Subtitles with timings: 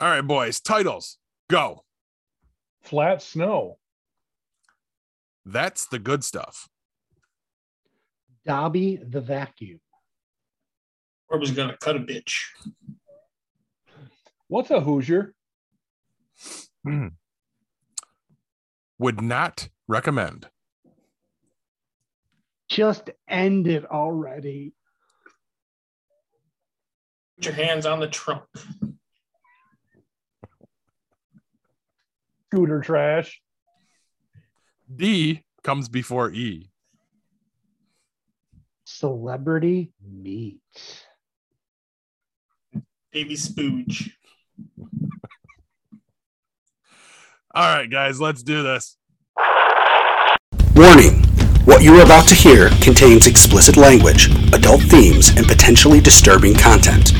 [0.00, 0.60] All right, boys.
[0.60, 1.18] Titles.
[1.50, 1.84] Go.
[2.82, 3.78] Flat snow.
[5.44, 6.68] That's the good stuff.
[8.46, 9.80] Dobby the vacuum.
[11.28, 12.44] Or was gonna cut a bitch.
[14.46, 15.34] What's a Hoosier?
[16.84, 17.08] Hmm.
[18.98, 20.48] Would not recommend.
[22.68, 24.72] Just end it already.
[27.36, 28.44] Put your hands on the trunk.
[32.50, 33.42] Scooter trash.
[34.94, 36.70] D comes before E.
[38.84, 40.60] Celebrity meat.
[43.12, 44.12] Baby spooge.
[47.54, 48.96] All right, guys, let's do this.
[50.74, 51.22] Warning
[51.66, 57.12] What you are about to hear contains explicit language, adult themes, and potentially disturbing content.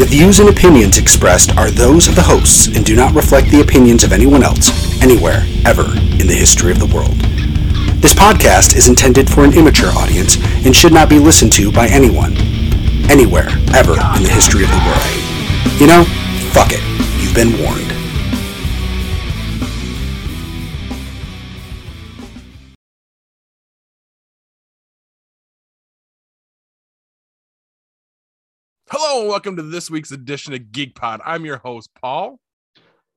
[0.00, 3.60] The views and opinions expressed are those of the hosts and do not reflect the
[3.60, 4.70] opinions of anyone else,
[5.02, 7.18] anywhere, ever, in the history of the world.
[8.00, 11.86] This podcast is intended for an immature audience and should not be listened to by
[11.88, 12.34] anyone,
[13.10, 15.78] anywhere, ever, in the history of the world.
[15.78, 16.04] You know,
[16.54, 16.80] fuck it.
[17.20, 17.99] You've been warned.
[29.10, 31.20] Hello, and welcome to this week's edition of Geek Pod.
[31.26, 32.38] I'm your host, Paul.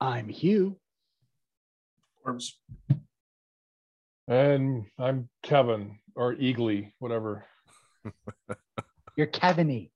[0.02, 0.80] I'm Hugh.
[2.26, 2.58] Orbs.
[4.28, 7.46] And I'm Kevin or Eagly, whatever.
[9.16, 9.92] You're Keviny.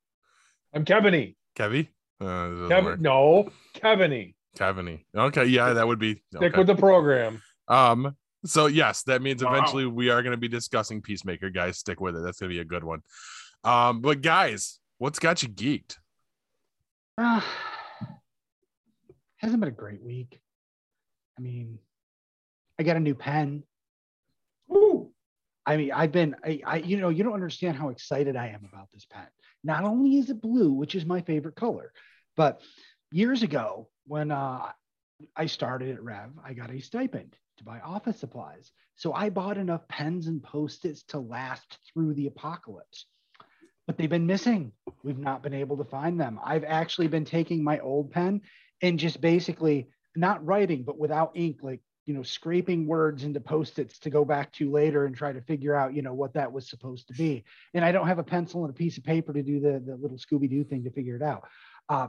[0.72, 1.36] I'm Keviny.
[1.58, 1.88] Kevy?
[2.22, 3.00] Uh, it doesn't Kevin, work.
[3.00, 4.36] no, Keviny.
[4.56, 5.04] Keviny.
[5.16, 6.22] Okay, yeah, that would be.
[6.36, 7.42] Stick with the program.
[7.68, 9.56] Um, so yes, that means Wow.
[9.56, 11.80] eventually we are going to be discussing Peacemaker, guys.
[11.80, 12.22] Stick with it.
[12.24, 13.02] That's going to be a good one.
[13.64, 15.98] Um, but guys, what's got you geeked?
[17.18, 17.46] Ah,
[19.38, 20.40] hasn't been a great week.
[21.38, 21.80] I mean,
[22.80, 23.64] I got a new pen.
[24.68, 25.12] Woo.
[25.66, 28.68] I mean, I've been, I, I, you know, you don't understand how excited I am
[28.72, 29.28] about this pen.
[29.64, 31.92] Not only is it blue, which is my favorite color,
[32.36, 32.62] but
[33.12, 34.72] years ago when uh,
[35.36, 38.72] I started at Rev, I got a stipend to buy office supplies.
[38.96, 43.06] So I bought enough pens and post-its to last through the apocalypse.
[43.88, 44.74] But they've been missing.
[45.02, 46.40] We've not been able to find them.
[46.44, 48.42] I've actually been taking my old pen
[48.82, 54.00] and just basically not writing, but without ink, like you know, scraping words into post-its
[54.00, 56.70] to go back to later and try to figure out, you know, what that was
[56.70, 57.44] supposed to be.
[57.74, 59.98] And I don't have a pencil and a piece of paper to do the, the
[59.98, 61.44] little Scooby-Doo thing to figure it out.
[61.90, 62.08] Uh,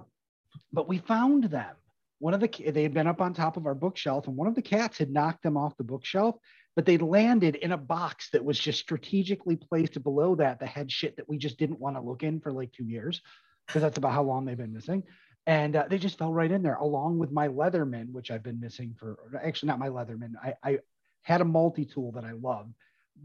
[0.73, 1.75] but we found them.
[2.21, 4.55] One of the they had been up on top of our bookshelf, and one of
[4.55, 6.37] the cats had knocked them off the bookshelf,
[6.79, 10.93] but they landed in a box that was just strategically placed below that that had
[10.93, 13.21] shit that we just didn't want to look in for like two years,
[13.67, 15.03] because that's about how long they've been missing.
[15.45, 18.61] And uh, they just fell right in there along with my leatherman which i've been
[18.61, 20.79] missing for actually not my leatherman i, I
[21.23, 22.73] had a multi-tool that i loved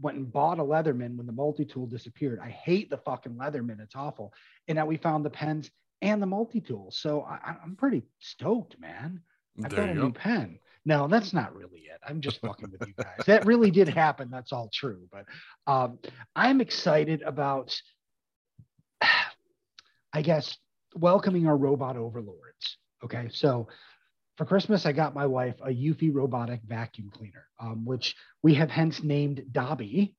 [0.00, 2.40] went and bought a leatherman when the multi-tool disappeared.
[2.42, 4.34] I hate the fucking leatherman it's awful.
[4.66, 5.70] And now we found the pens
[6.02, 9.20] and the multi-tool so I, i'm pretty stoked man.
[9.64, 12.70] I've There got a you new pen no that's not really it i'm just fucking
[12.70, 15.24] with you guys that really did happen that's all true but
[15.66, 15.98] um,
[16.36, 17.74] i'm excited about
[20.12, 20.56] i guess
[20.94, 22.78] welcoming our robot overlords.
[23.04, 23.68] Okay, so
[24.36, 28.70] for Christmas, I got my wife a Eufy robotic vacuum cleaner, um, which we have
[28.70, 30.14] hence named Dobby.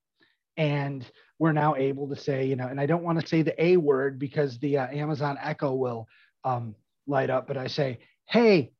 [0.57, 1.05] And
[1.37, 3.75] we're now able to say, you know, and I don't want to say the A
[3.75, 6.07] word because the uh, Amazon Echo will
[6.45, 6.75] um,
[7.07, 8.71] light up, but I say, hey,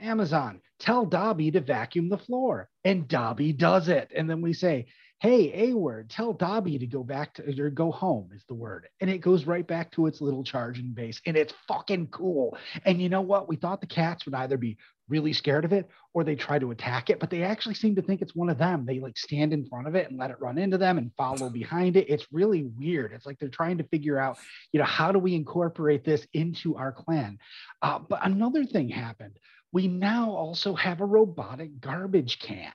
[0.00, 2.68] Amazon, tell Dobby to vacuum the floor.
[2.84, 4.12] And Dobby does it.
[4.14, 4.86] And then we say,
[5.20, 8.88] hey, A word, tell Dobby to go back to or go home is the word.
[9.00, 11.20] And it goes right back to its little charging base.
[11.26, 12.56] And it's fucking cool.
[12.84, 13.48] And you know what?
[13.48, 14.78] We thought the cats would either be
[15.08, 18.02] really scared of it or they try to attack it, but they actually seem to
[18.02, 18.84] think it's one of them.
[18.86, 21.50] They like stand in front of it and let it run into them and follow
[21.50, 22.08] behind it.
[22.08, 23.12] It's really weird.
[23.12, 24.38] It's like they're trying to figure out,
[24.72, 27.38] you know, how do we incorporate this into our clan?
[27.82, 29.38] Uh, but another thing happened.
[29.72, 32.72] We now also have a robotic garbage can.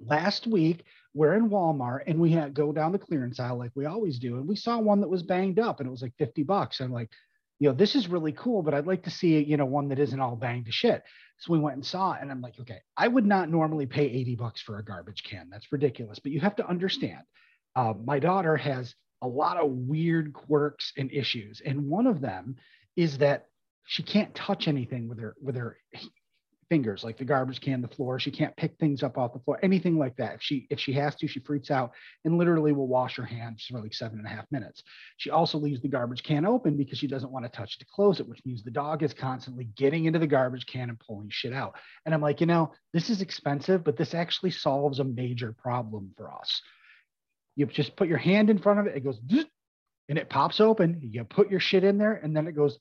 [0.00, 0.84] Last week,
[1.14, 4.36] we're in Walmart and we had go down the clearance aisle like we always do,
[4.36, 6.80] and we saw one that was banged up and it was like 50 bucks.
[6.80, 7.10] I'm like,
[7.62, 10.00] you know, this is really cool, but I'd like to see, you know, one that
[10.00, 11.04] isn't all banged to shit.
[11.38, 14.04] So we went and saw it, and I'm like, okay, I would not normally pay
[14.04, 15.48] 80 bucks for a garbage can.
[15.48, 16.18] That's ridiculous.
[16.18, 17.22] But you have to understand,
[17.76, 22.56] uh, my daughter has a lot of weird quirks and issues, and one of them
[22.96, 23.46] is that
[23.84, 25.76] she can't touch anything with her with her
[26.72, 28.18] fingers, like the garbage can, the floor.
[28.18, 30.36] She can't pick things up off the floor, anything like that.
[30.36, 31.92] If she if she has to, she freaks out
[32.24, 34.82] and literally will wash her hands for like seven and a half minutes.
[35.18, 38.20] She also leaves the garbage can open because she doesn't want to touch to close
[38.20, 41.52] it, which means the dog is constantly getting into the garbage can and pulling shit
[41.52, 41.74] out.
[42.06, 46.14] And I'm like, you know, this is expensive, but this actually solves a major problem
[46.16, 46.62] for us.
[47.54, 49.18] You just put your hand in front of it, it goes
[50.08, 51.00] and it pops open.
[51.02, 52.78] You put your shit in there, and then it goes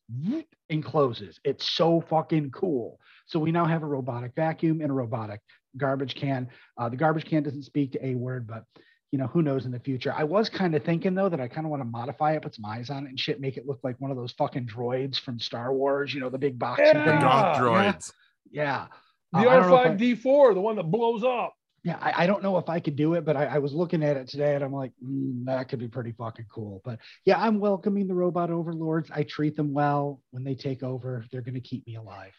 [0.70, 1.40] and closes.
[1.44, 3.00] It's so fucking cool.
[3.28, 5.42] So we now have a robotic vacuum and a robotic
[5.78, 6.50] garbage can.
[6.78, 8.64] Uh, the garbage can doesn't speak to a word, but
[9.12, 10.14] you know who knows in the future.
[10.18, 12.56] I was kind of thinking though that I kind of want to modify it, put
[12.56, 15.20] some eyes on it and shit, make it look like one of those fucking droids
[15.20, 16.14] from Star Wars.
[16.14, 16.82] You know the big box.
[16.84, 16.94] Yeah.
[17.06, 17.20] The thing.
[17.22, 18.12] golf Ah, droids.
[18.52, 18.88] Yeah.
[19.34, 21.54] The Uh, I don't know if I- R5D4, the one that blows up.
[21.84, 24.04] Yeah, I, I don't know if I could do it, but I, I was looking
[24.04, 26.82] at it today and I'm like, "Mm, that could be pretty fucking cool.
[26.84, 29.10] But yeah, I'm welcoming the robot overlords.
[29.12, 30.22] I treat them well.
[30.32, 32.34] When they take over, they're going to keep me alive.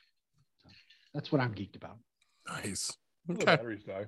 [0.62, 0.68] So
[1.12, 1.98] that's what I'm geeked about.
[2.48, 2.96] Nice.
[3.26, 3.44] The Okay.
[3.44, 4.06] batteries die.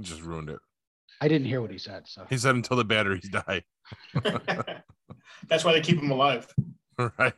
[0.00, 0.58] Just ruined it.
[1.20, 2.06] I didn't hear what he said.
[2.06, 3.62] So He said until the batteries die.
[5.48, 6.46] That's why they keep him alive.
[7.18, 7.34] right.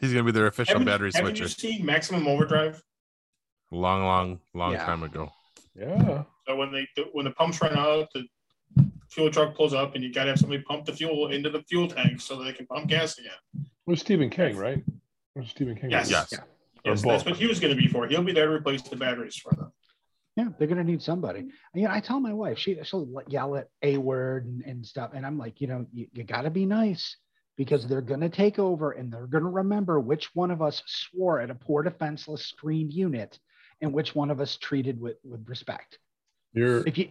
[0.00, 1.44] He's gonna be their official Haven't, battery haven't switcher.
[1.44, 2.82] you seen Maximum Overdrive?
[3.70, 4.84] Long, long, long Yeah.
[4.84, 5.30] time ago.
[5.74, 6.24] Yeah.
[6.46, 8.24] So when they when the pumps run out, the
[9.10, 11.62] fuel truck pulls up, and you got to have somebody pump the fuel into the
[11.62, 13.32] fuel tank so that they can pump gas again.
[13.54, 14.78] It was Stephen King, right?
[14.78, 15.90] It was Stephen King.
[15.90, 16.10] Yes.
[16.10, 16.28] Yes.
[16.32, 16.38] Yeah.
[16.84, 18.06] Yes, that's what he was going to be for.
[18.06, 19.70] He'll be there to replace the batteries for them.
[20.36, 21.40] yeah, they're going to need somebody.
[21.40, 24.86] And, you know, I tell my wife, she, she'll yell at a word and, and
[24.86, 25.10] stuff.
[25.12, 27.16] And I'm like, you know, you, you got to be nice
[27.58, 30.82] because they're going to take over and they're going to remember which one of us
[30.86, 33.38] swore at a poor defenseless screened unit
[33.80, 35.98] and which one of us treated with, with respect.
[36.52, 37.08] You're If you,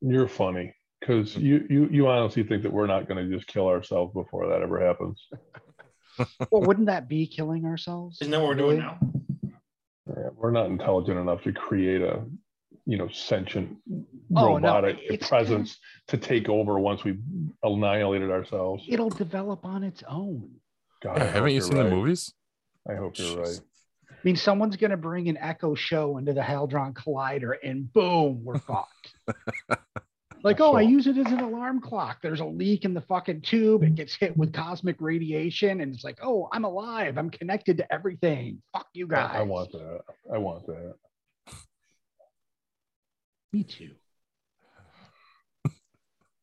[0.00, 3.68] you're funny because you you you honestly think that we're not going to just kill
[3.68, 5.26] ourselves before that ever happens.
[6.50, 8.18] well, wouldn't that be killing ourselves?
[8.20, 8.76] Isn't that what we're Really?
[8.76, 8.98] doing now?
[10.08, 12.24] Yeah, We're not intelligent enough to create a
[12.86, 13.76] you know sentient
[14.34, 15.78] Oh, no, robotic it's- presence
[16.08, 17.20] to take over once we've
[17.62, 18.84] annihilated ourselves.
[18.88, 20.50] It'll develop on its own.
[21.02, 22.32] God, Yeah, haven't you you're seen the movies?
[22.90, 23.60] I hope you're right.
[24.18, 28.40] I mean, someone's going to bring an Echo show into the Hadron Collider, and boom,
[28.42, 29.14] we're fucked.
[30.42, 32.18] like, oh, I use it as an alarm clock.
[32.20, 33.84] There's a leak in the fucking tube.
[33.84, 37.16] It gets hit with cosmic radiation, and it's like, oh, I'm alive.
[37.16, 38.60] I'm connected to everything.
[38.72, 39.30] Fuck you guys.
[39.34, 40.00] I want that.
[40.32, 40.94] I want that.
[43.52, 43.92] Me too.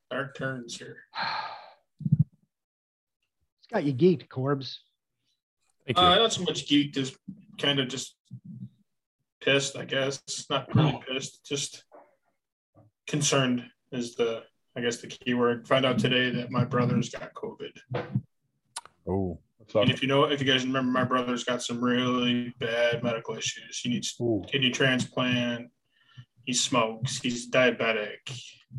[0.10, 0.96] Dark turns here.
[3.60, 4.78] It's got you geeked, Corbs.
[5.86, 6.04] Thank you.
[6.04, 7.16] Uh, not so much geeked as
[7.58, 8.16] kind of just
[9.42, 10.22] pissed, I guess.
[10.50, 11.14] Not really hmm.
[11.14, 11.84] pissed, just
[13.08, 14.44] concerned is the,
[14.76, 15.68] I guess, the key word.
[15.68, 17.72] Find out today that my brother's got COVID.
[19.08, 19.40] oh,
[19.76, 23.36] And if you know, if you guys remember, my brother's got some really bad medical
[23.38, 23.80] issues.
[23.80, 25.70] He needs ooh, kidney transplant.
[26.46, 27.20] He smokes.
[27.20, 28.18] He's diabetic.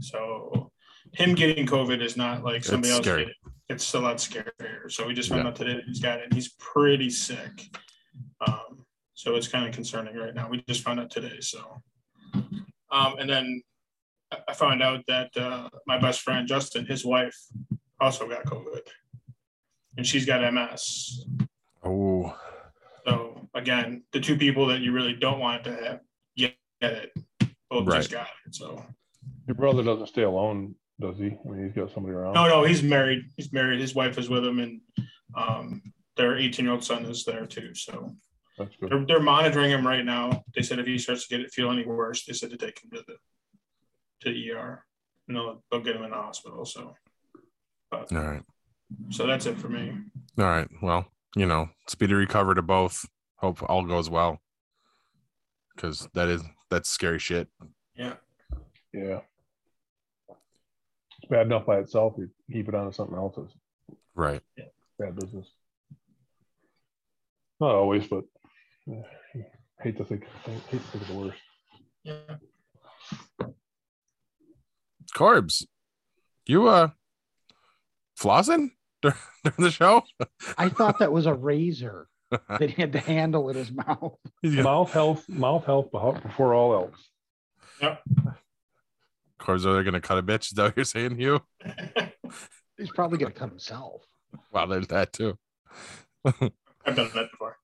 [0.01, 0.71] So
[1.13, 3.21] him getting COVID is not like somebody It's else scary.
[3.25, 3.35] getting.
[3.69, 4.91] It's a lot scarier.
[4.91, 5.49] So we just found Yeah.
[5.49, 6.33] out today that he's got it.
[6.33, 7.69] He's pretty sick.
[8.47, 8.85] Um,
[9.15, 10.49] so it's kind of concerning right now.
[10.49, 11.41] We just found out today.
[11.41, 11.83] So,
[12.91, 13.63] um, and then
[14.33, 17.37] I- I found out that uh, my best friend Justin, his wife,
[18.01, 18.87] also got COVID,
[19.97, 21.25] and she's got MS.
[21.85, 22.37] oh,
[23.07, 26.01] So again, the two people that you really don't want to have
[26.37, 27.13] get it,
[27.71, 28.55] both just got it.
[28.55, 28.85] So
[29.47, 31.27] your brother doesn't stay alone, does he?
[31.27, 32.35] I mean, he's got somebody around.
[32.35, 33.25] no, no, he's married.
[33.37, 33.81] He's married.
[33.81, 34.81] His wife is with him, and
[35.35, 35.83] um,
[36.17, 37.75] their 18 year old son is there too.
[37.75, 38.15] So
[38.81, 40.45] they're, they're monitoring him right now.
[40.55, 42.83] They said if he starts to get it feel any worse, they said to take
[42.83, 43.17] him to the
[44.23, 44.85] to the ER.
[45.29, 46.65] And they'll, they'll get him in the hospital.
[46.65, 46.95] So
[47.93, 48.43] all right.
[49.11, 49.93] so that's it for me.
[50.39, 50.69] All right.
[50.83, 51.07] Well,
[51.37, 53.05] you know, speedy recovery to both.
[53.37, 54.41] Hope all goes well.
[55.75, 57.49] Because that is that's scary shit.
[57.95, 58.15] Yeah.
[58.95, 59.21] Yeah.
[60.29, 62.15] It's bad enough by itself.
[62.17, 63.37] You keep it on to something else.
[63.37, 64.41] It's Right.
[64.99, 65.47] bad business.
[67.61, 68.25] Not always, but
[68.91, 69.03] uh,
[69.81, 70.27] hate to think.
[70.45, 71.39] Hate to think of the worst.
[72.05, 72.37] Yeah.
[75.15, 75.67] Corbs,
[76.47, 76.91] you uh
[78.21, 78.71] flossing
[79.01, 80.03] dur- during the show?
[80.59, 84.17] I thought that was a razor that he had the handle in his mouth.
[84.43, 85.29] He's Mouth health.
[85.29, 85.91] Mouth health
[86.23, 87.09] before all else.
[87.81, 87.97] Yeah.
[89.39, 90.47] Corbs are they gonna cut a bitch?
[90.47, 91.41] Is that what you're saying, Hugh?
[92.77, 94.03] He's probably going to cut himself.
[94.53, 95.39] Wow, there's that too.
[96.87, 97.57] I've done that before.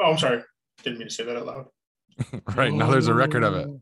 [0.00, 0.42] Oh, I'm sorry.
[0.82, 1.66] Didn't mean to say that out loud.
[2.56, 3.68] right now there's a record of it.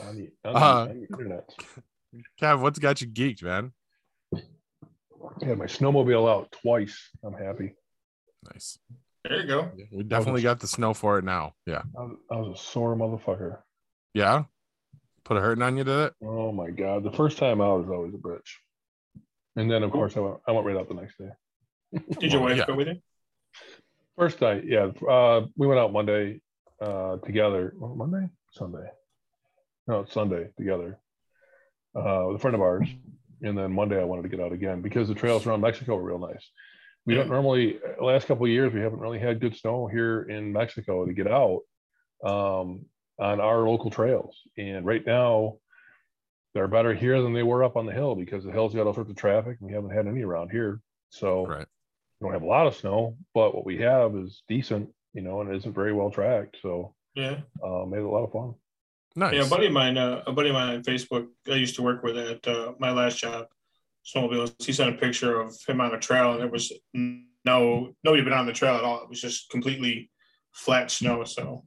[0.00, 1.48] On the, on uh, the internet.
[2.42, 3.70] Cav, what's got you geeked, man?
[5.40, 7.10] Yeah, my snowmobile out twice.
[7.22, 7.76] I'm happy.
[8.52, 8.76] Nice.
[9.22, 9.70] There you go.
[9.92, 11.52] We definitely got the snow for it now.
[11.64, 11.82] Yeah.
[11.96, 13.58] I was, I was a sore motherfucker.
[14.14, 14.42] Yeah.
[15.24, 16.14] Put a hurting on you, did it?
[16.24, 18.50] Oh my god, the first time out is always a bitch.
[19.56, 21.30] And then of course I went I went right out the next day.
[22.20, 22.66] Did your Well, wife yeah.
[22.66, 22.96] go with you?
[24.18, 24.90] First night, yeah.
[25.08, 26.40] Uh, we went out Monday
[26.80, 27.72] uh, together.
[27.76, 28.88] well, Monday, Sunday.
[29.86, 30.98] No, it's Sunday together
[31.94, 32.88] uh, with a friend of ours.
[33.42, 36.02] And then Monday, I wanted to get out again because the trails around Mexico were
[36.04, 36.48] real nice.
[37.06, 40.52] We don't normally, last couple of years, we haven't really had good snow here in
[40.52, 41.60] Mexico to get out
[42.24, 42.86] um,
[43.18, 44.40] on our local trails.
[44.56, 45.58] And right now,
[46.54, 48.94] they're better here than they were up on the hill because the hill's got all
[48.94, 49.56] sorts of traffic.
[49.60, 50.80] And we haven't had any around here.
[51.10, 51.66] So, Right.
[52.20, 55.40] we don't have a lot of snow, but what we have is decent, you know,
[55.40, 56.56] and it isn't very well tracked.
[56.62, 57.40] So Yeah.
[57.62, 58.54] uh, made it a lot of fun.
[59.16, 59.34] Nice.
[59.34, 61.82] Yeah, a buddy of mine, uh, a buddy of mine on Facebook, I used to
[61.82, 63.48] work with at uh, my last job,
[64.04, 64.54] snowmobiles.
[64.64, 66.72] He sent a picture of him on a trail, and there was
[67.44, 69.02] no nobody been on the trail at all.
[69.02, 70.10] It was just completely
[70.52, 71.24] flat snow.
[71.24, 71.66] So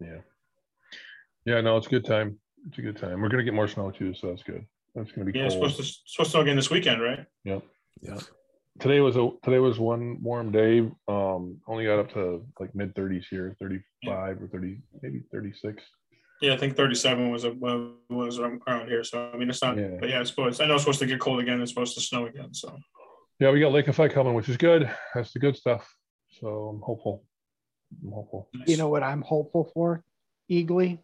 [0.00, 0.20] Yeah.
[1.44, 2.38] Yeah, no, it's a good time.
[2.68, 3.20] It's a good time.
[3.20, 4.64] We're gonna get more snow too, so that's good.
[4.94, 5.70] That's gonna be yeah, it's cold.
[5.70, 7.24] supposed to supposed to snow again this weekend, right?
[7.44, 7.62] Yep.
[8.02, 8.18] yeah.
[8.80, 10.80] Today was a today was one warm day.
[11.08, 15.82] Um, only got up to like mid 30s here, 35 or 30, maybe 36.
[16.42, 19.04] Yeah, I think 37 was a was around here.
[19.04, 19.78] So I mean, it's not.
[19.78, 19.96] Yeah.
[20.00, 20.60] But yeah, it's supposed.
[20.60, 21.60] I know it's supposed to get cold again.
[21.60, 22.52] It's supposed to snow again.
[22.52, 22.76] So
[23.38, 24.90] Yeah, we got Lake Effect coming, which is good.
[25.14, 25.88] That's the good stuff.
[26.40, 27.24] So I'm hopeful.
[28.04, 28.50] I'm hopeful.
[28.66, 30.02] You know what I'm hopeful for,
[30.50, 30.98] Eagly?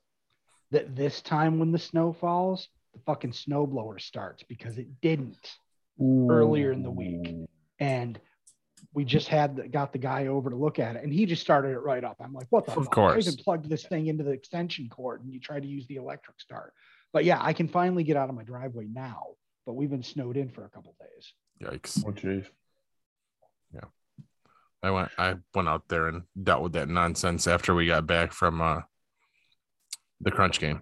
[0.73, 5.57] That this time when the snow falls, the fucking snowblower starts because it didn't.
[6.01, 7.47] Earlier in the week.
[7.79, 8.19] And
[8.95, 11.43] we just had the, got the guy over to look at it, and he just
[11.43, 12.17] started it right up.
[12.21, 12.93] I'm like, what the Of fuck?
[12.93, 13.27] I course.
[13.27, 16.41] even plugged this thing into the extension cord, and you try to use the electric
[16.41, 16.73] start.
[17.13, 19.29] But yeah, I can finally get out of my driveway now.
[19.65, 21.33] But we've been snowed in for a couple days.
[21.63, 22.03] Yikes.
[22.05, 22.47] Oh, jeez.
[23.73, 23.85] Yeah.
[24.83, 28.33] I went I went out there and dealt with that nonsense after we got back
[28.33, 28.81] from uh
[30.23, 30.81] the crunch game.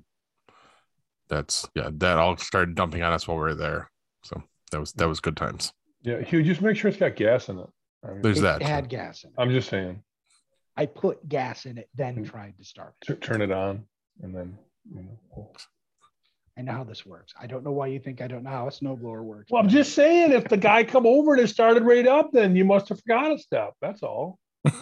[1.28, 3.90] That's yeah, that all started dumping on us while we were there.
[4.24, 4.42] So
[4.72, 5.72] that was that was good times.
[6.02, 7.66] Yeah, Hugh, just make sure it's got gas in it.
[8.04, 8.62] I mean, There's it that.
[8.62, 9.34] had gas in it.
[9.38, 10.02] I'm just saying,
[10.76, 12.30] I put gas in it, then Mm.
[12.30, 13.20] tried to start it.
[13.20, 13.84] turn it on
[14.22, 14.58] and then,
[14.94, 15.52] you know.
[16.58, 17.32] I know how this works.
[17.40, 19.50] I don't know why you think I don't know how a snowblower works.
[19.50, 22.56] Well, I'm just saying, if the guy come over and it started right up, then
[22.56, 23.74] you must have forgot a step.
[23.80, 24.38] That's all.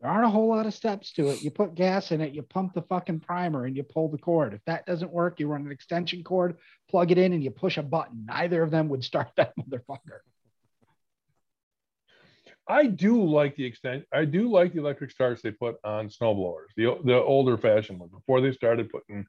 [0.00, 1.42] There aren't a whole lot of steps to it.
[1.42, 4.52] You put gas in it, you pump the fucking primer, and you pull the cord.
[4.52, 7.78] If that doesn't work, you run an extension cord, plug it in, and you push
[7.78, 8.26] a button.
[8.26, 10.20] Neither of them would start that motherfucker.
[12.68, 14.04] I do like the extent.
[14.12, 18.12] I do like the electric starts they put on snowblowers, the the older fashioned ones
[18.12, 19.24] before they started putting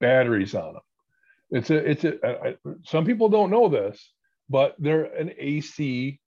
[0.00, 0.82] batteries on them.
[1.50, 2.56] It's a it's a.
[2.84, 4.12] Some people don't know this,
[4.48, 6.18] but they're an AC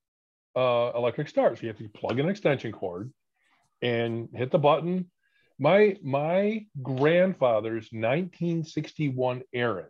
[0.56, 1.58] uh, electric start.
[1.58, 3.12] So you have to plug an extension cord
[3.82, 5.10] and hit the button.
[5.60, 9.86] My my grandfather's 1961 Ariens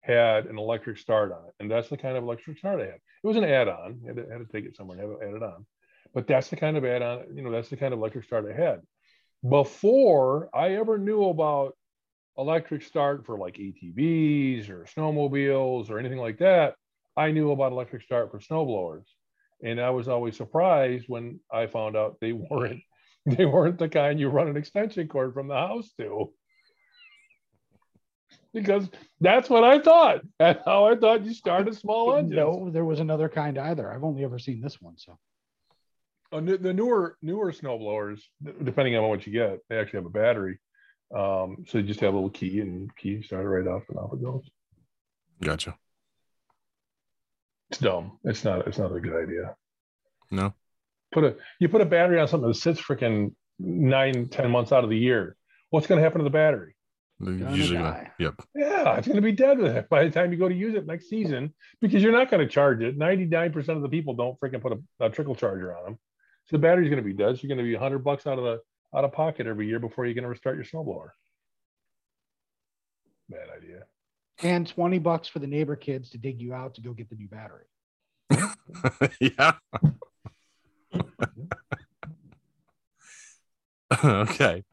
[0.00, 2.94] had an electric start on it, and that's the kind of electric start I had.
[2.94, 4.00] It was an add-on.
[4.04, 5.66] I had to, had to take it somewhere and have it added on
[6.16, 8.58] but that's the kind of add-on, you know, that's the kind of electric start I
[8.58, 8.80] had.
[9.46, 11.76] Before I ever knew about
[12.38, 16.74] electric start for like ATVs or snowmobiles or anything like that,
[17.18, 19.04] I knew about electric start for snowblowers.
[19.62, 22.80] And I was always surprised when I found out they weren't
[23.36, 26.32] they weren't the kind you run an extension cord from the house to.
[28.54, 28.88] Because
[29.20, 30.22] that's what I thought.
[30.38, 32.36] That's how I thought you start a small engine.
[32.36, 33.92] No, there was another kind either.
[33.92, 34.96] I've only ever seen this one.
[34.96, 35.18] So
[36.32, 38.22] Uh, the the newer newer snow blowers,
[38.64, 40.58] depending on what you get, they actually have a battery.
[41.14, 44.14] Um, so you just have a little key and key started right off and off
[44.14, 44.48] it goes.
[45.42, 45.76] gotcha.
[47.70, 48.18] It's dumb.
[48.24, 48.66] It's not.
[48.66, 49.54] It's not a good idea.
[50.30, 50.54] No.
[51.16, 54.84] Put a you put a battery on something that sits freaking nine ten months out
[54.84, 55.34] of the year.
[55.70, 56.76] What's going to happen to the battery?
[57.24, 58.10] Gonna Usually die.
[58.18, 58.34] yep.
[58.54, 60.74] Yeah, it's going to be dead with it by the time you go to use
[60.74, 62.98] it next season because you're not going to charge it.
[62.98, 65.98] Ninety nine percent of the people don't freaking put a, a trickle charger on them,
[66.44, 67.34] so the battery's going to be dead.
[67.36, 68.60] So you're going to be hundred bucks out of the
[68.94, 71.08] out of pocket every year before you can ever start your snowblower.
[73.30, 73.84] Bad idea.
[74.42, 77.16] and 20 bucks for the neighbor kids to dig you out to go get the
[77.16, 77.64] new battery.
[79.20, 79.54] yeah.
[84.04, 84.64] okay.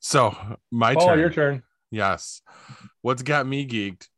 [0.00, 0.36] So
[0.70, 1.18] my oh, turn.
[1.18, 1.62] your turn.
[1.90, 2.42] Yes.
[3.02, 4.08] What's got me geeked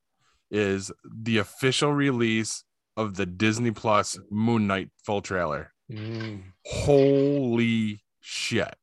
[0.51, 2.65] is the official release
[2.97, 5.73] of the Disney Plus Moon Knight full trailer.
[5.91, 8.65] Mm, Holy shit.
[8.65, 8.77] that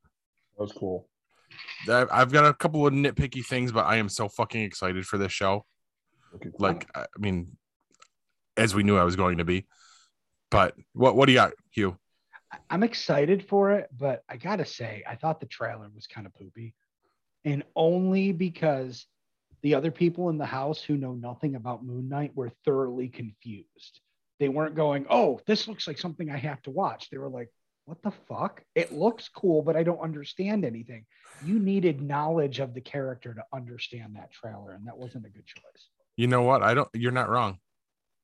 [0.58, 1.10] was cool.
[1.90, 5.32] I've got a couple of nitpicky things, but I am so fucking excited for this
[5.32, 5.66] show.
[6.36, 6.58] Okay, cool.
[6.60, 7.58] Like, I mean,
[8.56, 9.66] as we knew I was going to be.
[10.50, 11.98] But what what do you got, Hugh?
[12.70, 16.34] I'm excited for it, but I gotta say, I thought the trailer was kind of
[16.34, 16.74] poopy,
[17.46, 19.06] and only because
[19.62, 24.02] the other people in the house who know nothing about Moon Knight were thoroughly confused.
[24.40, 27.50] They weren't going, "Oh, this looks like something I have to watch." They were like,
[27.86, 28.64] "What the fuck?
[28.76, 31.06] It looks cool, but I don't understand anything."
[31.46, 35.46] You needed knowledge of the character to understand that trailer, and that wasn't a good
[35.46, 35.90] choice.
[36.18, 36.62] You know what?
[36.62, 36.90] I don't.
[36.94, 37.60] You're not wrong.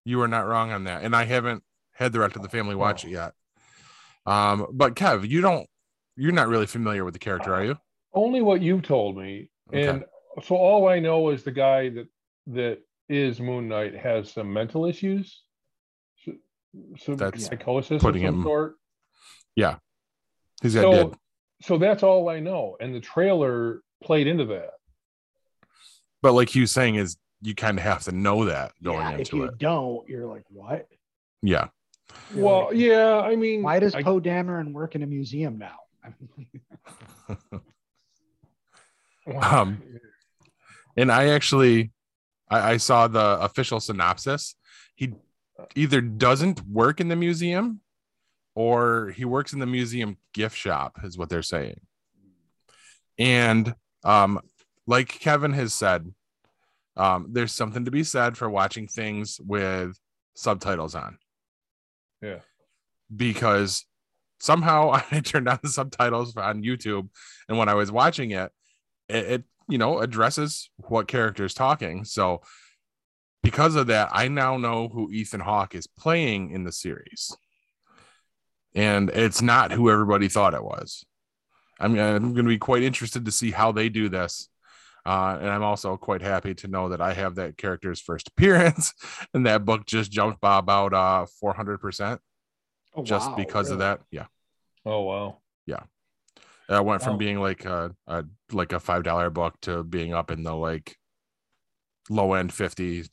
[0.04, 1.04] You are not wrong on that.
[1.04, 3.34] And I haven't had the rest of the family watch it yet.
[4.30, 5.68] Um, but Kev, you don't.
[6.16, 7.78] You're not really familiar with the character, are you?
[8.14, 9.88] Only what you've told me, Okay.
[9.88, 10.06] and
[10.44, 12.08] so all I know is the guy that
[12.48, 15.42] that is Moon Knight has some mental issues,
[16.26, 16.34] so,
[16.98, 18.76] some That's psychosis putting of some him- sort.
[20.62, 21.18] He's got So, dead.
[21.62, 24.72] so that's all I know, and the trailer played into that.
[26.22, 29.20] But like you saying, is you kind of have to know that going yeah, if
[29.20, 29.58] into you it.
[29.58, 30.88] don't, you're like, "What?"
[31.42, 31.68] Yeah.
[32.34, 35.58] You're Well, like, yeah, I mean, Why does I- Poe Dameron work in a museum
[35.58, 35.78] now?
[39.42, 39.82] Um,
[40.98, 41.92] And I actually,
[42.50, 44.56] I, I saw the official synopsis.
[44.96, 45.14] He
[45.76, 47.82] either doesn't work in the museum,
[48.56, 51.80] or he works in the museum gift shop, is what they're saying.
[53.18, 54.40] And um,
[54.88, 56.12] like Kevin has said,
[56.98, 59.98] um, there's something to be said for watching things with
[60.34, 61.18] subtitles on.
[62.22, 62.40] Yeah.
[63.16, 63.86] Because
[64.40, 67.10] somehow I turned on the subtitles on YouTube,
[67.48, 68.52] and when I was watching it,
[69.08, 72.04] it, it you know addresses what character is talking.
[72.06, 72.42] So
[73.44, 77.36] because of that, I now know who Ethan Hawke is playing in the series,
[78.76, 81.06] and it's not who everybody thought it was.
[81.80, 84.49] I'm, I'm going to be quite interested to see how they do this.
[85.06, 88.94] Uh, and I'm also quite happy to know that I have that character's first appearance,
[89.34, 92.20] and that book just jumped by about uh 400%
[92.96, 94.02] Oh, just wow, because of that.
[94.12, 94.26] Yeah,
[94.86, 95.84] oh wow, Yeah.
[96.68, 97.18] I went from Wow.
[97.18, 100.98] being like a, a like a five dollar book to being up in the like
[102.10, 103.06] low end 50,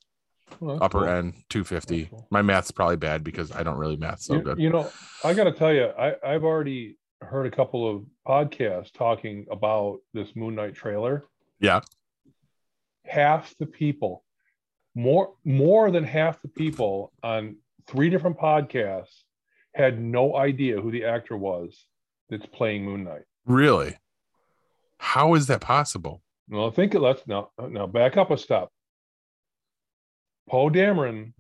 [0.61, 1.09] Well, upper cool.
[1.09, 2.07] end 250.
[2.07, 2.27] Cool.
[2.31, 4.59] My math's probably bad because I don't really math so you, good.
[4.59, 4.91] you know,
[5.25, 9.99] I got to tell you, I, I've already heard a couple of podcasts talking about
[10.13, 11.25] this Moon Knight trailer.
[11.61, 11.81] Yeah.
[13.05, 14.25] Half the people,
[14.95, 19.23] more more than half the people on three different podcasts
[19.75, 21.87] had no idea who the actor was
[22.31, 23.23] that's playing Moon Knight.
[23.45, 23.97] Really?
[24.99, 26.23] How is that possible?
[26.49, 27.01] Well, think it.
[27.01, 28.69] Let's now now back up a step.
[30.49, 31.33] Poe Dameron,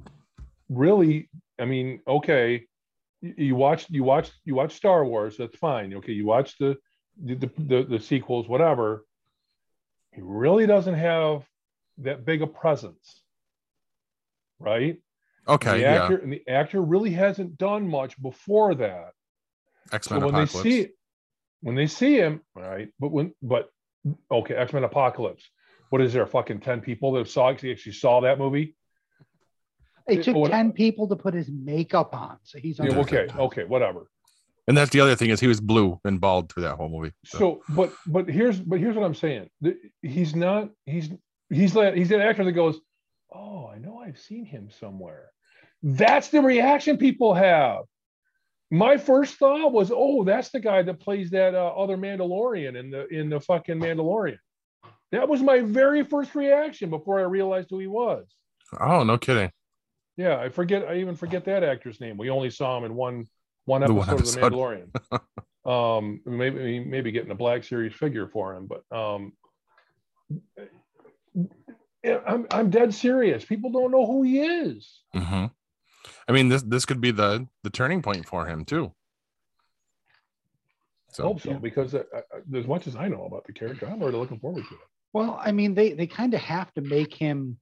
[0.68, 1.30] really.
[1.58, 2.66] I mean, okay,
[3.20, 5.36] you, you watch you watch you watch Star Wars.
[5.36, 5.94] That's fine.
[5.94, 6.76] Okay, you watch the
[7.22, 9.04] the the, the, the sequels, whatever.
[10.16, 11.44] He really doesn't have
[11.98, 13.22] that big a presence,
[14.58, 14.96] right?
[15.46, 16.04] Okay, the yeah.
[16.04, 19.10] actor and the actor really hasn't done much before that.
[19.92, 20.62] X So Men when Apocalypse.
[20.64, 20.88] they see
[21.60, 22.88] when they see him, right?
[22.98, 23.68] But when but
[24.32, 25.44] okay, X Men Apocalypse.
[25.90, 26.26] What is there?
[26.26, 28.74] Fucking ten people that have saw actually saw that movie.
[30.08, 32.38] It took What- 10 people to put his makeup on.
[32.44, 34.08] So he's Yeah, okay, okay, whatever.
[34.68, 37.12] And that's the other thing is he was blue and bald through that whole movie.
[37.24, 39.48] So, So, but but here's but here's what I'm saying.
[40.02, 40.70] He's not.
[40.86, 41.10] He's
[41.50, 42.78] he's that he's an actor that goes,
[43.32, 45.30] oh, I know I've seen him somewhere.
[45.82, 47.84] That's the reaction people have.
[48.70, 52.90] My first thought was, oh, that's the guy that plays that uh, other Mandalorian in
[52.90, 54.38] the in the fucking Mandalorian.
[55.12, 58.26] That was my very first reaction before I realized who he was.
[58.80, 59.52] oh, no kidding.
[60.16, 60.88] Yeah, I forget.
[60.88, 62.16] I even forget that actor's name.
[62.16, 63.26] We only saw him in one
[63.66, 64.52] one episode, one of The episode.
[64.52, 65.66] Mandalorian.
[65.98, 69.32] um, maybe maybe getting a Black Series figure for him, but um,
[72.26, 73.44] I'm I'm dead serious.
[73.44, 75.00] People don't know who he is.
[75.14, 75.46] Mm-hmm.
[76.28, 78.92] I mean, this this could be the the turning point for him too.
[81.12, 82.20] So Hope so because uh, uh,
[82.58, 84.80] as much as I know about the character, I'm already looking forward to it.
[85.12, 87.58] Well, I mean, they they kind of have to make him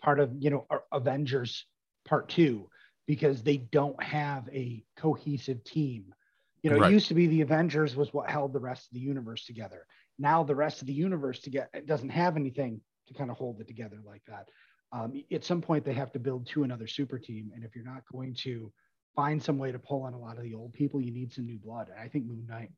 [0.00, 1.66] part of you know Avengers
[2.06, 2.68] Part Two
[3.10, 6.14] because they don't have a cohesive team.
[6.62, 6.90] You know, Right.
[6.90, 9.84] it used to be the Avengers was what held the rest of the universe together.
[10.20, 13.36] Now the rest of the universe to get it doesn't have anything to kind of
[13.36, 14.48] hold it together like that.
[14.92, 17.84] Um, at some point, they have to build to another super team, and if you're
[17.84, 18.72] not going to
[19.16, 21.46] find some way to pull on a lot of the old people, you need some
[21.46, 21.88] new blood.
[21.88, 22.70] And I think Moon Knight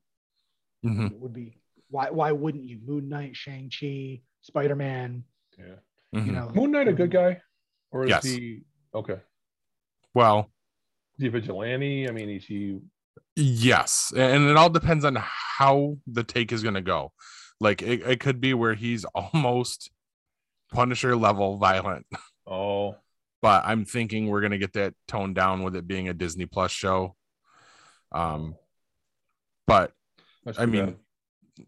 [0.83, 1.59] Mhm, would be
[1.91, 5.23] why why wouldn't you moon knight shang-chi spider-man
[5.59, 5.75] Yeah,
[6.15, 6.33] you mhm.
[6.33, 7.39] know Moon Knight a good guy,
[7.91, 8.23] or is Yes.
[8.23, 8.63] he
[8.95, 9.19] okay?
[10.13, 10.51] Well,
[11.17, 12.07] Is he vigilante?
[12.07, 12.79] I mean, is he?
[13.35, 17.11] Yes, and it all depends on how the take is going to go.
[17.59, 19.89] Like it, it could be where he's almost
[20.71, 22.05] Punisher level violent,
[22.47, 22.95] Oh,
[23.41, 26.71] but I'm thinking we're gonna get that toned down with it being a Disney Plus
[26.71, 27.15] show.
[28.11, 28.55] Um,
[29.67, 29.91] but
[30.43, 30.85] That's I mean,
[31.57, 31.65] bad.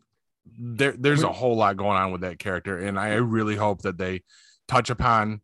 [0.59, 3.55] there there's I a mean- whole lot going on with that character, and I really
[3.55, 4.21] hope that they
[4.67, 5.41] touch upon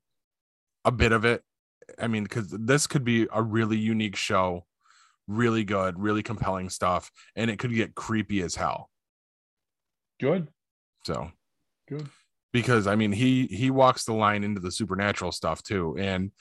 [0.84, 1.44] a bit of it.
[2.00, 4.66] I mean, because this could be a really unique show,
[5.28, 8.90] really good, really compelling stuff, and it could get creepy as hell.
[10.20, 10.48] good,
[11.06, 11.32] So
[11.88, 12.08] good.
[12.54, 15.96] because I mean he he walks the line into the supernatural stuff too.
[15.98, 16.32] And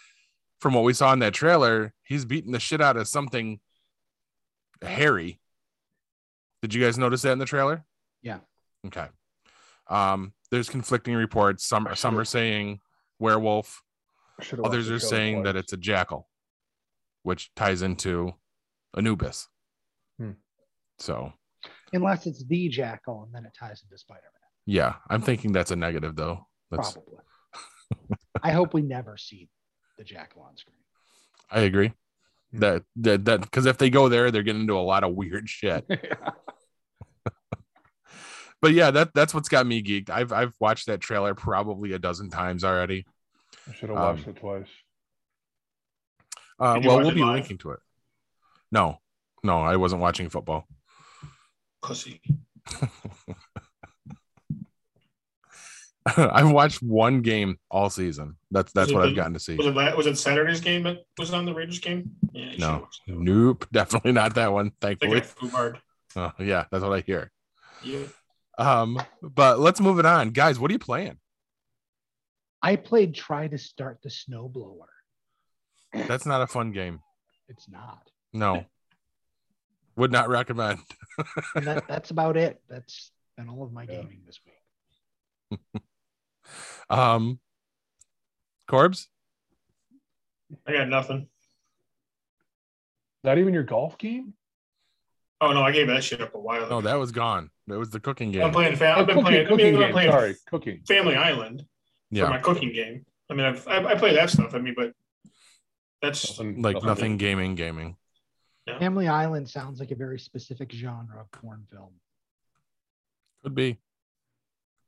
[0.60, 3.60] from what we saw in that trailer, he's beating the shit out of something
[4.82, 5.40] hairy.
[6.62, 7.84] Did you guys notice that in the trailer?
[8.22, 8.38] Yeah.
[8.86, 9.06] Okay.
[9.88, 11.64] Um, there's conflicting reports.
[11.64, 12.80] Some some are saying
[13.18, 13.89] werewolf, Should've watched
[14.64, 16.28] others are saying that it's a jackal,
[17.22, 18.32] which ties into
[18.96, 19.48] Anubis.
[20.18, 20.32] Hmm.
[20.98, 21.32] So
[21.92, 24.50] Unless it's the jackal and then it ties into Spider Man.
[24.66, 26.46] yeah, I'm thinking that's a negative though.
[26.70, 27.18] That's Probably.
[28.42, 29.48] I hope we never see
[29.98, 30.76] the jackal on screen.
[31.50, 31.92] I agree.
[32.52, 32.58] Hmm.
[32.60, 35.48] That that that because if they go there, they're getting into a lot of weird
[35.48, 35.84] shit.
[38.62, 40.10] But yeah, that that's what's got me geeked.
[40.10, 43.06] I've I've watched that trailer probably a dozen times already.
[43.70, 44.66] I should have Um, watched it twice.
[46.58, 47.34] Uh, well, we'll be live?
[47.36, 47.80] linking to it.
[48.72, 48.98] No,
[49.42, 50.66] no, I wasn't watching football.
[51.82, 52.20] Pussy.
[56.16, 58.36] I've watched one game all season.
[58.50, 59.56] That's that's Was it what I've gotten to see.
[59.56, 62.10] Was it was it Saturday's game that was it on the Raiders game?
[62.32, 62.46] Yeah.
[62.46, 63.18] No, should've watched it.
[63.18, 64.72] nope, definitely not that one.
[64.80, 65.76] They Thankfully, got Fubard.
[66.16, 67.30] oh, yeah, that's what I hear.
[67.84, 68.04] Yeah.
[68.58, 70.58] Um, but let's move it on, guys.
[70.58, 71.18] What are you playing?
[72.62, 74.86] I played Try to Start the Snowblower.
[75.92, 77.00] That's not a fun game.
[77.48, 78.10] It's not.
[78.32, 78.64] No,
[79.96, 80.78] would not recommend.
[81.54, 82.62] And that, that's about it.
[82.70, 84.00] That's been all of my Yeah.
[84.02, 84.38] gaming this
[85.50, 85.60] week.
[86.88, 87.38] Um,
[88.68, 89.08] Corbs,
[90.66, 91.28] I got nothing.
[93.22, 94.34] Not even your golf game.
[95.40, 96.80] Oh no, I gave that shit up a while ago.
[96.80, 97.50] no, that was gone.
[97.68, 98.42] That was the cooking game.
[98.42, 98.54] I'm game.
[98.54, 98.76] playing.
[98.76, 99.46] Fa- Oh, I've been cooking, playing.
[99.46, 99.92] I cooking mean, I'm game.
[99.92, 100.80] playing Sorry, cooking.
[100.88, 101.64] Family Island
[102.10, 103.04] for Yeah, my cooking game.
[103.30, 104.54] I mean, I've, I, I play that stuff.
[104.54, 104.92] I mean, but
[106.02, 107.18] that's Nothing- like nothing nothing big.
[107.20, 107.96] gaming, gaming.
[108.78, 111.90] Family Island sounds like a very specific genre of porn film.
[113.42, 113.78] Could be.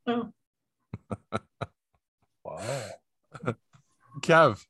[2.44, 2.60] Wow.
[4.20, 4.64] Kev,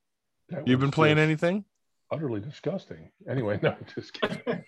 [0.51, 1.65] That you've been playing anything?
[2.11, 3.11] Utterly disgusting.
[3.29, 4.63] Anyway, no, just kidding.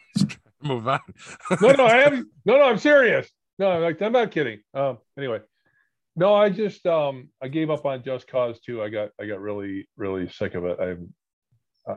[0.63, 1.01] Move on.
[1.61, 2.31] no, no, I am.
[2.47, 3.29] No, no, I'm serious.
[3.59, 4.61] No, I'm like I'm not kidding.
[4.73, 5.41] Um, anyway,
[6.17, 8.83] no, I just um, I gave up on Just Cause 2.
[8.83, 10.79] I got I got really really sick of it.
[10.81, 11.97] I, I,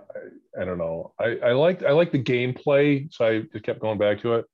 [0.61, 1.13] I don't know.
[1.19, 4.45] I I liked I liked the gameplay, so I just kept going back to it.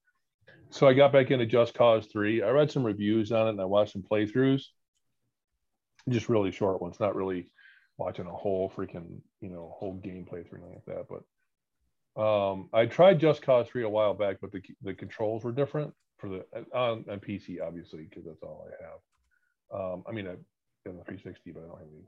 [0.70, 2.42] So I got back into Just Cause 3.
[2.42, 4.64] I read some reviews on it and I watched some playthroughs.
[6.10, 7.50] Just really short ones, not really
[7.98, 11.06] watching a whole freaking you know whole gameplay through anything like that.
[12.16, 15.54] But um, I tried Just Cause 3 a while back, but the the controls were
[15.54, 19.00] different for the on, on PC, obviously, because that's all I have.
[19.74, 20.36] Um, I mean, I
[20.86, 22.06] got the 360, but I don't have any.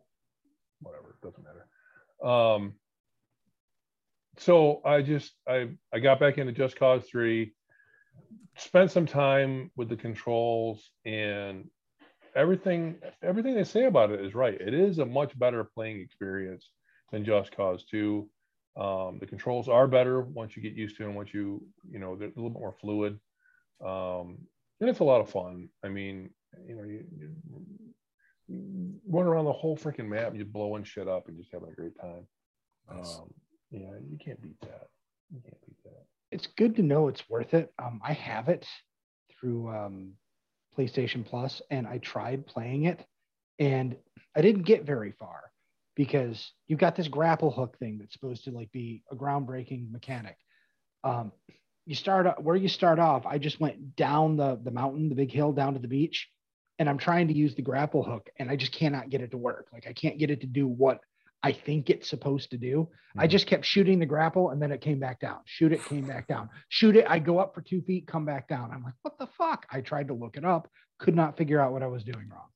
[0.81, 1.67] Whatever, it doesn't matter.
[2.23, 2.73] Um,
[4.37, 7.53] so I just I I got back into Just Cause 3,
[8.57, 11.69] spent some time with the controls, and
[12.35, 14.59] everything everything they say about it is right.
[14.59, 16.69] It is a much better playing experience
[17.11, 18.29] than Just Cause 2.
[18.77, 21.15] Um, the controls are better once you get used to them.
[21.15, 23.17] Once you, you know, they're a little bit more fluid,
[23.83, 24.37] um,
[24.81, 25.69] and it's a lot of fun.
[25.81, 26.29] I mean,
[26.67, 27.29] you know, you, you,
[28.47, 31.73] you run around the whole freaking map, you're blowing shit up and just having a
[31.73, 32.27] great time.
[32.91, 33.17] Nice.
[33.19, 33.33] Um,
[33.71, 34.87] yeah, you can't beat that.
[35.33, 36.05] You can't beat that.
[36.31, 37.73] It's good to know it's worth it.
[37.81, 38.65] Um, I have it
[39.31, 40.13] through um,
[40.77, 43.03] PlayStation Plus, and I tried playing it,
[43.59, 43.95] and
[44.35, 45.51] I didn't get very far
[45.95, 50.35] because you've got this grapple hook thing that's supposed to like be a groundbreaking mechanic.
[51.03, 51.31] Um,
[51.85, 53.25] you start o- where you start off.
[53.25, 56.27] I just went down the the mountain, the big hill, down to the beach,
[56.79, 59.37] and I'm trying to use the grapple hook, and I just cannot get it to
[59.37, 59.67] work.
[59.71, 60.99] Like I can't get it to do what
[61.43, 62.89] I think it's supposed to do.
[63.17, 63.29] I Mhm.
[63.29, 65.41] just kept shooting the grapple, and then it came back down.
[65.45, 66.49] Shoot it, came back down.
[66.69, 67.05] Shoot it.
[67.09, 68.71] I go up for two feet, come back down.
[68.71, 69.65] I'm like, what the fuck?
[69.69, 72.49] I tried to look it up, could not figure out what I was doing wrong.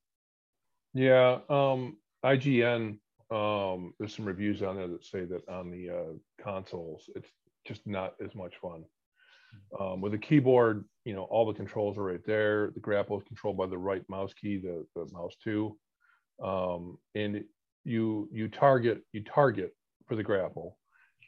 [0.94, 3.00] Yeah, um, IGN.
[3.30, 7.30] Um, there's some reviews on there that say that on the uh, consoles, it's
[7.66, 8.84] just not as much fun.
[9.80, 12.72] Um, with a keyboard, you know, all the controls are right there.
[12.72, 15.78] The grapple is controlled by the right mouse key, the, the mouse two,
[16.44, 17.44] um, and
[17.84, 19.76] you you target you target
[20.08, 20.78] for the grapple,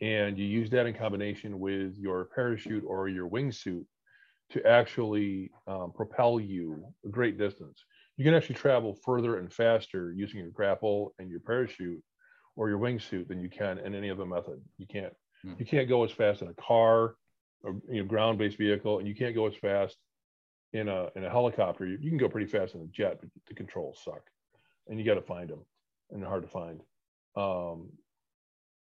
[0.01, 3.85] and you use that in combination with your parachute or your wingsuit
[4.51, 7.85] to actually um, propel you a great distance
[8.17, 12.03] you can actually travel further and faster using your grapple and your parachute
[12.55, 14.61] or your wingsuit than you can in any other method.
[14.77, 15.53] You can't Hmm.
[15.57, 17.15] you can't go as fast in a car
[17.63, 19.97] or you know ground-based vehicle, and you can't go as fast
[20.73, 21.85] in a in a helicopter.
[21.85, 24.23] You, you can go pretty fast in a jet, but the controls suck,
[24.87, 25.65] and you got to find them,
[26.11, 26.81] and they're hard to find.
[27.35, 27.89] Um,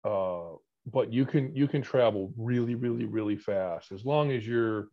[0.05, 4.89] uh, but you can you can travel really really really fast as long as you're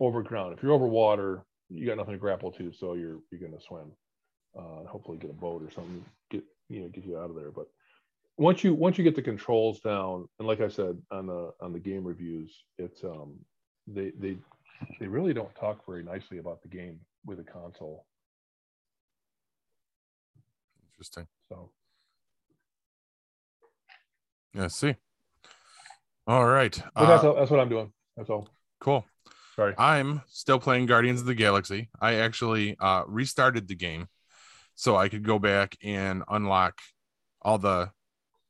[0.00, 0.54] over ground.
[0.56, 3.92] If you're over water, you got nothing to grapple to, so you're you're gonna swim.
[4.56, 7.50] Uh, hopefully get a boat or something, get you know get you out of there.
[7.50, 7.68] But
[8.36, 11.72] once you once you get the controls down, and like I said on the on
[11.72, 13.34] the game reviews, it's um
[13.86, 14.36] they they
[15.00, 18.06] they really don't talk very nicely about the game with a console.
[20.92, 21.26] Interesting.
[21.48, 21.70] So
[24.54, 24.68] Yeah.
[24.68, 24.96] See.
[26.26, 26.82] All right.
[26.94, 27.92] but that's Uh, all, that's what I'm doing.
[28.16, 28.48] That's all.
[28.80, 29.04] cool.
[29.54, 29.74] Sorry.
[29.78, 31.88] I'm still playing Guardians of the Galaxy.
[32.00, 34.08] I actually uh, restarted the game
[34.74, 36.80] so I could go back and unlock
[37.42, 37.90] all the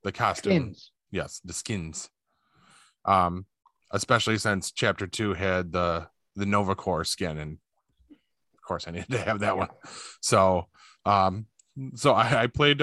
[0.07, 0.55] the costumes.
[0.55, 0.92] Skins.
[1.11, 2.09] Yes, the skins.
[3.05, 3.45] Um,
[3.90, 7.59] especially since Chapter Two had the the Nova Corps skin, and
[8.11, 9.69] of course I needed to have that one.
[10.21, 10.69] So,
[11.05, 11.47] um,
[11.95, 12.83] so I, I played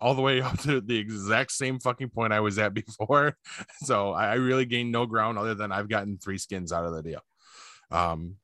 [0.00, 3.36] all the way up to the exact same fucking point I was at before.
[3.82, 6.94] So I, I really gained no ground other than I've gotten three skins out of
[6.94, 7.20] the deal.
[7.90, 8.36] Um,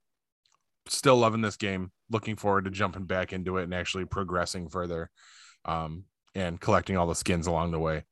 [0.89, 1.93] still loving this game.
[2.11, 5.11] Looking forward to jumping back into it and actually progressing further,
[5.65, 8.05] um, and collecting all the skins along the way.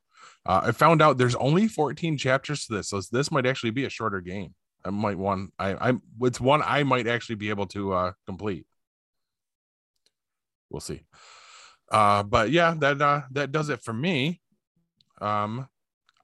[0.46, 3.84] Uh, I found out there's only 14 chapters to this, so this might actually be
[3.84, 4.54] a shorter game.
[4.84, 8.66] I might one I I it's one I might actually be able to uh complete.
[10.68, 11.02] We'll see.
[11.90, 14.40] Uh but yeah, that uh that does it for me.
[15.20, 15.68] Um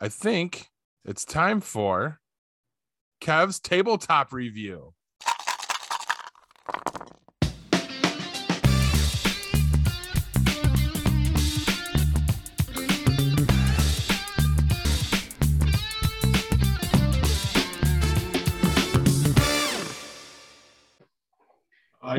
[0.01, 0.67] I think
[1.05, 2.21] it's time for
[3.21, 4.95] Kev's tabletop review.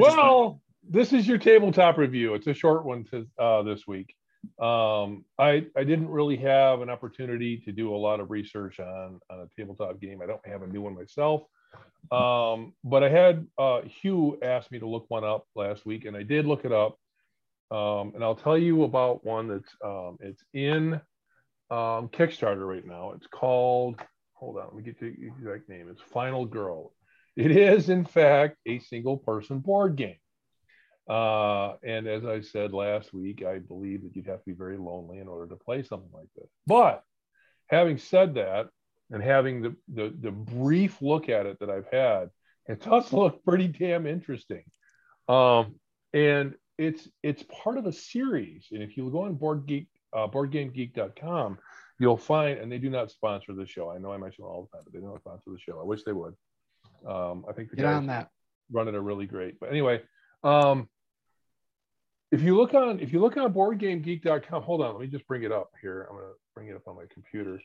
[0.01, 2.33] Well, this is your tabletop review.
[2.33, 4.15] It's a short one to, uh, this week.
[4.59, 9.19] Um, I I didn't really have an opportunity to do a lot of research on
[9.29, 10.19] on a tabletop game.
[10.21, 11.43] I don't have a new one myself,
[12.11, 16.17] um, but I had uh, Hugh asked me to look one up last week, and
[16.17, 16.97] I did look it up.
[17.69, 20.95] Um, and I'll tell you about one that's um, it's in
[21.69, 23.11] um, Kickstarter right now.
[23.11, 23.99] It's called.
[24.33, 25.87] Hold on, let me get the exact name.
[25.89, 26.93] It's Final Girl.
[27.35, 30.17] It is, in fact, a single person board game.
[31.09, 34.77] Uh, and as I said last week, I believe that you'd have to be very
[34.77, 36.49] lonely in order to play something like this.
[36.67, 37.03] But
[37.67, 38.67] having said that,
[39.11, 42.29] and having the, the, the brief look at it that I've had,
[42.67, 44.63] it does look pretty damn interesting.
[45.27, 45.75] Um,
[46.13, 48.67] and it's it's part of a series.
[48.71, 51.57] And if you go on board geek uh, boardgamegeek.com,
[51.99, 53.91] you'll find, and they do not sponsor the show.
[53.91, 55.79] I know I mention all the time, but they don't sponsor the show.
[55.79, 56.33] I wish they would.
[57.05, 58.29] Um, I think the Get guys on that.
[58.71, 59.59] running are really great.
[59.59, 60.01] But anyway,
[60.43, 60.87] um,
[62.31, 65.43] if you look on if you look on boardgamegeek.com, hold on, let me just bring
[65.43, 66.07] it up here.
[66.09, 67.59] I'm gonna bring it up on my computer.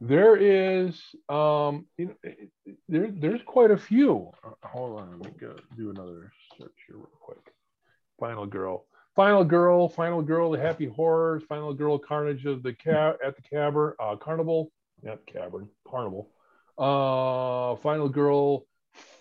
[0.00, 4.30] There is um, you know, it- it- there there's quite a few.
[4.44, 7.52] Uh, hold on, let me go do another search here real quick.
[8.18, 13.16] Final Girl, Final Girl, Final Girl, The Happy Horrors, Final Girl, Carnage of the Ca-
[13.24, 14.72] at the Cavern, uh, Carnival,
[15.02, 16.30] not Cavern, Carnival.
[16.76, 18.64] Uh, Final Girl,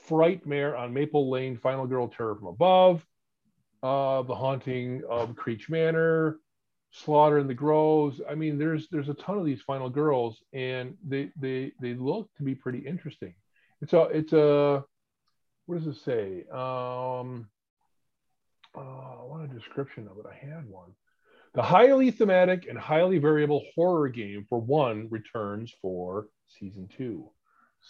[0.08, 3.06] Frightmare on Maple Lane, Final Girl, Terror from Above,
[3.84, 6.40] uh, The Haunting of Creech Manor,
[6.92, 8.22] Slaughter in the Groves.
[8.30, 12.30] I mean, there's there's a ton of these Final Girls, and they they they look
[12.38, 13.34] to be pretty interesting.
[13.82, 14.84] It's a it's a
[15.66, 16.46] what does it say?
[16.50, 17.50] Um,
[18.76, 20.26] uh, I want a description of it.
[20.26, 20.92] I had one.
[21.54, 27.30] The highly thematic and highly variable horror game for one returns for season two.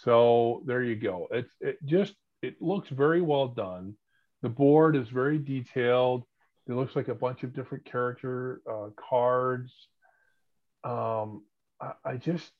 [0.04, 1.26] So there you go.
[1.30, 3.94] It's it just it looks very well done.
[4.42, 6.24] The board is very detailed.
[6.68, 9.72] It looks like a bunch of different character uh, cards.
[10.84, 11.42] Um,
[11.80, 12.52] I, I just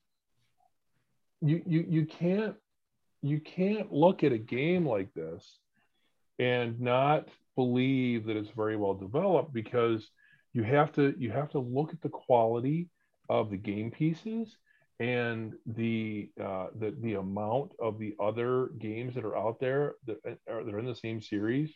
[1.41, 2.55] you you you can't
[3.21, 5.59] you can't look at a game like this
[6.39, 10.09] and not believe that it's very well developed because
[10.51, 12.89] you have to you have to look at the quality
[13.29, 14.57] of the game pieces
[14.99, 20.17] and the uh, the the amount of the other games that are out there that
[20.49, 21.73] are that are in the same series.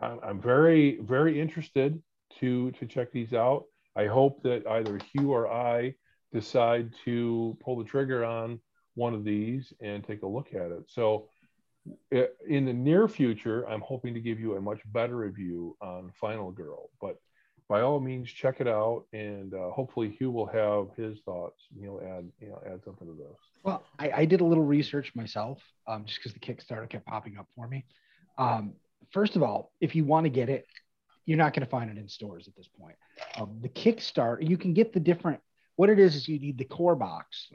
[0.00, 2.02] I'm, I'm very very interested
[2.40, 3.64] to to check these out.
[3.94, 5.94] I hope that either Hugh or I
[6.32, 8.58] decide to pull the trigger on
[8.94, 10.84] one of these and take a look at it.
[10.88, 11.28] So
[12.10, 16.50] in the near future, I'm hoping to give you a much better review on Final
[16.50, 16.90] Girl.
[17.00, 17.18] But
[17.72, 21.58] by all means, check it out, and uh, hopefully Hugh will have his thoughts.
[21.80, 23.38] He'll add, you know, add something to this.
[23.64, 27.38] Well, I, I did a little research myself, um, just because the Kickstarter kept popping
[27.38, 27.86] up for me.
[28.36, 28.74] Um,
[29.10, 30.66] first of all, if you want to get it,
[31.24, 32.96] you're not going to find it in stores at this point.
[33.38, 35.40] Um, the Kickstarter, you can get the different.
[35.76, 37.48] What it is is you need the core box,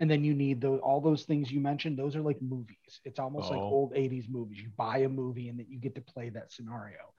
[0.00, 1.96] and then you need those all those things you mentioned.
[1.96, 3.00] Those are like movies.
[3.04, 3.70] It's almost like Oh.
[3.70, 4.58] old '80s movies.
[4.58, 7.14] You buy a movie and then you get to play that scenario.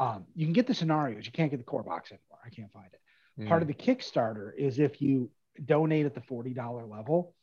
[0.00, 1.26] Um, you can get the scenarios.
[1.26, 2.38] You can't get the core box anymore.
[2.44, 3.48] I can't find it.
[3.48, 5.30] Part of the Kickstarter is if you
[5.64, 7.34] donate at the $40 level,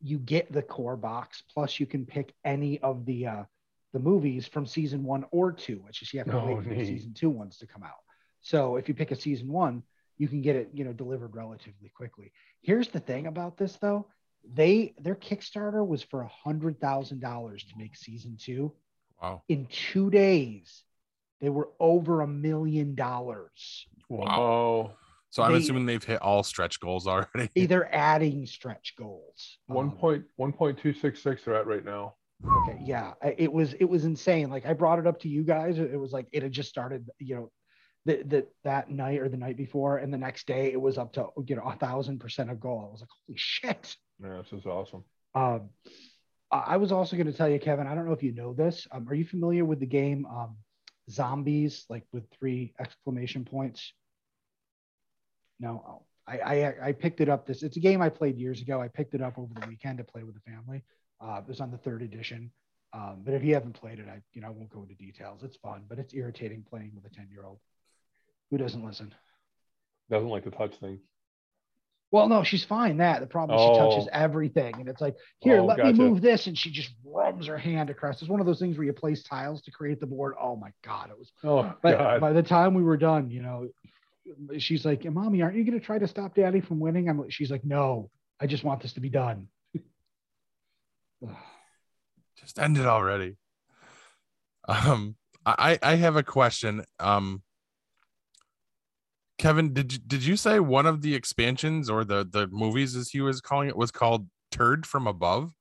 [0.00, 3.44] you get the core box, plus you can pick any of the uh,
[3.92, 5.84] the movies from season one or two.
[5.88, 8.00] It's just you have to Oh, wait for the season two ones to come out.
[8.40, 9.82] So if you pick a season one,
[10.18, 12.32] you can get it, you know, delivered relatively quickly.
[12.62, 14.06] Here's the thing about this though.
[14.54, 18.72] They their Kickstarter was for a hundred thousand dollars to make season two.
[19.22, 19.42] Wow.
[19.48, 20.82] In two days,
[21.42, 23.86] they were over a million dollars.
[24.08, 24.92] Wow.
[25.30, 27.50] So I'm They- assuming they've hit all stretch goals already.
[27.54, 29.58] Either adding stretch goals.
[29.66, 32.14] One Um, point one point two six six they're at right now.
[32.44, 34.50] Okay, yeah, it was it was insane.
[34.50, 35.78] Like I brought it up to you guys.
[35.78, 37.52] It was like it had just started, you know,
[38.06, 41.12] that that that night or the night before, and the next day it was up
[41.14, 42.84] to you know a thousand percent of goal.
[42.88, 43.96] I was like, holy shit.
[44.22, 45.04] Yeah, this is awesome.
[45.34, 45.70] Um,
[46.50, 47.86] I I was also going to tell you, Kevin.
[47.86, 48.86] I don't know if you know this.
[48.90, 50.56] Um, are you familiar with the game um,
[51.10, 53.92] Zombies, like with three exclamation points?
[55.58, 57.46] No, I, I I picked it up.
[57.46, 58.80] This it's a game I played years ago.
[58.80, 60.82] I picked it up over the weekend to play with the family.
[61.20, 62.50] Uh, it was on the third edition.
[62.94, 65.42] Um, but if you haven't played it, I you know I won't go into details.
[65.42, 67.58] It's fun, but it's irritating playing with a ten year old
[68.50, 69.14] who doesn't listen.
[70.10, 71.00] Doesn't like to touch things.
[72.12, 72.98] Well, no, she's fine.
[72.98, 73.88] That the problem is she Oh.
[73.90, 75.92] touches everything, and it's like, here, Oh, let gotcha.
[75.94, 78.20] me move this, and she just rubs her hand across.
[78.20, 80.34] It's one of those things where you place tiles to create the board.
[80.40, 81.32] Oh my god, it was.
[81.42, 82.20] Oh But God.
[82.20, 83.68] by the time we were done, you know,
[84.58, 87.18] she's like, "Mommy, aren't you going to try to stop Daddy from winning?" I'm.
[87.18, 89.48] like- She's like, "No, I just want this to be done."
[92.36, 93.36] Just end it already.
[94.68, 96.84] Um, I I have a question.
[96.98, 97.42] Um,
[99.42, 103.10] Kevin, did you, did you say one of the expansions or the the movies, as
[103.10, 105.52] he was calling it, was called "Turd from Above"?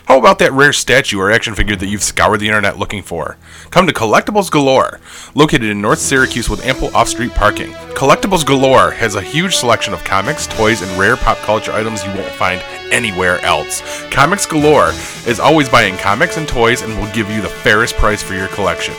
[0.07, 3.35] How about that rare statue or action figure that you've scoured the internet looking for?
[3.71, 5.01] Come to Collectibles Galore,
[5.35, 7.73] located in North Syracuse with ample off street parking.
[7.93, 12.11] Collectibles Galore has a huge selection of comics, toys, and rare pop culture items you
[12.11, 13.81] won't find anywhere else.
[14.09, 14.91] Comics Galore
[15.27, 18.47] is always buying comics and toys and will give you the fairest price for your
[18.47, 18.93] collection.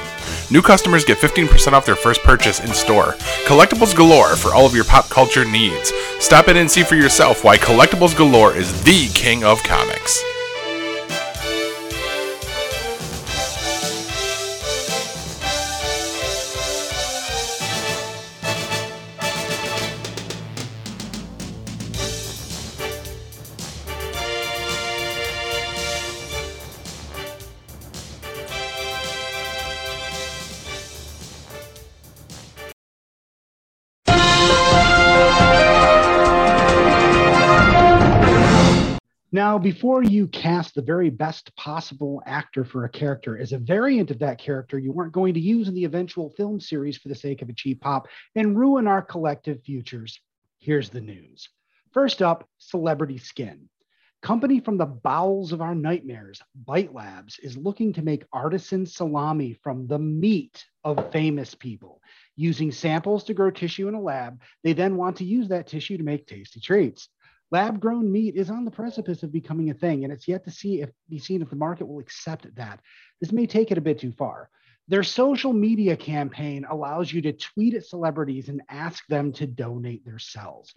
[0.51, 3.15] New customers get 15% off their first purchase in store.
[3.47, 5.91] Collectibles Galore for all of your pop culture needs.
[6.19, 10.23] Stop in and see for yourself why Collectibles Galore is the king of comics.
[39.49, 44.11] Now, before you cast the very best possible actor for a character as a variant
[44.11, 47.15] of that character you weren't going to use in the eventual film series for the
[47.15, 50.21] sake of a cheap pop and ruin our collective futures,
[50.59, 51.49] here's the news.
[51.95, 53.71] First up, Celebrity Skin.
[54.21, 59.55] Company from the bowels of our nightmares, Bite Labs, is looking to make artisan salami
[59.63, 62.03] from the meat of famous people.
[62.37, 65.97] Using samples to grow tissue in a lab, they then want to use that tissue
[65.97, 67.09] to make tasty treats.
[67.51, 70.51] Lab grown meat is on the precipice of becoming a thing, and it's yet to
[70.51, 72.81] see if be seen if the market will accept that.
[73.21, 74.51] This may take it a bit too far.
[74.89, 80.05] Their social media campaign allows you to tweet at celebrities and ask them to donate
[80.05, 80.75] their cells.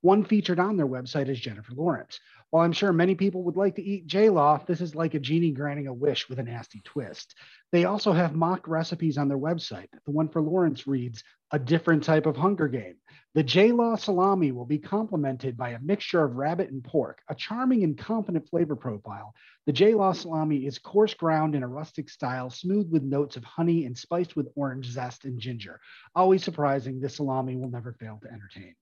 [0.00, 2.20] One featured on their website is Jennifer Lawrence.
[2.50, 5.18] While I'm sure many people would like to eat J Law, this is like a
[5.18, 7.34] genie granting a wish with a nasty twist.
[7.72, 9.88] They also have mock recipes on their website.
[10.06, 12.96] The one for Lawrence reads, a different type of Hunger Game.
[13.34, 17.34] The J Law salami will be complemented by a mixture of rabbit and pork, a
[17.34, 19.34] charming and competent flavor profile.
[19.66, 23.44] The J Law salami is coarse ground in a rustic style, smooth with notes of
[23.44, 25.80] honey and spiced with orange zest and ginger.
[26.14, 28.74] Always surprising, this salami will never fail to entertain.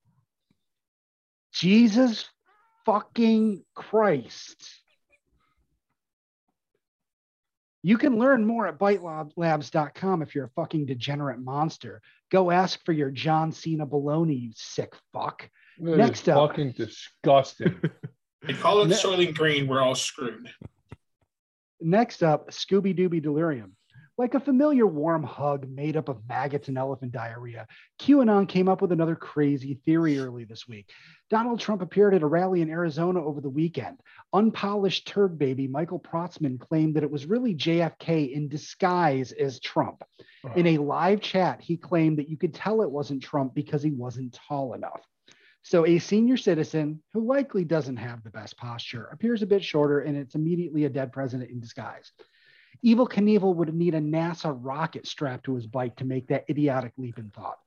[1.53, 2.29] Jesus
[2.87, 4.57] fucking Christ.
[7.83, 12.01] You can learn more at bitelabs.com if you're a fucking degenerate monster.
[12.33, 15.49] Go ask for your John Cena baloney, you sick fuck.
[15.79, 16.49] That Next is up.
[16.51, 17.81] fucking disgusting.
[18.43, 19.67] They call it Ne- Soylent Green.
[19.69, 20.49] We're all screwed.
[21.81, 23.77] Next up, Scooby Dooby Delirium.
[24.19, 27.67] Like a familiar warm hug made up of maggots and elephant diarrhea,
[28.01, 30.91] QAnon came up with another crazy theory early this week.
[31.29, 34.01] Donald Trump appeared at a rally in Arizona over the weekend.
[34.33, 40.03] Unpolished turd baby Michael Protzman claimed that it was really JFK in disguise as Trump.
[40.55, 43.91] In a live chat, he claimed that you could tell it wasn't Trump because he
[43.91, 45.03] wasn't tall enough.
[45.63, 50.01] So, a senior citizen who likely doesn't have the best posture appears a bit shorter,
[50.01, 52.13] and it's immediately a dead president in disguise.
[52.83, 56.93] Evil Knievel would need a NASA rocket strapped to his bike to make that idiotic
[56.97, 57.59] leap in thought.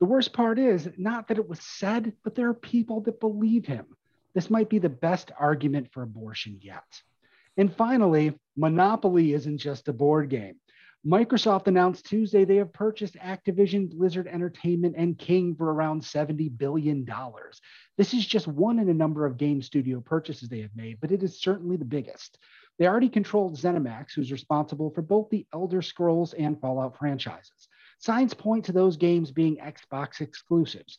[0.00, 3.66] The worst part is not that it was said, but there are people that believe
[3.66, 3.86] him.
[4.34, 6.84] This might be the best argument for abortion yet.
[7.56, 10.56] And finally, Monopoly isn't just a board game.
[11.06, 17.06] Microsoft announced Tuesday they have purchased Activision, Blizzard Entertainment, and King for around $70 billion.
[17.98, 21.12] This is just one in a number of game studio purchases they have made, but
[21.12, 22.38] it is certainly the biggest.
[22.78, 27.68] They already controlled ZeniMax, who's responsible for both the Elder Scrolls and Fallout franchises.
[27.98, 30.98] Signs point to those games being Xbox exclusives.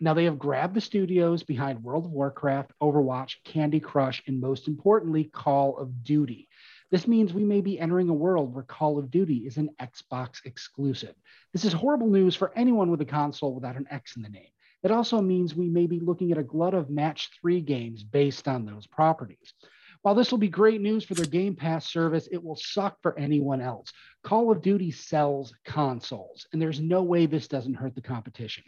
[0.00, 4.66] Now they have grabbed the studios behind World of Warcraft, Overwatch, Candy Crush, and most
[4.66, 6.48] importantly, Call of Duty.
[6.90, 10.44] This means we may be entering a world where Call of Duty is an Xbox
[10.44, 11.14] exclusive.
[11.52, 14.50] This is horrible news for anyone with a console without an X in the name.
[14.82, 18.48] It also means we may be looking at a glut of match three games based
[18.48, 19.54] on those properties.
[20.02, 23.16] While this will be great news for their Game Pass service, it will suck for
[23.16, 23.92] anyone else.
[24.24, 28.64] Call of Duty sells consoles, and there's no way this doesn't hurt the competition.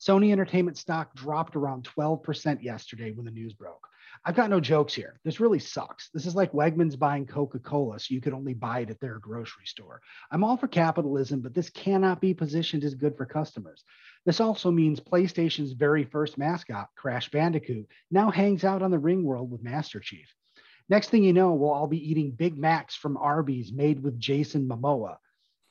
[0.00, 3.88] Sony Entertainment stock dropped around 12% yesterday when the news broke.
[4.24, 5.18] I've got no jokes here.
[5.24, 6.10] This really sucks.
[6.10, 9.18] This is like Wegmans buying Coca Cola so you could only buy it at their
[9.18, 10.02] grocery store.
[10.30, 13.82] I'm all for capitalism, but this cannot be positioned as good for customers.
[14.24, 19.22] This also means PlayStation's very first mascot, Crash Bandicoot, now hangs out on the ring
[19.22, 20.32] world with Master Chief.
[20.88, 24.68] Next thing you know, we'll all be eating Big Macs from Arby's made with Jason
[24.68, 25.16] Momoa.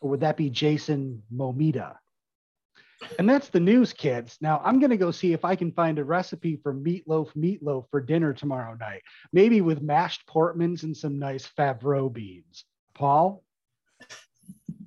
[0.01, 1.95] Or would that be Jason Momita?
[3.19, 4.37] And that's the news, kids.
[4.39, 7.89] Now I'm going to go see if I can find a recipe for meatloaf meatloaf
[7.89, 9.01] for dinner tomorrow night,
[9.31, 12.65] maybe with mashed Portmans and some nice Favreau beans.
[12.93, 13.43] Paul?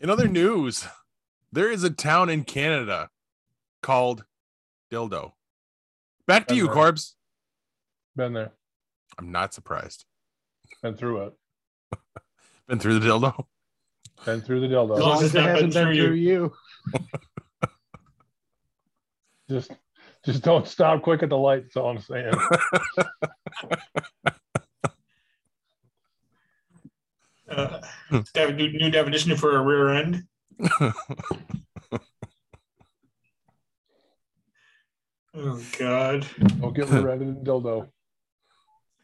[0.00, 0.86] In other news,
[1.52, 3.10] there is a town in Canada
[3.86, 4.24] called
[4.92, 5.32] Dildo.
[6.26, 6.74] Back to you, Okay.
[6.74, 7.14] Corbs.
[8.16, 8.52] Been there,
[9.18, 10.04] I'm not surprised.
[10.82, 11.32] been through it,
[12.68, 13.44] Been through the dildo.
[14.24, 14.98] been through the As dildo.
[14.98, 16.52] long as it been hasn't been through through you.
[19.48, 19.70] Just,
[20.24, 21.62] just don't stop quick at the light.
[21.62, 22.32] That's all I'm saying.
[27.48, 27.80] Uh,
[28.34, 30.24] have a new, new definition for a rear end.
[35.36, 36.26] Oh God!
[36.60, 37.88] Don't get rear-ended in dildo.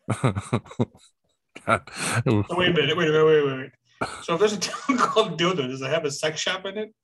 [1.67, 1.83] God.
[2.27, 2.97] Oh, wait a minute!
[2.97, 3.27] Wait a minute!
[3.27, 3.71] Wait, wait, wait!
[4.23, 6.95] So if there's a town called Dildo, does it have a sex shop in it?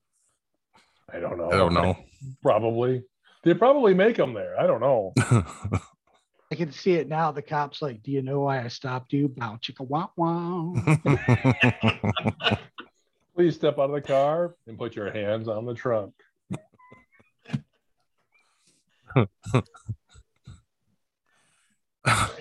[1.11, 1.51] I don't know.
[1.51, 1.97] I don't know.
[2.41, 3.03] Probably.
[3.43, 4.59] They probably make them there.
[4.59, 5.13] I don't know.
[6.51, 7.31] I can see it now.
[7.31, 9.29] The cops like, do you know why I stopped you?
[9.29, 10.73] Bow chicka wow wow.
[13.35, 16.13] Please step out of the car and put your hands on the trunk.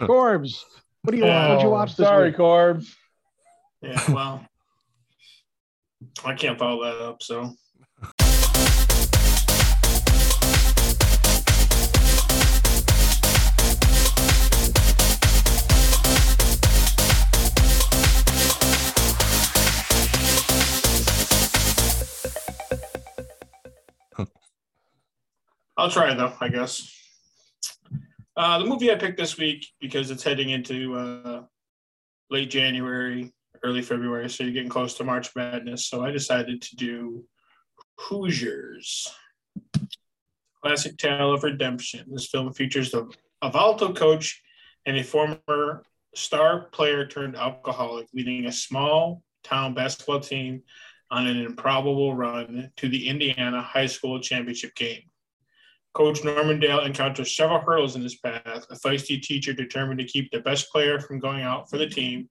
[0.00, 0.64] Corbs,
[1.02, 2.36] what do you What'd you Oh, watch this Sorry, week?
[2.36, 2.94] Corbs.
[3.82, 4.46] Yeah, well,
[6.24, 7.22] I can't follow that up.
[7.22, 7.52] So
[25.78, 26.92] I'll try though, I guess.
[28.36, 31.42] Uh, the movie I picked this week because it's heading into uh,
[32.30, 35.86] late January, early February, so you're getting close to March Madness.
[35.86, 37.24] So I decided to do
[37.96, 39.08] Hoosiers.
[40.62, 42.04] Classic tale of redemption.
[42.10, 44.42] This film features a volatile coach
[44.84, 45.84] and a former
[46.16, 50.62] star player turned alcoholic, leading a small town basketball team
[51.12, 55.07] on an improbable run to the Indiana High School Championship game.
[55.94, 60.30] Coach Norman Dale encounters several hurdles in his path, a feisty teacher determined to keep
[60.30, 62.28] the best player from going out for the team,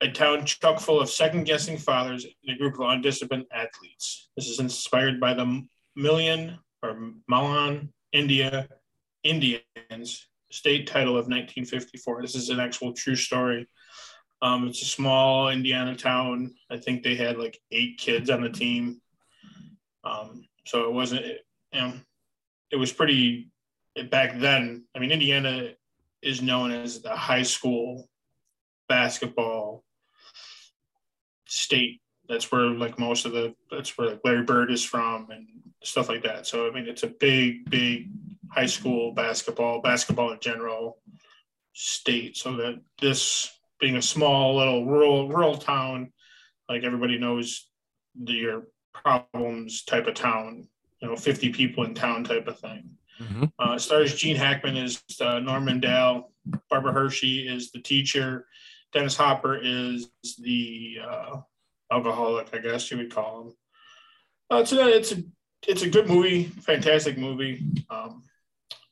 [0.00, 4.30] a town chock full of second guessing fathers, and a group of undisciplined athletes.
[4.36, 5.62] This is inspired by the
[5.94, 8.68] Million or Malan, India,
[9.22, 12.22] Indians state title of 1954.
[12.22, 13.66] This is an actual true story.
[14.42, 16.54] Um, it's a small Indiana town.
[16.70, 19.00] I think they had like eight kids on the team.
[20.04, 21.24] Um, so it wasn't,
[21.72, 21.92] you know,
[22.70, 23.50] it was pretty
[24.10, 24.84] back then.
[24.94, 25.70] I mean, Indiana
[26.22, 28.08] is known as the high school
[28.88, 29.84] basketball
[31.46, 32.00] state.
[32.28, 35.46] That's where like most of the that's where like Larry Bird is from and
[35.82, 36.46] stuff like that.
[36.46, 38.08] So I mean, it's a big, big
[38.50, 40.98] high school basketball, basketball in general
[41.72, 42.36] state.
[42.36, 43.50] So that this
[43.80, 46.12] being a small little rural rural town,
[46.68, 47.68] like everybody knows
[48.20, 48.62] the, your
[48.94, 50.68] problems type of town.
[51.02, 52.96] You know, 50 people in town type of thing.
[53.20, 53.52] Mhm.
[53.58, 56.28] Uh, stars Gene Hackman is uh, Norman Dow.
[56.70, 58.46] Barbara Hershey is the teacher.
[58.92, 61.40] Dennis Hopper is the uh,
[61.90, 63.52] alcoholic, I guess you would call him.
[64.50, 65.22] Uh, it's a it's a
[65.66, 67.64] it's a good movie, fantastic movie.
[67.90, 68.24] Um,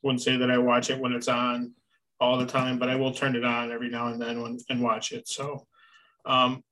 [0.01, 1.73] wouldn't say that I watch it when it's on
[2.19, 4.81] all the time, but I will turn it on every now and then when, and
[4.81, 5.27] watch it.
[5.27, 5.67] So,
[6.25, 6.63] um,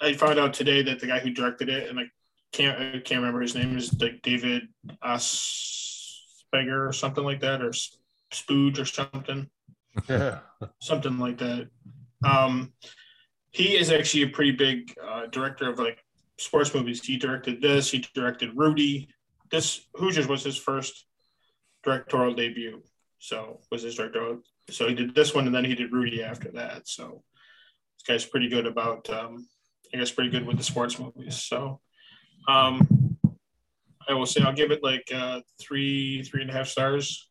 [0.00, 2.04] I found out today that the guy who directed it, and I
[2.54, 4.68] can't I can't remember his name, is like David
[5.04, 7.72] Aspeger or something like that, or
[8.32, 9.50] Spooge or something
[10.08, 10.38] Yeah.
[10.80, 11.68] something like that.
[12.24, 12.72] Um,
[13.50, 15.98] he is actually a pretty big uh, director of like
[16.38, 17.04] sports movies.
[17.04, 17.90] He directed this.
[17.90, 19.08] He directed Rudy.
[19.50, 21.06] This Hoosiers was his first
[21.82, 22.82] directorial debut.
[23.18, 24.40] So was his directorial.
[24.70, 26.88] So he did this one, and then he did Rudy after that.
[26.88, 27.22] So
[27.96, 29.10] this guy's pretty good about.
[29.10, 29.48] Um,
[29.92, 31.36] I guess pretty good with the sports movies.
[31.36, 31.80] So
[32.48, 33.16] um,
[34.08, 37.30] I will say I'll give it like uh, three, three and a half stars.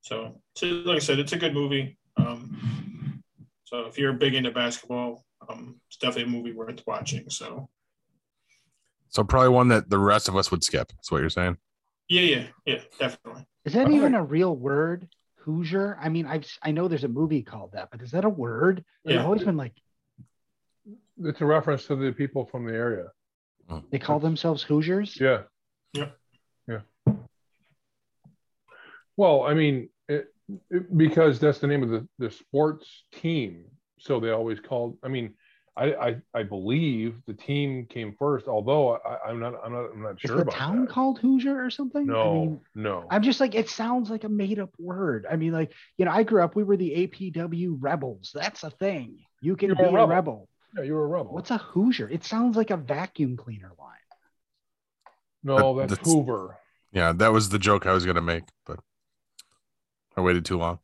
[0.00, 1.96] So, so like I said, it's a good movie.
[2.16, 3.22] Um,
[3.64, 7.28] so if you're big into basketball, um, it's definitely a movie worth watching.
[7.30, 7.68] So
[9.08, 10.88] So probably one that the rest of us would skip.
[10.88, 11.56] That's what you're saying.
[12.08, 13.46] yeah, yeah, yeah, definitely.
[13.64, 14.20] Is that All even right.
[14.20, 15.08] a real word?
[15.38, 15.98] Hoosier?
[16.00, 18.82] I mean, I've I know there's a movie called that, but is that a word?
[19.06, 19.74] I've always been like
[21.22, 23.08] It's a reference to the people from the area.
[23.70, 23.82] Mm.
[23.90, 25.18] they call themselves Hoosiers.
[25.20, 25.42] Yeah.
[25.94, 26.16] Yep.
[26.68, 26.80] Yeah.
[29.16, 30.26] Well, I mean, it,
[30.70, 33.64] it- because that's the name of the, the sports team.
[33.98, 35.34] So they always called, I mean,
[35.76, 40.02] I, I, I believe the team came first, although I, I'm not, I'm not, I'm
[40.02, 40.90] not Is sure the about town that.
[40.90, 42.06] called Hoosier or something?
[42.06, 43.06] No, I mean, no.
[43.10, 45.26] I'm just like it sounds like a made up word.
[45.28, 46.54] I mean, like you know, I grew up.
[46.54, 48.30] We were the APW rebels.
[48.32, 49.18] That's a thing.
[49.40, 50.48] You can You're be a a rebel.
[50.74, 50.84] Rebel.
[50.84, 51.32] yeah, you were a rebel.
[51.32, 52.08] What's a Hoosier?
[52.08, 53.90] It sounds like a vacuum cleaner line.
[55.42, 56.56] no, That- that's that's- Hoover.
[56.92, 58.78] Yeah, that was the joke I was gonna make, but
[60.16, 60.78] I waited too long.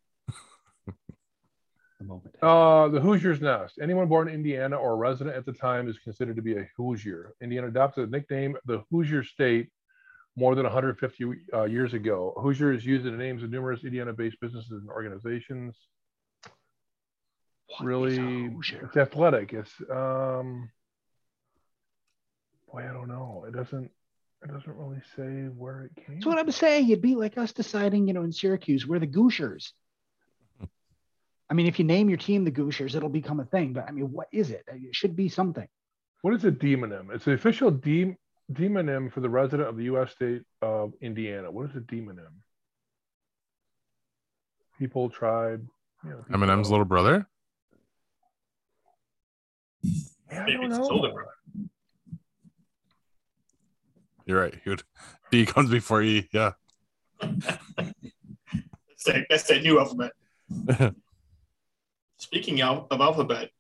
[0.87, 2.35] The moment.
[2.43, 3.79] Uh, the Hoosiers Nest.
[3.81, 6.67] Anyone born in Indiana or a resident at the time is considered to be a
[6.77, 7.35] Hoosier.
[7.43, 9.71] Indiana adopted the nickname the Hoosier State
[10.35, 12.33] more than 150 uh, years ago.
[12.41, 15.77] Hoosier is used in the names of numerous Indiana-based businesses and organizations.
[17.79, 19.53] What is a really, it's athletic.
[19.53, 20.71] It's um,
[22.71, 23.45] boy, I don't know.
[23.47, 23.91] It doesn't.
[24.43, 26.15] It doesn't really say where it came.
[26.17, 26.89] That's what I'm saying.
[26.89, 29.73] It'd be like us deciding, you know, in Syracuse, we're the Goosers.
[31.51, 33.75] I mean, if you name your team the Goosers, it'll become a thing.
[33.75, 34.65] But I mean, what is it?
[34.67, 35.69] It should be something.
[36.23, 37.13] What is a demonym?
[37.13, 38.17] It's the official de-
[38.53, 40.13] demonym for the resident of the U.S.
[40.13, 41.51] state of Indiana.
[41.51, 42.33] What is a demonym?
[44.79, 45.67] People, tribe.
[46.05, 47.27] You know, people- Eminem's little brother.
[50.31, 50.95] Yeah, I Maybe don't it's his know.
[50.95, 51.31] older brother.
[54.27, 54.55] You're right.
[54.63, 54.83] He would,
[55.31, 56.29] D comes before E.
[56.33, 56.53] Yeah.
[57.21, 57.55] That's
[59.07, 60.13] that, that's that new alphabet.
[62.19, 63.51] Speaking of, of alphabet,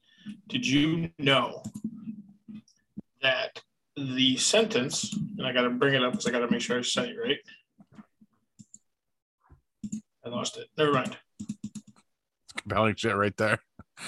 [0.49, 1.62] did you know
[3.23, 3.61] that
[3.97, 6.79] the sentence, and I got to bring it up because I got to make sure
[6.79, 7.39] I say it right.
[10.25, 10.68] I lost it.
[10.77, 11.16] Never mind.
[11.41, 13.59] It's Compelling shit right there.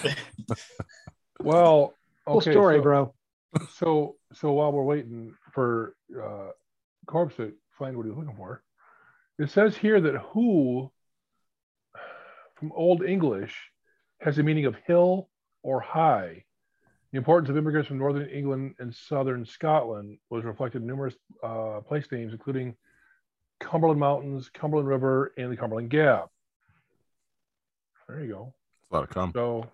[1.43, 1.95] Well,
[2.27, 3.15] Cool okay, story, so, bro.
[3.75, 6.51] so so while we're waiting for uh,
[7.07, 8.63] Corbs to find what he's looking for,
[9.39, 10.91] it says here that who
[12.55, 13.57] from Old English
[14.21, 15.29] has the meaning of hill
[15.63, 16.45] or high.
[17.11, 21.81] The importance of immigrants from northern England and southern Scotland was reflected in numerous uh,
[21.81, 22.75] place names, including
[23.61, 26.31] Cumberland Mountains, Cumberland River, and the Cumberland Gap.
[28.09, 28.55] There you go.
[28.91, 29.33] A lot of cum.
[29.35, 29.67] So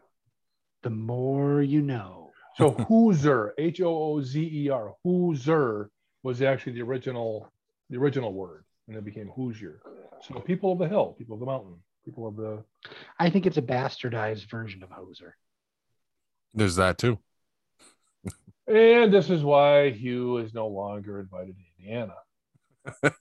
[0.82, 2.27] The more you know.
[2.58, 5.88] So Hooser, H O O Z E R, Hooser
[6.24, 7.50] was actually the original,
[7.88, 9.80] the original word, and it became Hoosier.
[10.26, 12.64] So people of the hill, people of the mountain, people of the.
[13.18, 15.32] I think it's a bastardized version of Hoser.
[16.52, 17.18] There's that too.
[18.66, 22.14] And this is why Hugh is no longer invited to Indiana.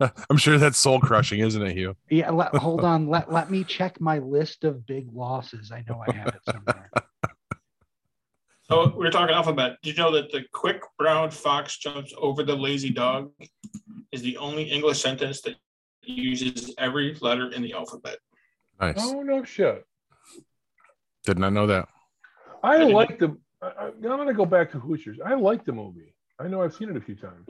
[0.30, 1.96] I'm sure that's soul crushing, isn't it, Hugh?
[2.10, 3.08] Yeah, let, hold on.
[3.08, 5.72] Let let me check my list of big losses.
[5.72, 6.90] I know I have it somewhere.
[8.70, 9.78] So we are talking alphabet.
[9.82, 13.32] Did you know that the quick brown fox jumps over the lazy dog
[14.12, 15.54] is the only English sentence that
[16.02, 18.18] uses every letter in the alphabet?
[18.78, 18.96] Nice.
[18.98, 19.86] Oh no shit!
[21.24, 21.88] Did not know that.
[22.62, 23.38] I didn't- like the.
[23.62, 25.16] I, I- I'm gonna go back to Hoosiers.
[25.24, 26.14] I like the movie.
[26.38, 27.48] I know I've seen it a few times.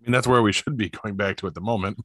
[0.00, 1.98] I mean, that's where we should be going back to at the moment.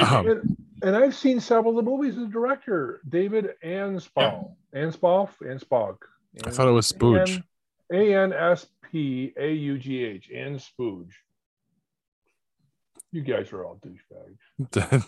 [0.00, 5.96] Um, And, and I've seen several of the movies a director, David Anspaugh, Anspaugh, Anspaugh.
[6.44, 7.42] I thought it was Spooge.
[7.92, 11.12] A N S P A U G H, and Spooge.
[13.12, 15.04] You guys are all douchebags.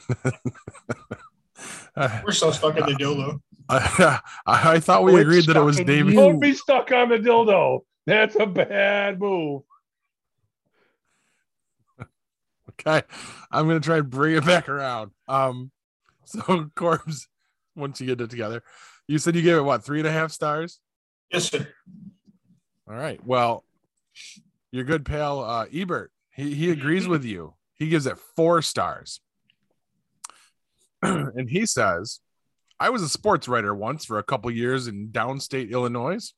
[2.24, 3.41] We're so stuck in the dildo.
[3.68, 6.14] I, I thought we it's agreed that it was David.
[6.14, 7.81] Don't be stuck on the dildo.
[8.07, 9.62] That's a bad move.
[12.81, 13.03] Okay,
[13.51, 15.12] I'm gonna try and bring it back around.
[15.29, 15.70] Um,
[16.24, 16.41] so
[16.74, 17.27] Corbs,
[17.74, 18.62] once you get it together,
[19.09, 20.81] you said you gave it what three and a half stars.
[21.33, 21.66] Yes, sir.
[22.89, 23.24] All right.
[23.24, 23.64] Well,
[24.70, 27.55] your good pal uh, Ebert, he he agrees with you.
[27.74, 29.20] He gives it four stars,
[31.03, 32.20] and he says,
[32.79, 36.33] "I was a sports writer once for a couple years in downstate Illinois.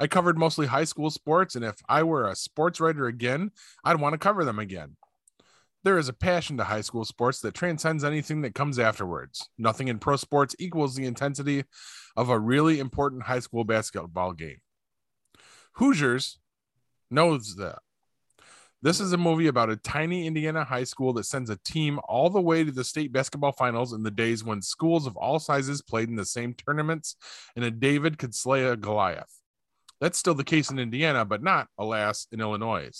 [0.00, 3.52] I covered mostly high school sports, and if I were a sports writer again,
[3.84, 4.96] I'd want to cover them again."
[5.84, 9.48] There is a passion to high school sports that transcends anything that comes afterwards.
[9.58, 11.64] Nothing in pro sports equals the intensity
[12.16, 14.58] of a really important high school basketball game.
[15.74, 16.38] Hoosiers
[17.10, 17.80] knows that.
[18.80, 22.30] This is a movie about a tiny Indiana high school that sends a team all
[22.30, 25.82] the way to the state basketball finals in the days when schools of all sizes
[25.82, 27.16] played in the same tournaments
[27.54, 29.40] and a David could slay a Goliath.
[30.00, 32.90] That's still the case in Indiana, but not, alas, in Illinois.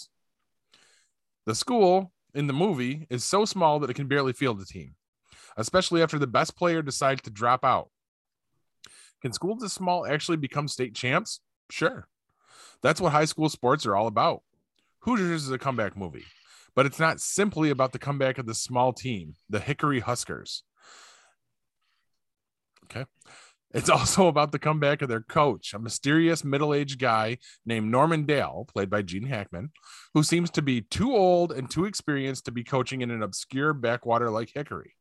[1.47, 4.95] The school in the movie is so small that it can barely field a team,
[5.57, 7.91] especially after the best player decides to drop out.
[9.21, 11.41] Can schools this small actually become state champs?
[11.71, 12.09] Sure.
[12.83, 14.43] That's what high school sports are all about.
[15.01, 16.25] Hoosiers is a comeback movie,
[16.75, 20.63] but it's not simply about the comeback of the small team, the Hickory Huskers.
[22.85, 23.07] Okay.
[23.75, 28.25] It's also about the comeback of their coach, a mysterious middle aged guy named Norman
[28.25, 29.71] Dale, played by Gene Hackman,
[30.15, 33.73] who seems to be too old and too experienced to be coaching in an obscure
[33.73, 34.95] backwater like Hickory.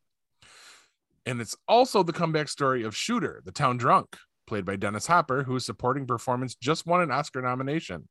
[1.26, 4.18] And it's also the comeback story of Shooter, the town drunk,
[4.48, 8.08] played by Dennis Hopper, whose supporting performance just won an Oscar nomination.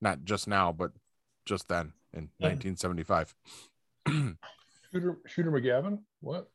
[0.00, 0.92] Not just now, but
[1.44, 2.48] just then in Yeah.
[2.48, 3.34] 1975.
[4.92, 5.98] Shooter, Shooter McGavin.
[6.20, 6.48] What?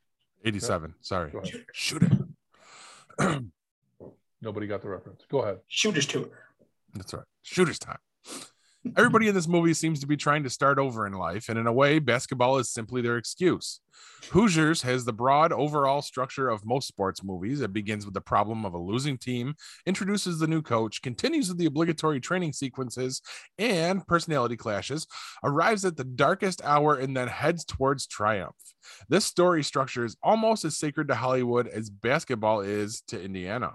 [0.43, 0.95] 87.
[1.01, 1.31] Sorry.
[1.73, 2.09] Shooter.
[4.41, 5.21] Nobody got the reference.
[5.29, 5.59] Go ahead.
[5.67, 6.29] Shooters tour.
[6.93, 7.23] That's right.
[7.43, 7.97] Shooter's time.
[8.97, 11.67] Everybody in this movie seems to be trying to start over in life, and in
[11.67, 13.79] a way, basketball is simply their excuse.
[14.31, 17.61] Hoosiers has the broad overall structure of most sports movies.
[17.61, 19.53] It begins with the problem of a losing team,
[19.85, 23.21] introduces the new coach, continues with the obligatory training sequences
[23.59, 25.05] and personality clashes,
[25.43, 28.55] arrives at the darkest hour, and then heads towards triumph.
[29.07, 33.73] This story structure is almost as sacred to Hollywood as basketball is to Indiana.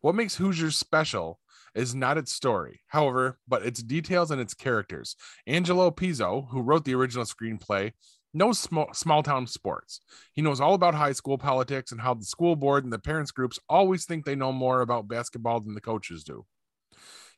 [0.00, 1.40] What makes Hoosiers special
[1.74, 5.16] is not its story, however, but its details and its characters.
[5.46, 7.92] Angelo Pizzo, who wrote the original screenplay,
[8.34, 10.00] knows small, small town sports.
[10.32, 13.30] He knows all about high school politics and how the school board and the parents
[13.30, 16.46] groups always think they know more about basketball than the coaches do.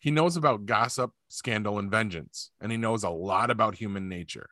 [0.00, 4.50] He knows about gossip, scandal, and vengeance, and he knows a lot about human nature.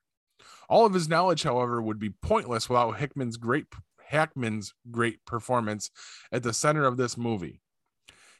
[0.68, 3.66] All of his knowledge, however, would be pointless without Hickman's great
[4.12, 5.91] Hackman's great performance
[6.30, 7.61] at the center of this movie.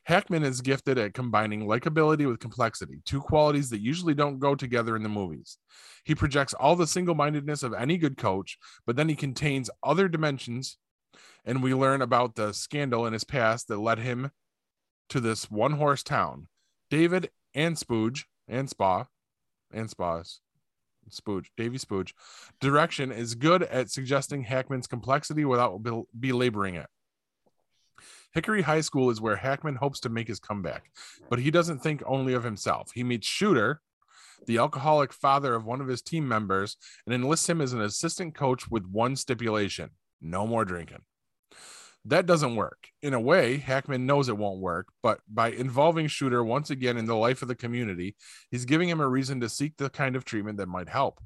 [0.05, 4.97] Hackman is gifted at combining likability with complexity, two qualities that usually don't go together
[4.97, 5.59] in the movies.
[6.05, 10.09] He projects all the single mindedness of any good coach, but then he contains other
[10.09, 10.77] dimensions,
[11.45, 14.33] and we learn about the scandal in his past that led him
[15.09, 16.49] to this one horse town.
[16.91, 19.07] David and Spooge and Spa
[19.73, 20.41] and Spas
[21.11, 22.13] Spooge, Davy Spooge,
[22.61, 26.87] direction is good at suggesting Hackman's complexity without bel- belaboring it.
[28.33, 30.91] Hickory High School is where Hackman hopes to make his comeback,
[31.29, 32.91] but he doesn't think only of himself.
[32.95, 33.83] He meets Shooter,
[34.47, 36.77] the alcoholic father of one of his team members,
[37.07, 39.91] and enlists him as an assistant coach with one stipulation
[40.23, 41.03] no more drinking.
[42.05, 42.89] That doesn't work.
[43.01, 47.07] In a way, Hackman knows it won't work, but by involving Shooter once again in
[47.07, 48.17] the life of the community,
[48.51, 51.21] he's giving him a reason to seek the kind of treatment that might help.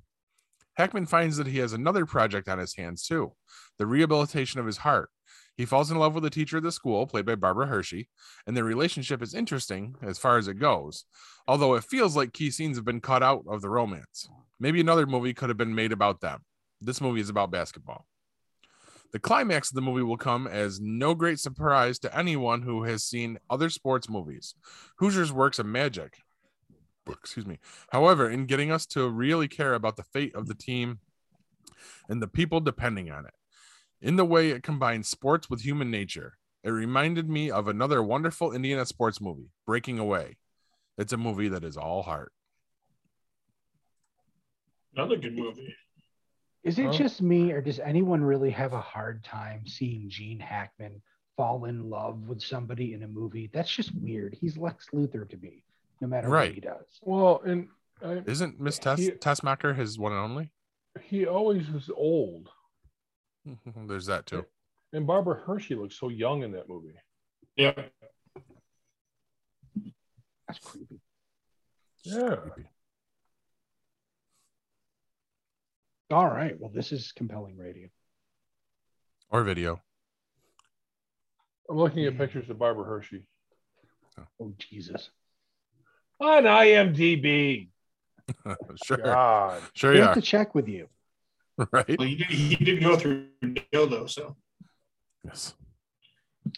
[0.77, 3.33] Hackman finds that he has another project on his hands too
[3.79, 5.11] the rehabilitation of his heart.
[5.57, 8.09] He falls in love with a teacher at the school, played by Barbara Hershey,
[8.47, 11.07] and their relationship is interesting as far as it goes,
[11.49, 14.29] although it feels like key scenes have been cut out of the romance.
[14.61, 16.41] Maybe another movie could have been made about them.
[16.81, 18.07] This movie is about basketball.
[19.13, 23.05] The climax of the movie will come as no great surprise to anyone who has
[23.05, 24.55] seen other sports movies.
[24.99, 26.19] Hoosiers works of magic.
[27.09, 27.59] Excuse me.
[27.91, 30.99] However, in getting us to really care about the fate of the team
[32.09, 33.33] and the people depending on it,
[34.07, 38.53] in the way it combines sports with human nature, it reminded me of another wonderful
[38.53, 40.37] Indiana sports movie, Breaking Away.
[40.97, 42.31] It's a movie that is all heart.
[44.95, 45.75] Another good movie.
[46.63, 46.93] Is it Huh?
[46.93, 51.03] just me, or does anyone really have a hard time seeing Gene Hackman
[51.37, 53.51] fall in love with somebody in a movie?
[53.53, 54.37] That's just weird.
[54.41, 55.65] He's Lex Luthor to me,
[56.01, 56.51] no matter Right.
[56.51, 56.87] what he does.
[57.03, 57.69] Well, and
[58.01, 60.51] I, Isn't Miss Tess He- Tessmacher his one and only?
[61.03, 62.51] he always was old.
[63.87, 64.45] There's that too.
[64.93, 66.95] And Barbara Hershey looks so young in that movie.
[67.57, 67.73] Yeah.
[70.47, 71.01] That's creepy.
[72.05, 72.37] Yeah.
[72.37, 72.69] Creepy.
[76.11, 76.59] All right.
[76.59, 77.89] Well, this is compelling radio.
[79.31, 79.81] Or video.
[81.69, 83.27] I'm looking at pictures of Barbara Hershey
[84.41, 85.11] Oh Jesus.
[86.21, 87.69] on IMDb.
[88.85, 88.97] sure.
[88.99, 89.61] God.
[89.75, 90.07] Sure, We yeah.
[90.07, 90.89] have to check with you.
[91.73, 91.99] right?
[91.99, 93.29] Well, he did, he did go through
[93.73, 94.37] dildo, so.
[95.25, 95.55] Yes.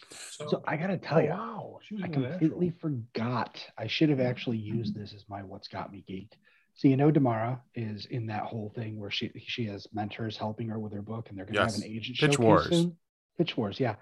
[0.09, 0.47] so.
[0.47, 1.79] So I gotta Oh, tell you, wow.
[2.03, 2.71] I completely natural.
[3.13, 3.65] forgot.
[3.77, 6.33] I should have actually used this as my what's got me geeked.
[6.75, 10.69] So you know, Damara is in that whole thing where she she has mentors helping
[10.69, 11.75] her with her book, and they're going to Yes.
[11.75, 12.69] have an agent Pitch showcase Wars.
[12.69, 12.97] soon.
[13.37, 13.95] Pitch Wars, yeah.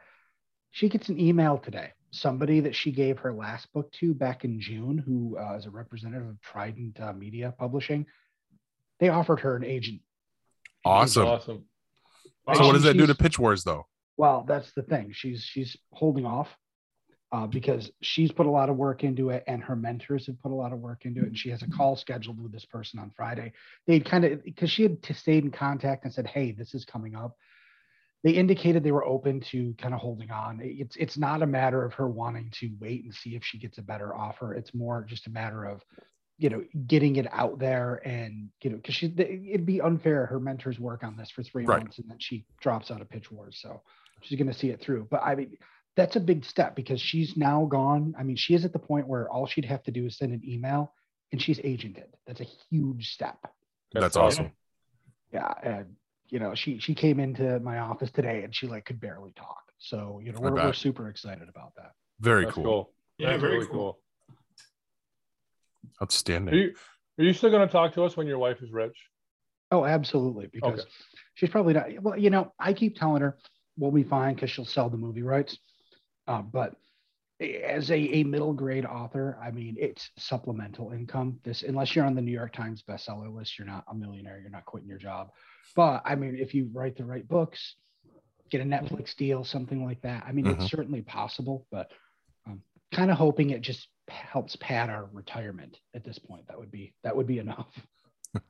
[0.71, 1.91] She gets an email today.
[2.11, 5.69] Somebody that she gave her last book to back in June, who uh, is a
[5.71, 8.05] representative of Trident uh, Media Publishing,
[8.99, 10.01] they offered her an agent.
[10.86, 11.28] Awesome.
[11.28, 11.65] Awesome.
[12.53, 13.86] So what does that do to Pitch Wars though?
[14.15, 15.11] Well, that's the thing.
[15.13, 16.47] She's she's holding off
[17.32, 20.51] uh, because she's put a lot of work into it, and her mentors have put
[20.51, 21.28] a lot of work into it.
[21.28, 23.51] And she has a call scheduled with this person on Friday.
[23.86, 26.86] They'd kind of because she had t- stayed in contact and said, "Hey, this is
[26.86, 27.36] coming up."
[28.23, 30.59] They indicated they were open to kind of holding on.
[30.63, 33.78] It's it's not a matter of her wanting to wait and see if she gets
[33.78, 34.53] a better offer.
[34.53, 35.84] It's more just a matter of
[36.38, 40.39] you know getting it out there and you know because she it'd be unfair her
[40.39, 41.79] mentors work on this for three Right.
[41.79, 43.81] months and then she drops out of pitch wars so
[44.21, 45.57] she's going to see it through but i mean
[45.95, 49.07] that's a big step because she's now gone i mean she is at the point
[49.07, 50.93] where all she'd have to do is send an email
[51.31, 53.38] and she's agented that's a huge step
[53.93, 54.51] That's awesome.
[55.33, 55.95] yeah and
[56.29, 59.63] you know she she came into my office today and she like could barely talk
[59.79, 62.63] so you know we're, we're super excited about that Very That's cool.
[62.63, 62.91] cool.
[63.17, 63.89] Yeah, That's very really cool.
[63.89, 64.07] Are
[66.01, 66.53] Outstanding.
[66.55, 66.73] you,
[67.19, 68.97] are you still going to talk to us when your wife is rich?
[69.71, 70.47] Oh, absolutely.
[70.51, 70.89] Because Okay.
[71.35, 71.88] she's probably not.
[72.01, 73.38] Well, you know, I keep telling her
[73.77, 75.57] we'll be fine because she'll sell the movie rights.
[76.27, 76.75] Uh, but
[77.39, 81.39] as a, a middle grade author, I mean, it's supplemental income.
[81.43, 84.39] This, unless you're on the New York Times bestseller list, you're not a millionaire.
[84.39, 85.29] You're not quitting your job.
[85.75, 87.75] But I mean, if you write the right books,
[88.49, 90.23] get a Netflix deal, something like that.
[90.25, 90.61] I mean, Mhm.
[90.61, 91.67] it's certainly possible.
[91.69, 91.91] But
[92.47, 92.61] um,
[92.93, 96.47] kind of hoping it just helps pad our retirement at this point.
[96.47, 97.68] That would be that would be enough.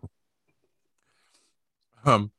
[2.06, 2.32] Um,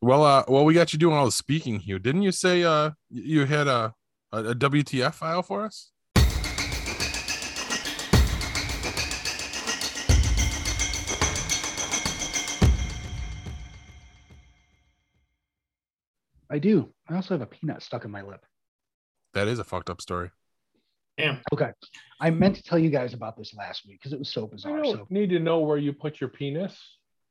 [0.00, 1.98] well, uh, well, we got you doing all the speaking here.
[1.98, 3.94] Didn't you say uh you had a
[4.32, 5.90] a, a WTF file for us?
[16.48, 16.92] I do.
[17.08, 18.46] I also have a peanut stuck in my lip.
[19.34, 20.30] That is a fucked up story.
[21.18, 21.40] Damn.
[21.52, 21.70] Okay.
[22.20, 24.48] I meant to tell you guys about this last week because it was so I
[24.50, 24.82] bizarre.
[24.82, 26.78] don't So need to know where you put your penis.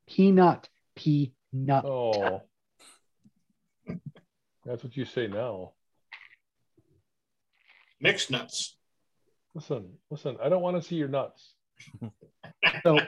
[0.08, 1.86] peanut, Peanut.
[1.86, 2.42] Oh.
[4.66, 5.74] That's what you say now.
[8.02, 8.76] Mixed nuts.
[9.54, 11.54] Listen, listen, I don't want to see your nuts.
[12.84, 13.00] So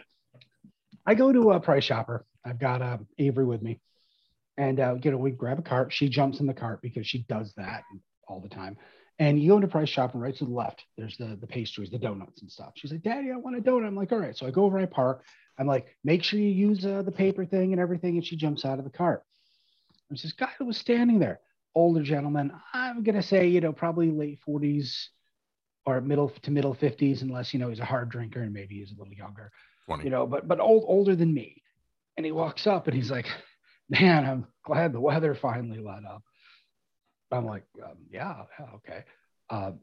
[1.05, 2.25] I go to a Price Chopper.
[2.45, 3.79] I've got uh, Avery with me.
[4.57, 5.93] And, uh, you know, we grab a cart.
[5.93, 7.83] She jumps in the cart because she does that
[8.27, 8.77] all the time.
[9.19, 11.89] And you go into Price Chop and right to the left, there's the, the pastries,
[11.89, 12.73] the donuts and stuff.
[12.75, 13.87] She's like, Daddy, I want a donut.
[13.87, 14.37] I'm like, all right.
[14.37, 15.23] So I go over, I park.
[15.57, 18.15] I'm like, make sure you use uh, the paper thing and everything.
[18.15, 19.23] And she jumps out of the cart.
[20.09, 21.39] There's this guy who was standing there,
[21.73, 22.51] older gentleman.
[22.73, 25.07] I'm going to say, you know, probably late 40s
[25.85, 28.91] or middle to middle 50s, unless, you know, he's a hard drinker and maybe he's
[28.91, 29.51] a little younger,
[29.87, 30.03] 20.
[30.03, 31.63] you know, but, but old, older than me.
[32.17, 33.27] And he walks up and he's like,
[33.89, 36.23] man, I'm glad the weather finally let up.
[37.31, 39.03] I'm like, um, yeah, yeah, okay.
[39.49, 39.79] Um,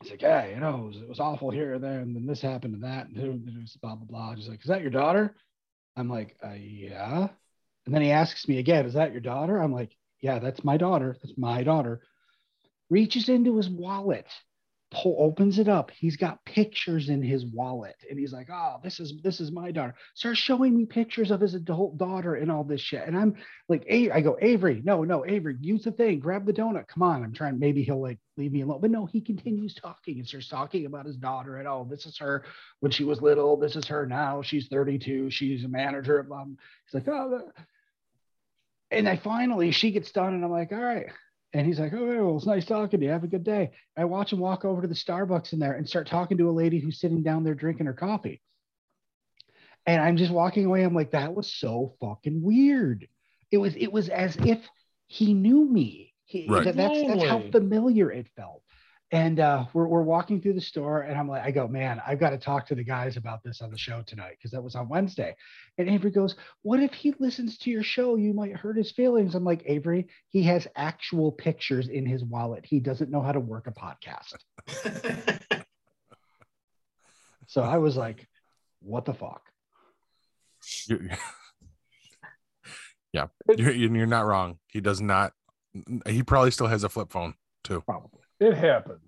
[0.00, 2.26] he's like, yeah, you know, it was, it was awful here and there, and then
[2.26, 4.34] this happened and that, and it was blah blah blah.
[4.34, 5.34] He's like, is that your daughter?
[5.96, 7.28] I'm like, uh, yeah.
[7.86, 9.58] And then he asks me again, is that your daughter?
[9.58, 11.16] I'm like, yeah, that's my daughter.
[11.22, 12.02] That's my daughter.
[12.88, 14.26] Reaches into his wallet,
[14.90, 15.90] pull, opens it up.
[15.90, 19.70] He's got pictures in his wallet, and he's like, oh, this is this is my
[19.70, 19.94] daughter.
[20.14, 23.36] Starts showing me pictures of his adult daughter and all this shit, and I'm
[23.68, 26.88] like, A- I go, Avery, no, no, Avery, use the thing, grab the donut.
[26.88, 27.22] Come on.
[27.22, 28.80] I'm trying, maybe he'll like leave me alone.
[28.80, 32.18] But no, he continues talking and starts talking about his daughter and oh, this is
[32.18, 32.44] her
[32.80, 33.56] when she was little.
[33.56, 34.42] This is her now.
[34.42, 35.30] She's 32.
[35.30, 37.64] She's a manager of um, he's like, oh, the-"
[38.90, 41.06] and I finally she gets done, and I'm like, all right.
[41.52, 43.10] And he's like, oh, well, it's nice talking to you.
[43.12, 43.72] Have a good day.
[43.96, 46.52] I watch him walk over to the Starbucks in there and start talking to a
[46.52, 48.40] lady who's sitting down there drinking her coffee.
[49.86, 50.82] And I'm just walking away.
[50.84, 53.08] I'm like, that was so fucking weird.
[53.50, 54.60] It was, it was as if
[55.08, 56.14] he knew me.
[56.24, 56.64] He, Right.
[56.64, 58.62] that- that's that's how familiar it felt.
[59.12, 62.20] And uh, we're, we're walking through the store, and I'm like, I go, man, I've
[62.20, 64.76] got to talk to the guys about this on the show tonight because that was
[64.76, 65.34] on Wednesday.
[65.78, 68.14] And Avery goes, What if he listens to your show?
[68.14, 69.34] You might hurt his feelings.
[69.34, 72.64] I'm like, Avery, he has actual pictures in his wallet.
[72.64, 74.36] He doesn't know how to work a podcast.
[77.46, 78.28] So I was like,
[78.80, 79.42] What the fuck?
[80.88, 81.10] You-
[83.12, 84.60] yeah, you're, you're not wrong.
[84.68, 85.32] He does not.
[86.06, 87.34] He probably still has a flip phone
[87.64, 87.80] too.
[87.80, 88.19] Probably.
[88.40, 89.00] It happens.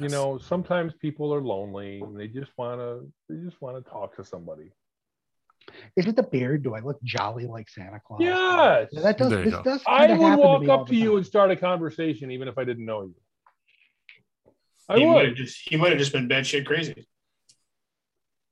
[0.00, 4.16] You know, sometimes people are lonely and they just wanna they just want to talk
[4.16, 4.72] to somebody.
[5.96, 6.62] Is it the beard?
[6.62, 8.20] Do I look jolly like Santa Claus?
[8.20, 8.88] Yes.
[8.92, 9.62] That does There you this go.
[9.62, 11.16] does I would walk me all up to you time.
[11.18, 13.14] and start a conversation even if I didn't know you.
[14.88, 15.36] I he might have would.
[15.36, 17.06] just he might have just been batshit crazy.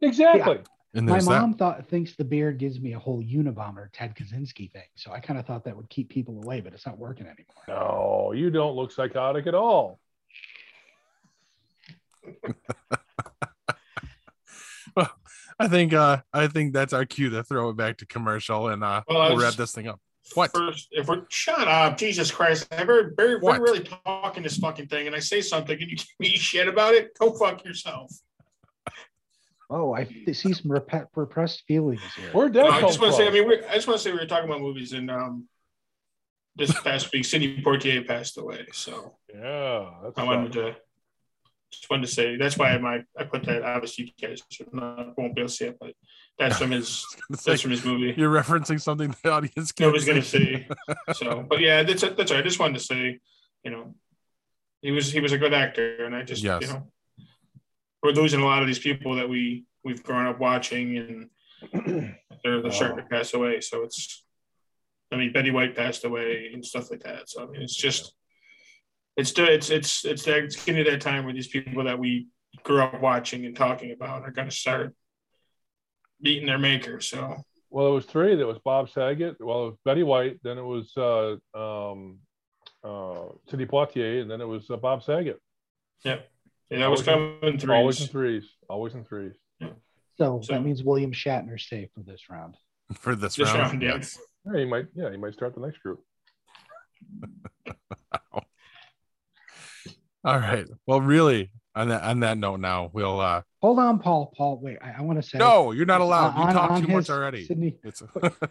[0.01, 0.59] Exactly.
[0.95, 1.41] And My there's that.
[1.41, 4.83] mom thought thinks the beard gives me a whole Unabomber Ted Kaczynski thing.
[4.97, 7.65] So I kind of thought that would keep people away, but it's not working anymore.
[7.69, 9.99] No, you don't look psychotic at all.
[15.59, 15.93] I think.
[15.93, 19.31] Uh, I think that's our cue to throw it back to commercial, and uh, Well,
[19.31, 20.01] we'll wrap this thing up.
[20.35, 20.53] What?
[20.53, 22.67] First, if we're shut up, Jesus Christ!
[22.73, 23.59] I ever very, What?
[23.59, 26.67] very really talking this fucking thing, and I say something, and you give me shit
[26.67, 27.17] about it.
[27.19, 28.13] Go fuck yourself.
[29.71, 32.31] Oh, I see some rep- repressed feelings here.
[32.35, 32.69] We're No.
[32.69, 34.27] I just want to say, I mean, we I just want to say we were
[34.27, 35.49] talking about movies, and um,
[36.57, 38.67] this past week, Sidney Poitier passed away.
[38.73, 40.77] So yeah, that's I wanted to
[41.77, 43.63] just wanted to say that's why my I put that.
[43.63, 45.95] Obviously, you guys not, won't be able to see it, but
[46.39, 47.07] that's from his
[47.45, 48.15] that's from his movie.
[48.17, 50.67] You're referencing something the audience can't was gonna see.
[51.15, 52.45] So, but yeah, that's that's all right.
[52.45, 53.21] I just wanted to say,
[53.63, 53.95] you know,
[54.83, 56.63] he was he was a good actor, and I just Yes.
[56.63, 56.91] you know,
[58.03, 61.31] we're losing a lot of these people that we we've grown up watching, and
[62.45, 63.61] they're they're starting to pass away.
[63.61, 64.25] So it's,
[65.11, 67.31] I mean, Betty White passed away and stuff like that.
[67.31, 68.15] So I mean, it's just,
[69.17, 72.29] it's it's it's it's that it's getting to that time where these people that we
[72.63, 74.95] grew up watching and talking about are going to start
[76.21, 77.01] beating their maker.
[77.01, 77.37] So
[77.71, 78.35] Well, it was three.
[78.37, 79.37] There was Bob Saget.
[79.41, 80.41] Well, it was Betty White.
[80.43, 82.19] Then it was uh, um,
[82.83, 85.39] uh, Sidney Poitier, and then it was uh, Bob Saget.
[86.05, 86.29] Yep.
[86.71, 87.39] Yeah, that was coming
[87.71, 88.43] Always in threes.
[88.43, 88.51] threes.
[88.69, 89.35] Always in threes.
[90.17, 92.57] So, So- that means William Shatner's safe for this round.
[92.95, 93.61] for this, This round.
[93.73, 94.19] round, yes.
[94.47, 94.87] Yeah, he might.
[94.95, 96.01] Yeah, he might start the next group.
[100.25, 100.67] All right.
[100.87, 103.21] Well, really, on that on that note, now we'll.
[103.21, 104.33] uh Hold on, Paul.
[104.37, 106.37] Paul, wait, I, I want to say No, you're not allowed.
[106.37, 107.45] You on- talked on too much already.
[107.47, 108.03] Sidney, It's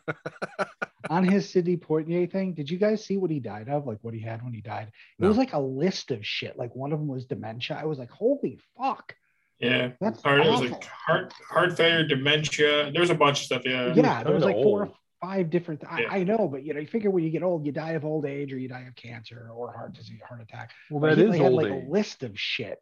[1.10, 3.86] on his Sidney Poitier thing, did you guys see what he died of?
[3.86, 4.88] Like what he had when he died?
[4.88, 5.28] It No.
[5.28, 6.58] was like a list of shit.
[6.58, 7.78] Like one of them was dementia.
[7.80, 9.16] I was like, holy fuck.
[9.60, 9.92] Yeah.
[10.02, 10.72] That's Heart, it was awful.
[10.72, 12.92] like heart heart failure, dementia.
[12.92, 13.62] There's a bunch of stuff.
[13.66, 13.94] Yeah.
[13.96, 14.96] yeah, there was kinda like four or old.
[15.24, 15.82] Five different.
[15.90, 16.08] I, Yeah.
[16.12, 18.26] I know, but you know, you figure when you get old, you die of old
[18.26, 20.72] age, or you die of cancer, or heart disease, heart attack.
[20.92, 21.84] Well, But that he like, had old like age.
[21.88, 22.80] a list of shit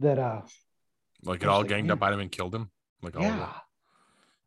[0.00, 0.42] that, uh,
[1.22, 1.96] like it all Like, ganged man.
[1.98, 2.70] up on him and killed him.
[3.02, 3.36] Like all of it.
[3.36, 3.52] yeah,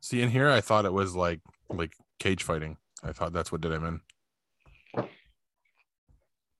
[0.01, 2.77] See, in here, I thought it was like like cage fighting.
[3.03, 3.85] I thought that's what did him
[4.95, 5.05] in.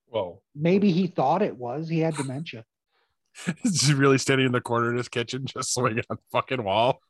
[0.08, 1.88] Well, Maybe he thought it was.
[1.90, 2.66] He had dementia.
[3.64, 6.64] Is he really standing in the corner of his kitchen, just swinging on the fucking
[6.64, 7.02] wall?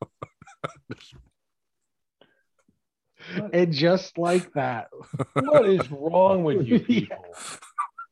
[3.52, 4.88] And just like that,
[5.34, 7.06] what is wrong with you Yeah.
[7.06, 7.24] people?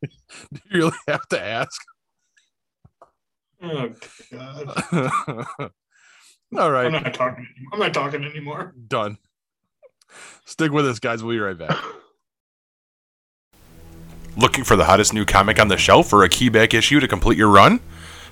[0.52, 1.80] Do you really have to ask?
[3.62, 3.90] Oh
[4.32, 5.46] god.
[6.58, 6.86] All right.
[6.86, 7.70] I'm not talking anymore.
[7.72, 8.74] I'm not talking anymore.
[8.88, 9.18] done.
[10.44, 11.22] Stick with us, guys.
[11.22, 11.76] We'll be right back.
[14.36, 17.06] Looking for the hottest new comic on the shelf or a key back issue to
[17.08, 17.80] complete your run?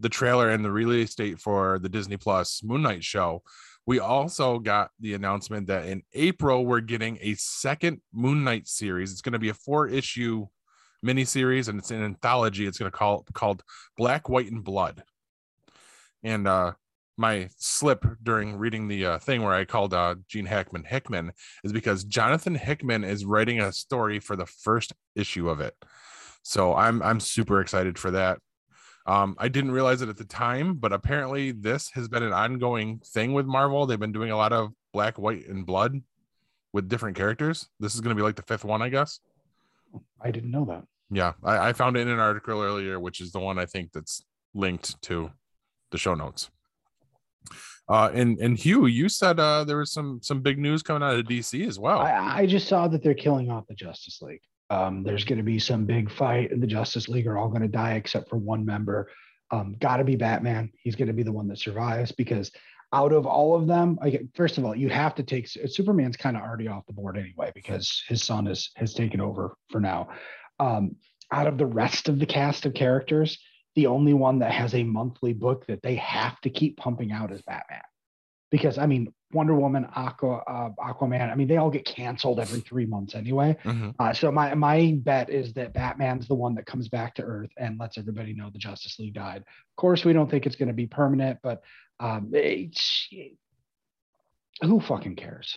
[0.00, 3.42] the trailer and the release date for the Disney Plus Moon Knight show,
[3.86, 9.12] we also got the announcement that in April we're getting a second Moon Knight series.
[9.12, 10.48] It's going to be a four issue
[11.06, 12.66] miniseries and it's an anthology.
[12.66, 13.62] It's going to call called
[13.96, 15.04] Black, White, and Blood.
[16.24, 16.72] And uh,
[17.20, 21.72] my slip during reading the uh, thing where I called uh, Gene Hackman Hickman is
[21.72, 25.74] because Jonathan Hickman is writing a story for the first issue of it.
[26.42, 28.38] So I'm I'm super excited for that.
[29.06, 33.00] Um, I didn't realize it at the time, but apparently this has been an ongoing
[33.04, 33.84] thing with Marvel.
[33.84, 36.00] They've been doing a lot of black, white, and blood
[36.72, 37.68] with different characters.
[37.80, 39.20] This is going to be like the fifth one, I guess.
[40.22, 40.84] I didn't know that.
[41.10, 43.92] Yeah, I, I found it in an article earlier, which is the one I think
[43.92, 45.30] that's linked to
[45.90, 46.50] the show notes.
[47.90, 51.18] Uh, and and Hugh, you said uh, there was some some big news coming out
[51.18, 51.98] of DC as well.
[51.98, 54.42] I, I just saw that they're killing off the Justice League.
[54.70, 57.62] Um, there's going to be some big fight, and the Justice League are all going
[57.62, 59.10] to die except for one member.
[59.50, 60.70] Um, Got to be Batman.
[60.78, 62.52] He's going to be the one that survives because
[62.92, 66.36] out of all of them, I, first of all, you have to take Superman's kind
[66.36, 70.10] of already off the board anyway because his son is has taken over for now.
[70.60, 70.94] Um,
[71.32, 73.38] out of the rest of the cast of characters,
[73.80, 77.32] the only one that has a monthly book that they have to keep pumping out
[77.32, 77.80] is Batman.
[78.50, 81.30] Because I mean, Wonder Woman, Aqua, uh, Aquaman.
[81.30, 83.56] I mean, they all get canceled every three months anyway.
[83.64, 83.94] Mhm.
[83.98, 87.50] Uh, so my my bet is that Batman's the one that comes back to Earth
[87.56, 89.38] and lets everybody know the Justice League died.
[89.38, 91.62] Of course, we don't think it's going to be permanent, but
[92.00, 93.08] um, it's,
[94.62, 95.56] who fucking cares?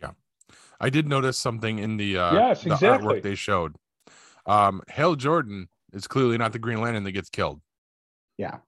[0.00, 0.12] Yeah,
[0.80, 2.88] I did notice something in the uh, Yes, the exactly.
[3.16, 3.76] artwork they showed.
[4.46, 7.60] Um, Hal Jordan is clearly not the Green Lantern that gets killed.
[8.36, 8.58] Yeah.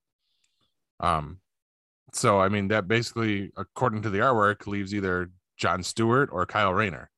[1.01, 1.41] Um,
[2.12, 6.72] so I mean that basically, according to the artwork, leaves either John Stewart or Kyle
[6.72, 7.11] Rayner.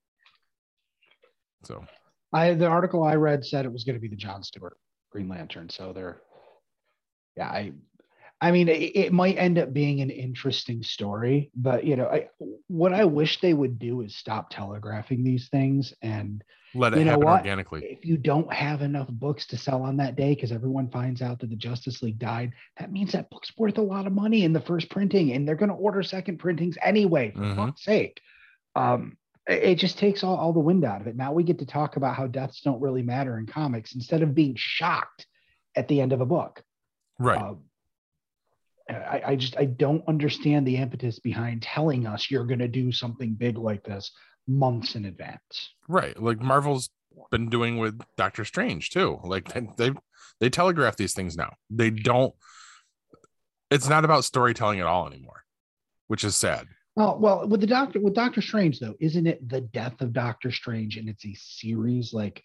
[1.62, 1.84] So
[2.32, 4.76] I the article I read said it was going to be the John Stewart
[5.10, 5.68] Green Lantern.
[5.68, 6.20] So they're,
[7.36, 7.72] yeah, I,
[8.40, 12.28] I mean, it, it might end up being an interesting story, but you know, I
[12.68, 17.24] what I wish they would do is stop telegraphing these things and let it happen
[17.24, 17.38] what?
[17.38, 17.80] organically.
[17.84, 21.40] if you don't have enough books to sell on that day because everyone finds out
[21.40, 24.52] that the Justice League died, that means that book's worth a lot of money in
[24.52, 27.32] the first printing, and they're going to order second printings anyway.
[27.32, 27.56] For Mhm.
[27.56, 28.20] fuck's sake,
[28.76, 29.16] um,
[29.48, 31.16] it it just takes all, all the wind out of it.
[31.16, 34.34] Now we get to talk about how deaths don't really matter in comics instead of
[34.34, 35.26] being shocked
[35.74, 36.62] at the end of a book.
[37.18, 37.40] Right.
[37.40, 37.64] Um,
[38.88, 42.90] I, I just I don't understand the impetus behind telling us you're going to do
[42.92, 44.10] something big like this
[44.46, 45.74] months in advance.
[45.88, 46.20] right.
[46.20, 46.90] Like Marvel's
[47.30, 49.20] been doing with Doctor Strange too.
[49.22, 49.90] Like they they,
[50.40, 51.54] they telegraph these things now.
[51.70, 52.34] They don't.
[53.70, 55.44] It's not about storytelling at all anymore,
[56.06, 56.66] which is sad.
[56.96, 60.50] Well, well, with the doctor with Doctor Strange though, isn't it the death of Doctor
[60.50, 62.12] Strange and it's a series?
[62.12, 62.42] Like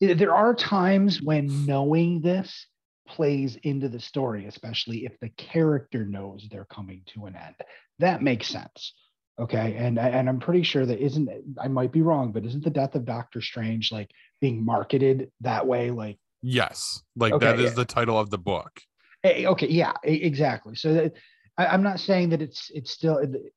[0.00, 2.66] there are times when knowing this
[3.06, 7.54] plays into the story, especially if the character knows they're coming to an end.
[7.98, 8.94] That makes sense.
[9.38, 9.76] Okay.
[9.76, 11.28] And and I'm pretty sure that isn't
[11.60, 15.66] I might be wrong, but isn't the death of Doctor Strange like being marketed that
[15.66, 15.90] way?
[15.90, 17.76] Like Yes, like Okay, that is yeah.
[17.76, 18.80] the title of the book.
[19.24, 21.14] Eh, okay yeah exactly so that,
[21.56, 23.54] I, i'm not saying that it's it's still it-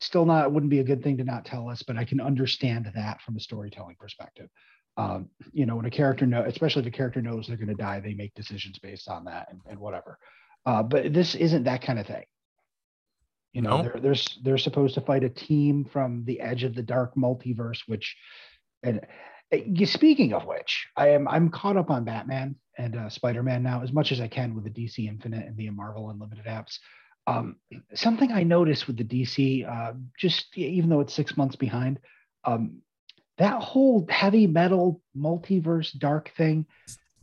[0.00, 2.92] still not wouldn't be a good thing to not tell us but i can understand
[2.94, 4.50] that from a storytelling perspective
[4.96, 7.74] um, you know when a character know especially if a character knows they're going to
[7.74, 10.18] die they make decisions based on that and, and whatever.
[10.64, 12.24] Uh, but this isn't that kind of thing.
[13.52, 13.82] You know No.
[13.82, 17.80] they're, they're they're supposed to fight a team from the edge of the dark multiverse
[17.86, 18.16] which
[18.82, 19.00] and
[19.52, 23.62] uh, you- speaking of which i am i'm caught up on batman and uh, spider-man
[23.62, 26.78] now as much as i can with the dc infinite and the marvel unlimited apps.
[27.26, 27.56] Um,
[27.94, 31.98] something i noticed with the dc uh, just even though it's six months behind
[32.44, 32.82] um,
[33.38, 36.66] that whole heavy metal multiverse dark thing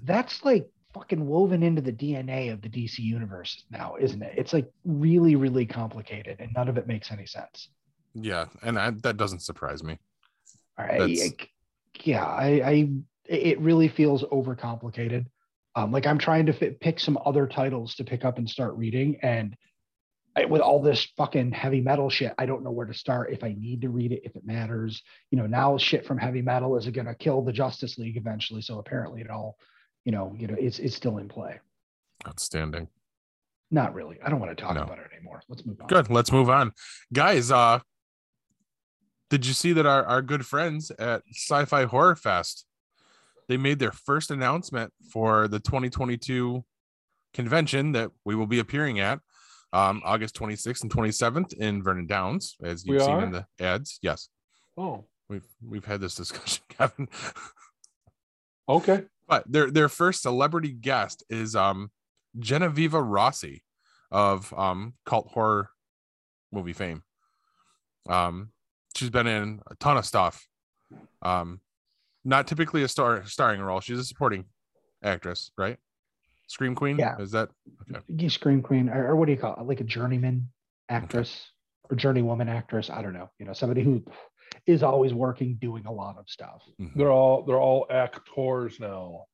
[0.04, 4.54] that's like fucking woven into the dna of the dc universe now isn't it it's
[4.54, 7.70] like really really complicated and none of it makes any sense
[8.16, 9.98] Yeah, and I, that doesn't surprise me.
[10.78, 11.32] I, I-
[12.04, 12.90] yeah, I, I,
[13.26, 15.26] it really feels overcomplicated.
[15.76, 18.76] Um, like I'm trying to fit, pick some other titles to pick up and start
[18.76, 19.56] reading, and
[20.36, 23.32] I, with all this fucking heavy metal shit, I don't know where to start.
[23.32, 26.42] If I need to read it, if it matters, you know, now shit from heavy
[26.42, 28.62] metal is it going to kill the Justice League eventually.
[28.62, 29.58] So apparently, it all,
[30.06, 31.60] you know, you know, it's it's still in play.
[32.28, 32.88] Outstanding.
[33.70, 34.18] Not really.
[34.24, 34.84] I don't want to talk No.
[34.84, 35.42] about it anymore.
[35.50, 35.88] Let's move on.
[35.88, 36.10] Good.
[36.10, 36.72] Let's move on,
[37.12, 37.52] guys.
[37.52, 37.80] Uh,
[39.30, 42.66] did you see that our our good friends at Sci-Fi Horror Fest
[43.50, 46.64] they made their first announcement for the 2022
[47.34, 49.20] convention that we will be appearing at
[49.74, 53.24] um, August 26th and 27th in Vernon Downs, as you've seen are?
[53.24, 54.00] in the ads.
[54.02, 54.30] Yes,
[54.78, 57.10] Oh, we've we've had this discussion, Kevin.
[58.70, 59.04] okay.
[59.28, 61.92] but their their first celebrity guest is um
[62.40, 63.64] Genevieve Rossi
[64.12, 65.70] of um cult horror
[66.52, 67.04] movie fame.
[68.10, 68.52] Um
[68.96, 70.48] she's been in a ton of stuff.
[71.22, 71.62] Um
[72.26, 73.82] not typically a star starring role.
[73.82, 74.46] She's a supporting
[75.04, 75.78] actress, right?
[76.54, 77.00] Scream Queen?
[77.00, 77.16] Yeah.
[77.18, 77.50] Is that
[77.90, 78.00] okay?
[78.08, 79.66] You scream queen, or, or what do you call it?
[79.66, 80.50] Like a journeyman
[80.88, 81.50] actress
[81.90, 82.92] or journeywoman actress.
[82.92, 83.32] I don't know.
[83.40, 84.04] You know, somebody who
[84.68, 86.62] is always working, doing a lot of stuff.
[86.80, 86.92] Mhm.
[86.96, 89.26] They're all they're all actors now.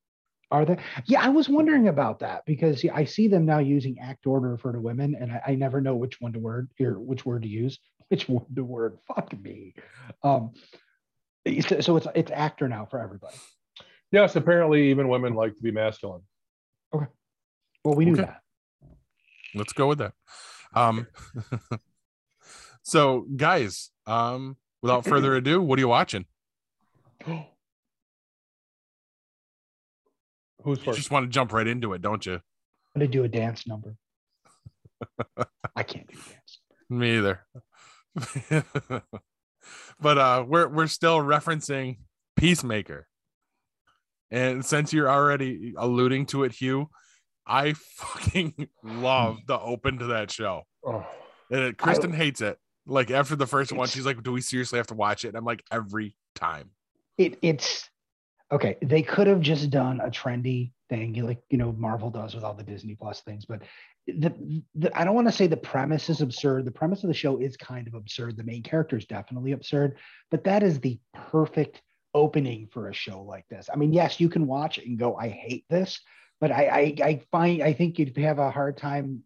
[0.49, 0.77] Are they?
[1.07, 4.37] Yeah, I was wondering about that because yeah, I see them now using actor to
[4.39, 7.41] refer to women, and I, I never know which one to word or which word
[7.41, 8.97] to use, which one to word.
[9.13, 9.73] Fuck me.
[10.23, 10.53] Um,
[11.67, 13.35] so, so it's it's actor now for everybody.
[14.13, 16.21] Yes, apparently even women like to be masculine.
[16.91, 18.23] Well, we knew Okay.
[18.23, 18.41] that.
[19.55, 20.13] Let's go with that.
[20.73, 21.07] Um
[22.83, 26.25] so guys, um without further ado, what are you watching?
[30.63, 30.97] Who's You first?
[30.97, 32.33] just want to jump right into it, don't you?
[32.33, 32.41] I'm
[32.99, 33.95] gonna do a dance number.
[35.75, 36.59] I can't do dance.
[36.89, 37.45] Me either.
[40.01, 41.97] but uh we're we're still referencing
[42.35, 43.07] Peacemaker.
[44.31, 46.89] And since you're already alluding to it, Hugh,
[47.47, 50.63] I fucking love the open to that show.
[50.85, 51.05] Oh,
[51.49, 52.57] And it, Kristen hates it.
[52.85, 55.37] Like after the first one, she's like, "Do we seriously have to watch it?" And
[55.37, 56.71] I'm like, "Every time."
[57.19, 57.89] it it's
[58.51, 62.43] okay they could have just done a trendy thing like you know marvel does with
[62.43, 63.61] all the disney plus things but
[64.07, 64.33] the,
[64.73, 67.37] the i don't want to say the premise is absurd the premise of the show
[67.37, 69.97] is kind of absurd the main character is definitely absurd
[70.31, 71.83] but that is the perfect
[72.13, 75.15] opening for a show like this i mean yes you can watch it and go
[75.15, 75.99] i hate this
[76.39, 79.23] but i i, I find i think you'd have a hard time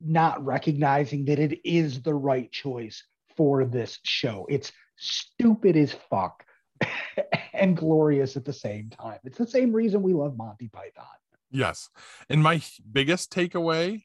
[0.00, 3.02] not recognizing that it is the right choice
[3.36, 6.44] for this show it's stupid as fuck
[7.52, 9.18] and glorious at the same time.
[9.24, 11.06] It's the same reason we love Monty Python.
[11.50, 11.90] Yes.
[12.28, 14.04] And my biggest takeaway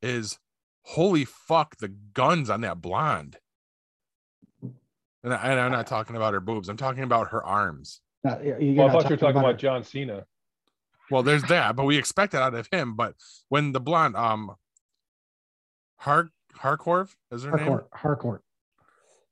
[0.00, 0.38] is
[0.82, 3.38] holy fuck, the guns on that blonde.
[5.24, 8.00] And, I, and I'm not talking about her boobs, I'm talking about her arms.
[8.22, 10.26] Now, you- you're well, I thought you were talking about about John Cena.
[11.10, 12.94] Well, there's that, but we expect it out of him.
[12.94, 13.14] But
[13.48, 14.54] when the blonde, um,
[15.96, 17.66] Har Harcourt is her name?
[17.66, 17.88] Harcourt.
[17.92, 18.42] Harcourt.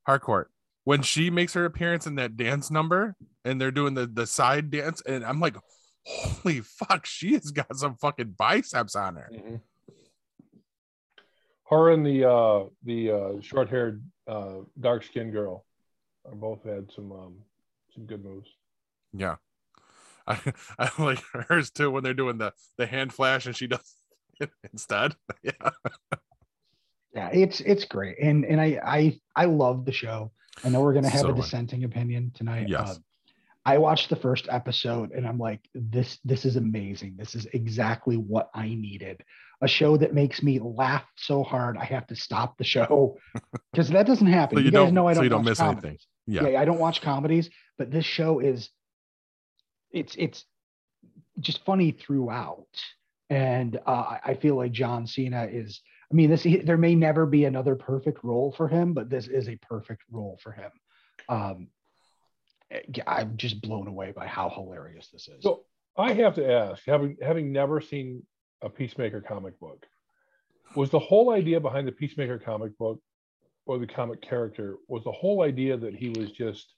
[0.05, 0.51] Harcourt.
[0.83, 3.15] When she makes her appearance in that dance number
[3.45, 5.55] and they're doing the, the side dance, and I'm like,
[6.05, 9.29] holy fuck, she has got some fucking biceps on her.
[9.33, 9.61] Mhm.
[11.69, 15.65] Her and the uh, the uh, short haired uh, dark skinned girl
[16.25, 17.35] are both had some um,
[17.93, 18.49] some good moves.
[19.13, 19.35] Yeah.
[20.27, 20.39] I,
[20.79, 21.19] I like
[21.49, 23.95] hers too when they're doing the the hand flash and she does
[24.39, 25.15] it instead.
[25.43, 25.69] Yeah.
[27.15, 30.31] Yeah, it's it's great, and and I I I love the show.
[30.63, 31.41] I know we're gonna have So a much.
[31.45, 32.67] dissenting opinion tonight.
[32.69, 32.89] Yes.
[32.89, 32.95] Uh,
[33.65, 37.13] I watched the first episode, and I'm like, this this is amazing.
[37.17, 39.21] This is exactly what I needed.
[39.61, 43.15] A show that makes me laugh so hard I have to stop the show
[43.71, 44.57] because that doesn't happen.
[44.57, 45.97] So you, you guys don't- know I don't, you don't watch miss anything.
[46.27, 46.43] Comedies.
[46.43, 46.49] Yeah.
[46.53, 48.69] yeah, I don't watch comedies, but this show is
[49.91, 50.45] it's it's
[51.39, 52.67] just funny throughout.
[53.29, 55.81] And uh, I- I feel like John Cena is.
[56.11, 59.27] I mean, this he- there may never be another perfect role for him, but this
[59.27, 60.71] is a perfect role for him.
[61.29, 61.67] Um,
[63.07, 65.43] I'm just blown away by how hilarious this is.
[65.43, 65.63] So
[65.97, 68.25] I have to ask, having having never seen
[68.61, 69.85] a Peacemaker comic book,
[70.75, 72.99] was the whole idea behind the Peacemaker comic book
[73.65, 76.73] or the comic character was the whole idea that he was just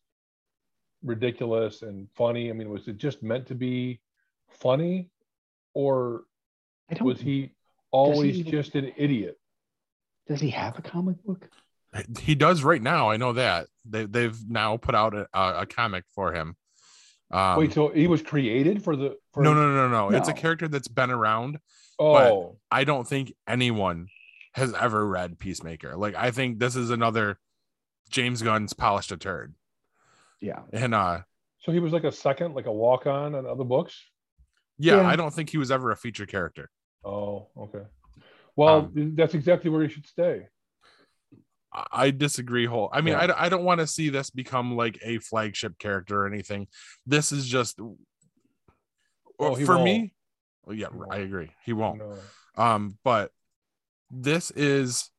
[1.04, 2.50] ridiculous and funny?
[2.50, 4.00] I mean, was it just meant to be
[4.50, 5.10] funny,
[5.74, 6.24] or
[6.90, 7.08] I don't.
[7.08, 7.52] was he
[7.92, 9.38] always even- just an idiot?
[10.28, 11.48] does he have a comic book?
[12.20, 13.10] He does right now.
[13.10, 13.68] I know that.
[13.86, 16.56] They they've now put out a, a, a comic for him.
[17.32, 20.18] Um, Wait, so he was created for the for no, no, no, no, no.
[20.18, 21.60] It's a character that's been around.
[21.98, 24.08] Oh, I don't think anyone
[24.56, 25.96] has ever read Peacemaker.
[25.98, 27.38] Like I think this is another
[28.10, 29.54] James Gunn's polished a turd.
[30.42, 30.62] Yeah.
[30.74, 31.22] And uh
[31.60, 34.02] so he was like a second, like a walk on on other books.
[34.78, 35.08] yeah, Yeah.
[35.08, 36.70] I don't think he was ever a feature character.
[37.04, 37.84] Oh, okay.
[38.56, 40.48] Well, Um, that's exactly where he should stay.
[41.74, 42.90] I- I disagree whole.
[42.94, 43.34] I mean, Yeah.
[43.34, 46.68] I, I don't want to see this become like a flagship character or anything.
[47.06, 47.80] This is just
[49.40, 49.84] Oh, for won't.
[49.84, 50.14] me.
[50.64, 51.52] well, yeah, I agree.
[51.66, 52.00] He won't.
[52.00, 52.18] No.
[52.58, 53.32] Um, but
[54.16, 55.10] this is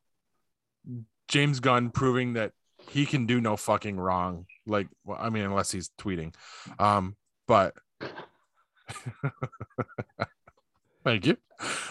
[1.29, 2.53] James Gunn proving that
[2.89, 4.47] he can do no fucking wrong.
[4.67, 6.35] Like, well, I mean, unless he's tweeting.
[6.79, 7.17] Um,
[7.47, 7.75] but
[11.05, 11.37] thank you.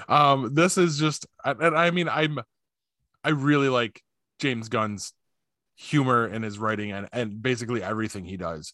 [0.07, 2.39] Um, this is just, and I mean, I'm,
[3.23, 4.01] I really like
[4.39, 5.13] James Gunn's
[5.75, 8.73] humor in his writing and and basically everything he does.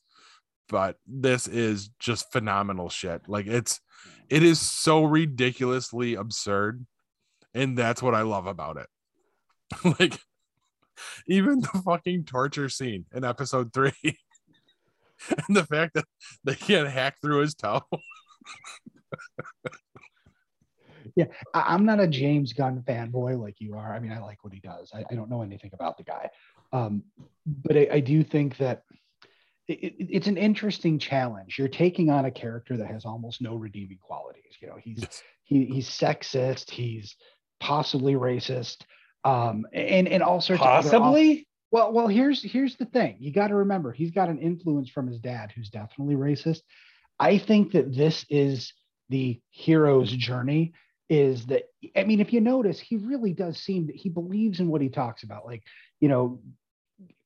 [0.70, 3.28] But this is just phenomenal shit.
[3.28, 3.82] Like it's,
[4.30, 6.86] it is so ridiculously absurd
[7.53, 8.88] and that's what I love about it.
[9.99, 10.19] like
[11.28, 13.91] even the fucking torture scene in episode three,
[15.48, 16.06] and the fact that
[16.44, 17.82] they can't hack through his toe.
[21.19, 23.94] I, I'm not a James Gunn fanboy like you are.
[23.94, 24.91] I mean, I like what he does.
[24.94, 26.30] I, I don't know anything about the guy,
[26.72, 27.03] um,
[27.45, 28.84] but I, I do think that
[29.68, 31.57] it, it- it's an interesting challenge.
[31.57, 34.57] You're taking on a character that has almost no redeeming qualities.
[34.61, 35.23] You know, he's Yes.
[35.44, 36.69] he, he's sexist.
[36.69, 37.15] He's
[37.62, 38.78] possibly racist,
[39.24, 41.48] um, and and all sorts of Possibly.
[41.72, 43.16] well, well, here's here's the thing.
[43.20, 46.62] You got to remember he's got an influence from his dad, who's definitely racist.
[47.20, 48.74] I think that this is
[49.10, 50.74] the hero's journey.
[51.08, 51.64] Is that
[51.96, 54.90] I mean, if you notice, he really does seem that he believes in what he
[54.90, 55.64] talks about, like
[56.00, 56.42] you know,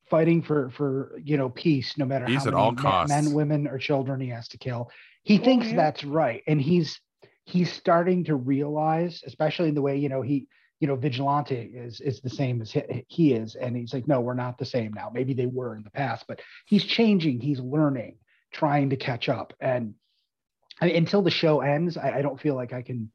[0.10, 3.10] fighting for for you know peace, no matter Peace how at many all men- costs.
[3.10, 4.90] men, women, or children he has to kill.
[5.24, 5.76] He thinks yeah.
[5.76, 7.00] that's right, and he's
[7.46, 10.48] he's starting to realize, especially in the way you know he
[10.80, 12.76] you know vigilante is is the same as
[13.08, 13.56] he, is.
[13.56, 15.10] And he's like no we're not the same now.
[15.14, 17.40] Maybe they were in the past but he's changing.
[17.40, 18.18] He's learning
[18.52, 19.54] trying to catch up.
[19.60, 19.96] And
[20.82, 23.12] I, until the show ends I, I don't feel like i can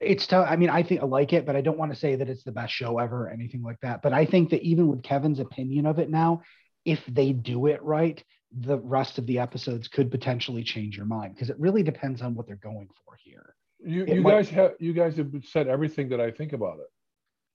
[0.00, 0.46] it's tough.
[0.48, 2.44] I mean i think i like it but i don't want to say that it's
[2.44, 4.02] the best show ever or anything like that.
[4.02, 6.42] But i think that even with kevin's opinion of it now
[6.84, 8.22] if they do it right
[8.60, 12.34] the rest of the episodes could potentially change your mind because it really depends on
[12.34, 13.54] what they're going for here
[13.84, 16.86] You you might- guys have you guys have said everything that I think about it.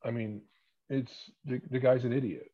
[0.07, 0.41] I mean,
[0.89, 1.13] it's
[1.45, 2.47] the, the guy's an idiot.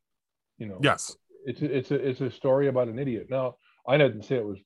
[0.58, 0.78] You know.
[0.82, 1.16] Yes.
[1.44, 3.28] It's a, it's a it's a story about an idiot.
[3.30, 3.56] Now,
[3.86, 4.58] I didn't say it was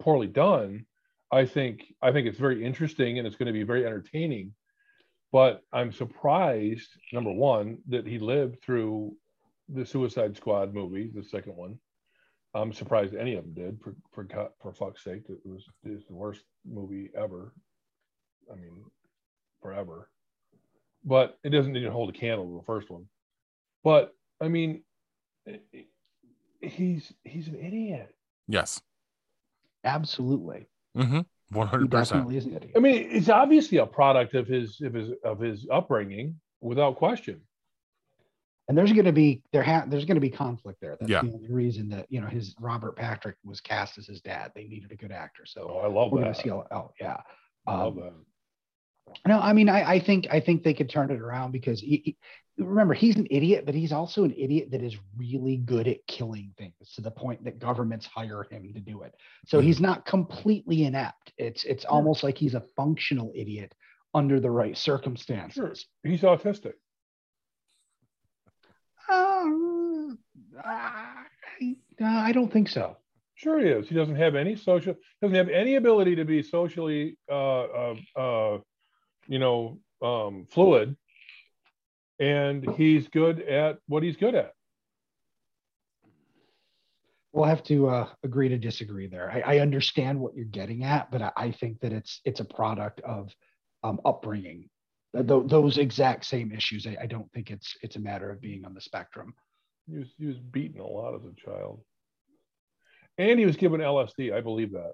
[0.00, 0.86] poorly done.
[1.30, 4.52] I think I think it's very interesting and it's going to be very entertaining.
[5.32, 9.16] But I'm surprised, number one, that he lived through
[9.68, 11.78] the Suicide Squad movie, the second one.
[12.54, 13.80] I'm surprised any of them did.
[13.82, 17.52] For for God, for fuck's sake, it was it's the worst movie ever.
[18.50, 18.84] I mean,
[19.60, 20.08] forever.
[21.04, 23.06] But it doesn't even hold a candle to the first one.
[23.82, 24.82] But I mean,
[26.60, 28.14] he's he's an idiot.
[28.48, 28.80] Yes.
[29.84, 30.66] absolutely
[30.96, 31.20] Mm-hmm.
[31.52, 32.08] He hundred percent.
[32.08, 35.40] definitely is an idiot I mean, it's obviously a product of his of his of
[35.40, 37.40] his upbringing, without question.
[38.68, 40.96] And there's going to be there ha- there's going to be conflict there.
[40.98, 41.22] That's Yeah.
[41.22, 44.52] the only reason that you know his Robert Patrick was cast as his dad.
[44.54, 46.36] They needed a good actor, so Oh, I love we're going that.
[46.36, 46.50] to see.
[46.50, 47.18] Oh, oh, yeah.
[47.66, 49.18] I love Um, that.
[49.28, 52.02] no, I mean, I, I think I think they could turn it around because he,
[52.04, 52.16] he-
[52.56, 56.52] remember he's an idiot, but he's also an idiot that is really good at killing
[56.56, 59.14] things to the point that governments hire him to do it.
[59.46, 59.66] So Mm-hmm.
[59.66, 61.32] he's not completely inept.
[61.36, 63.74] It's it's almost like he's a functional idiot
[64.14, 65.54] under the right circumstances.
[65.54, 65.74] Sure.
[66.10, 66.74] He's autistic.
[70.62, 71.24] I,
[72.02, 72.96] I don't think so.
[73.34, 73.88] Sure he is.
[73.88, 78.58] He doesn't have any social, doesn't have any ability to be socially, uh, uh, uh,
[79.26, 80.96] you know, um, fluid.
[82.20, 84.52] And he's good at what he's good at.
[87.32, 89.28] We'll have to uh, agree to disagree there.
[89.28, 92.44] I, I understand what you're getting at, but I, I think that it's it's a
[92.44, 93.34] product of
[93.82, 94.70] um, upbringing.
[95.12, 96.86] Th- tho- those exact same issues.
[96.86, 99.34] I, I don't think it's it's a matter of being on the spectrum.
[99.90, 101.80] He was, he was beaten a lot as a child.
[103.18, 104.32] And he was given LSD.
[104.34, 104.92] I believe that.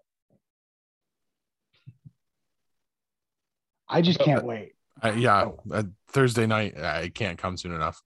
[3.89, 4.73] I just can't wait.
[5.03, 5.59] I, yeah, Oh.
[5.73, 6.79] uh, Thursday night.
[6.79, 8.01] I can't come soon enough.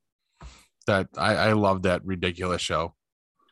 [0.86, 2.94] That I, I love that ridiculous show.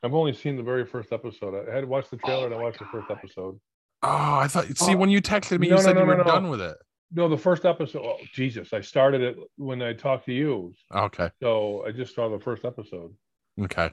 [0.03, 1.69] I've only seen the very first episode.
[1.69, 3.59] I had to watch the trailer Oh and I my watched the first episode.
[4.03, 4.67] Oh, I thought.
[4.77, 4.97] See, Oh.
[4.97, 6.31] when you texted me, No, you no, said no, you were no, no.
[6.31, 6.77] done with it.
[7.15, 8.03] No, the first episode.
[8.05, 8.73] Oh, Jesus.
[8.73, 10.73] I started it when I talked to you.
[10.95, 13.15] Okay, So I just saw the first episode.
[13.61, 13.91] okay,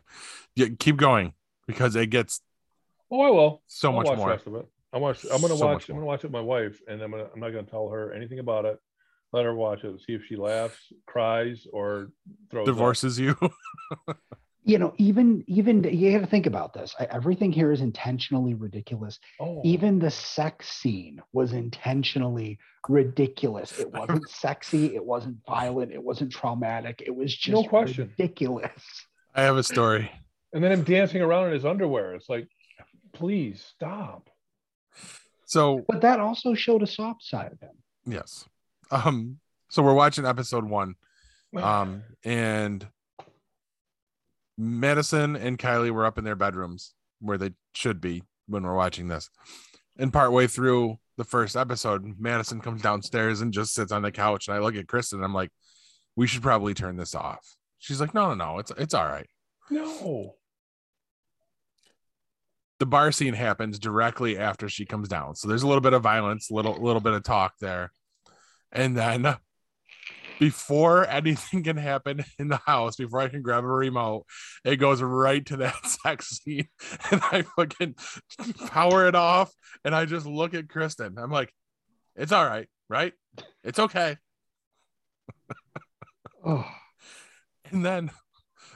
[0.56, 1.34] yeah, keep going
[1.68, 2.42] because it gets
[3.12, 3.62] Oh, I will.
[3.68, 4.28] so I'll much watch more.
[4.28, 4.66] The rest of it.
[4.94, 5.24] I watch.
[5.26, 5.90] I'm gonna So watch.
[5.90, 7.28] I'm gonna watch it with my wife, and I'm gonna.
[7.34, 8.80] I'm not gonna tell her anything about it.
[9.34, 10.00] Let her watch it.
[10.08, 12.12] See if she laughs, cries, or
[12.50, 12.68] throws.
[12.68, 12.74] up.
[12.74, 13.36] Divorces you.
[14.70, 16.94] You know, even even you got to think about this.
[17.00, 19.18] I, everything here is intentionally ridiculous.
[19.40, 23.80] Oh, Even the sex scene was intentionally ridiculous.
[23.80, 24.94] It wasn't sexy.
[24.96, 25.92] It wasn't violent.
[25.92, 27.02] It wasn't traumatic.
[27.04, 28.14] It was just No question.
[28.18, 28.84] ridiculous.
[29.34, 30.12] I have a story.
[30.54, 32.14] and then him dancing around in his underwear.
[32.14, 32.48] It's like,
[33.12, 34.30] please stop.
[35.46, 37.76] So But that also showed a soft side of him.
[38.06, 38.46] yes,
[38.92, 39.40] um,
[39.70, 40.94] so we're watching episode one,
[41.56, 42.88] um, and
[44.60, 49.08] Madison and Kylie were up in their bedrooms where they should be when we're watching
[49.08, 49.30] this.
[49.98, 54.48] And partway through the first episode, Madison comes downstairs and just sits on the couch.
[54.48, 55.52] And I look at Kristen and I'm like,
[56.18, 57.56] we should probably turn this off.
[57.78, 59.28] She's like, no, no, no, it's it's all right.
[59.70, 60.36] no.
[62.80, 65.36] The bar scene happens directly after she comes down.
[65.36, 67.92] So there's a little bit of violence, a little little bit of talk there.
[68.72, 69.36] And then
[70.40, 74.26] before anything can happen in the house, before I can grab a remote,
[74.64, 76.68] it goes right to that sex scene.
[77.12, 77.96] And I fucking
[78.68, 79.52] power it off.
[79.86, 81.18] And I just look at Kristen.
[81.18, 81.54] I'm like,
[82.16, 83.14] it's all right, right?
[83.64, 84.18] It's okay.
[86.46, 86.66] Oh,
[87.70, 88.12] And then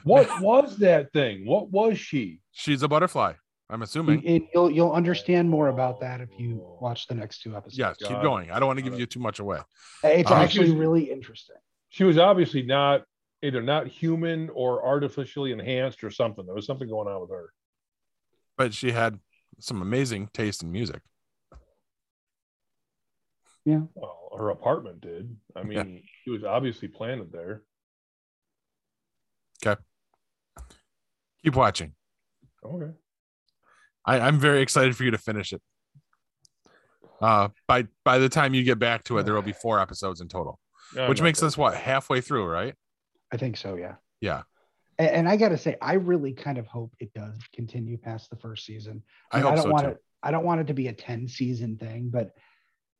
[0.03, 1.45] What was that thing?
[1.45, 2.41] What was she?
[2.51, 3.33] she's a butterfly.
[3.69, 4.25] I'm assuming.
[4.27, 7.77] and you'll you'll understand more about that if you watch the next two episodes.
[7.77, 8.51] Yes, keep going.
[8.51, 9.59] I don't want to give you too much away.
[10.03, 11.55] It's Um, actually really interesting.
[11.89, 13.03] She was obviously not
[13.41, 16.45] either not human or artificially enhanced or something.
[16.45, 17.51] There was something going on with her.
[18.57, 19.19] But she had
[19.59, 21.01] some amazing taste in music.
[23.65, 23.81] Yeah.
[23.95, 25.35] Well, her apartment did.
[25.55, 25.99] I mean, Yeah.
[26.23, 27.63] she was obviously planted there.
[29.65, 29.81] Okay.
[31.43, 31.95] Keep watching.
[32.63, 32.91] Okay.
[34.05, 35.61] I, I'm very excited for you to finish it.
[37.21, 40.19] Uh, by by the time you get back to it, there will be four episodes
[40.19, 40.59] in total,
[40.95, 42.75] No, which makes gonna- us what halfway through, right?
[43.31, 43.95] I think so, yeah.
[44.21, 44.43] Yeah,
[44.99, 48.29] And, and I got to say, I really kind of hope it does continue past
[48.29, 49.03] the first season.
[49.31, 49.91] I mean, hope don't so want too.
[49.91, 49.97] it.
[50.21, 52.31] I don't want it to be a ten season thing, but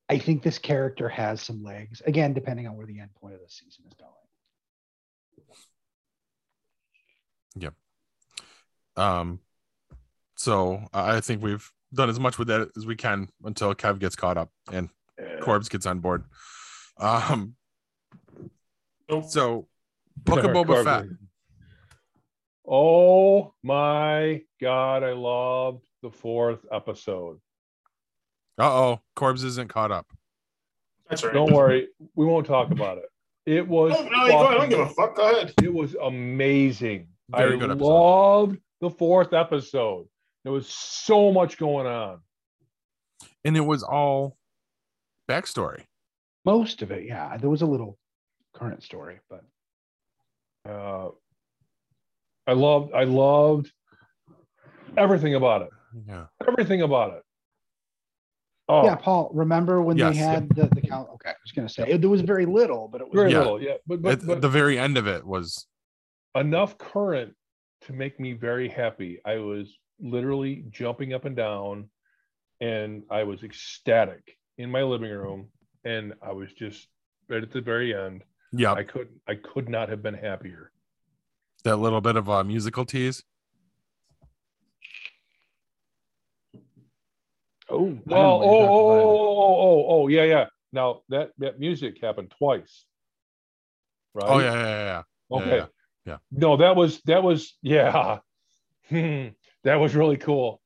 [0.10, 2.02] I think this character has some legs.
[2.06, 4.12] Again, depending on where the end point of the season is going.
[7.56, 7.74] Yep.
[8.98, 9.40] Um,
[10.44, 14.00] so I I think we've done as much with that as we can until Kev
[14.00, 14.90] gets caught up and
[15.20, 15.40] Yeah.
[15.42, 16.26] Corbs gets on board.
[16.98, 17.56] Um,
[19.10, 19.26] Nope.
[19.26, 19.68] so
[20.18, 20.84] Book of Boba Corbin.
[20.86, 21.06] Fett.
[22.68, 27.40] Oh my god, I loved the fourth episode.
[28.60, 30.08] Uh oh, Corbs isn't caught up.
[31.10, 31.36] That's all right.
[31.36, 33.06] Don't worry, we won't talk about it.
[33.46, 34.54] It was No, no, you go ahead.
[34.54, 35.16] I don't give a fuck.
[35.16, 35.54] Go ahead.
[35.62, 37.08] it was amazing.
[37.30, 37.86] Very I good episode.
[37.86, 40.08] loved the fourth episode.
[40.44, 42.20] There was so much going on.
[43.46, 44.38] And it was all
[45.30, 45.84] backstory.
[46.46, 47.38] Most of it, yeah.
[47.38, 47.98] There was a little
[48.54, 49.44] current story, but
[50.66, 51.10] Uh,
[52.48, 53.70] I loved, I loved
[54.96, 55.70] everything about it.
[56.08, 56.28] Yeah.
[56.48, 57.24] Everything about it.
[58.70, 59.30] Oh, yeah, Paul.
[59.34, 60.14] Remember when Yes.
[60.16, 61.10] they had the the count?
[61.16, 63.32] Okay, I was going to say it, there was very little, but it was very
[63.32, 63.40] Yeah.
[63.40, 63.62] little.
[63.62, 65.68] Yeah, but but, At but the very end of it was
[66.34, 67.36] enough current
[67.82, 69.20] to make me very happy.
[69.26, 71.90] I was literally jumping up and down
[72.62, 75.50] and I was ecstatic in my living room
[75.84, 76.88] and I was just
[77.30, 78.24] right at the very end.
[78.52, 80.72] Yeah, I could I could not have been happier.
[81.64, 83.24] that little bit of a musical tease.
[87.70, 90.46] Oh, I don't know Well, oh, oh, oh, oh, oh, yeah, yeah.
[90.72, 92.86] Now that that music happened twice.
[94.14, 94.30] Right?
[94.30, 94.84] Oh yeah, yeah, yeah.
[94.84, 95.02] yeah.
[95.30, 95.58] Yeah, Okay.
[95.58, 95.66] yeah,
[96.06, 96.18] yeah.
[96.32, 98.20] No, that was that was yeah.
[98.90, 99.30] Hmm.
[99.64, 100.62] That was really cool.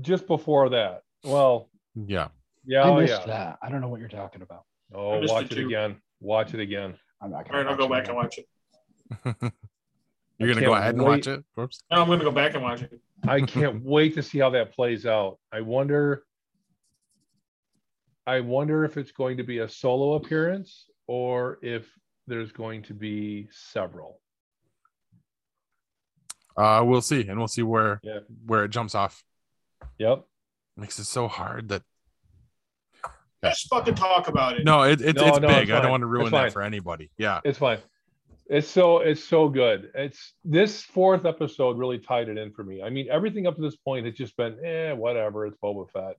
[0.00, 1.02] Just before that.
[1.24, 2.28] Well, Yeah.
[2.64, 3.26] yeah, I oh, missed yeah.
[3.26, 3.58] that.
[3.62, 4.64] I don't know what you're talking about.
[4.94, 5.96] Oh, watch it it again.
[6.20, 6.94] Watch it again.
[7.20, 8.46] I'm not All gonna right, I'll go back it and watch it.
[10.38, 11.44] You're gonna go ahead and watch it.
[11.54, 11.82] Whoops.
[11.90, 13.00] No, I'm gonna go back and watch it.
[13.26, 15.38] I can't wait to see how that plays out.
[15.50, 16.24] I wonder
[18.26, 21.88] I wonder if it's going to be a solo appearance or if
[22.26, 24.20] there's going to be several.
[26.56, 28.20] Uh, we'll see, and we'll see where Yeah.
[28.46, 29.22] where it jumps off.
[29.98, 30.24] Yep.
[30.76, 31.82] Makes it so hard that
[33.44, 34.64] Just fucking talk about it.
[34.64, 35.68] no, it, it, No, it's no, big.
[35.68, 37.10] it's I don't want to ruin that for anybody.
[37.18, 37.40] Yeah.
[37.44, 37.78] It's fine.
[38.48, 39.90] It's so it's so good.
[39.94, 42.80] It's this fourth episode really tied it in for me.
[42.82, 45.46] I mean, everything up to this point has just been eh, whatever.
[45.46, 46.16] It's Boba Fett.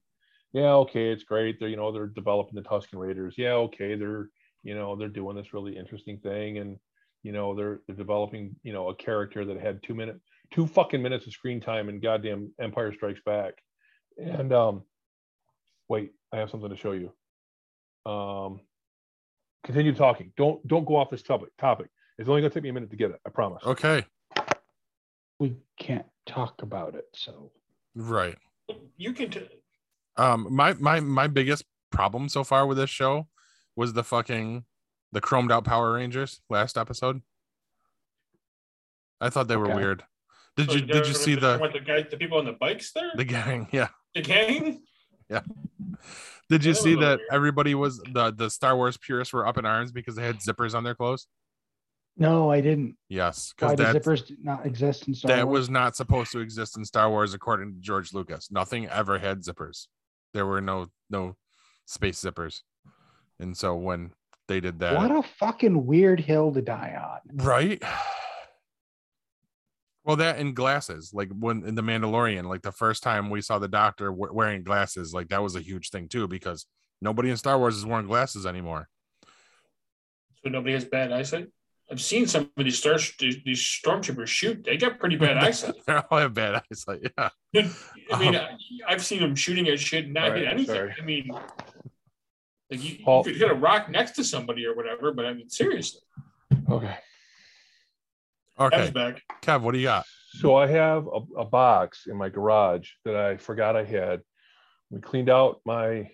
[0.54, 1.60] Yeah, okay, it's great.
[1.60, 3.36] They're you know they're developing the Tusken Raiders.
[3.38, 4.30] Yeah, okay, they're
[4.64, 6.78] you know they're doing this really interesting thing, and
[7.24, 10.20] you know they're they're developing you know a character that had two minute
[10.52, 13.54] two fucking minutes of screen time in goddamn Empire Strikes Back.
[14.18, 14.84] And um,
[15.90, 17.12] wait, I have something to show you.
[18.12, 18.62] Um,
[19.64, 20.32] continue talking.
[20.38, 21.50] Don't don't go off this topic.
[21.58, 21.88] Topic.
[22.18, 23.20] It's only gonna take me a minute to get it.
[23.26, 23.64] I promise.
[23.66, 24.06] Okay.
[25.40, 27.52] We can't talk about it, so
[27.96, 28.38] Right.
[28.98, 29.30] You can.
[29.30, 29.48] T-
[30.18, 33.28] Um, my my my biggest problem so far with this show
[33.76, 34.66] was the fucking
[35.12, 37.22] the chromed out Power Rangers last episode.
[39.22, 40.04] I thought they were weird.
[40.58, 42.92] Did so you did you see the with the guy, the people on the bikes
[42.92, 43.12] there?
[43.16, 43.68] the gang?
[43.72, 43.90] Yeah.
[44.16, 44.82] The gang?
[45.30, 45.42] Yeah.
[46.50, 47.30] Did you That see that weird.
[47.32, 50.74] everybody was the the Star Wars purists were up in arms because they had zippers
[50.76, 51.28] on their clothes?
[52.20, 52.98] no, I didn't.
[53.10, 55.60] Yes, because do that zippers not exist in Star that Wars?
[55.60, 58.50] was not supposed to exist in Star Wars according to George Lucas.
[58.50, 59.86] Nothing ever had zippers.
[60.34, 61.36] There were no no
[61.86, 62.62] space zippers.
[63.40, 64.14] And so when
[64.48, 67.46] they did that what a fucking weird hill to die on.
[67.46, 67.84] right?
[70.08, 73.60] Well, that and glasses, like when in the Mandalorian, like the first time we saw
[73.60, 76.66] the Doctor we- wearing glasses, like that was a huge thing too, because
[77.02, 78.88] nobody in Star Wars is wearing glasses anymore.
[80.44, 81.48] So nobody has bad eyesight?
[81.92, 84.64] I've seen some of these, star, these, these stormtroopers shoot.
[84.64, 85.76] They got pretty bad eyesight.
[85.86, 87.12] they all have bad eyesight.
[87.54, 87.70] Yeah,
[88.12, 88.46] I mean, Um,
[88.88, 90.76] I, I've seen them shooting at shit and not All right, hit anything.
[90.76, 90.96] sorry.
[90.98, 91.30] I mean,
[92.72, 95.34] like you, Paul- you could hit a rock next to somebody or whatever, but I
[95.34, 96.02] mean, seriously.
[96.70, 96.96] Okay.
[98.60, 99.22] Okay, Kev's back.
[99.42, 100.06] Kev, what do you got?
[100.32, 104.22] So I have a, a box in my garage that I forgot I had.
[104.90, 106.12] We cleaned out my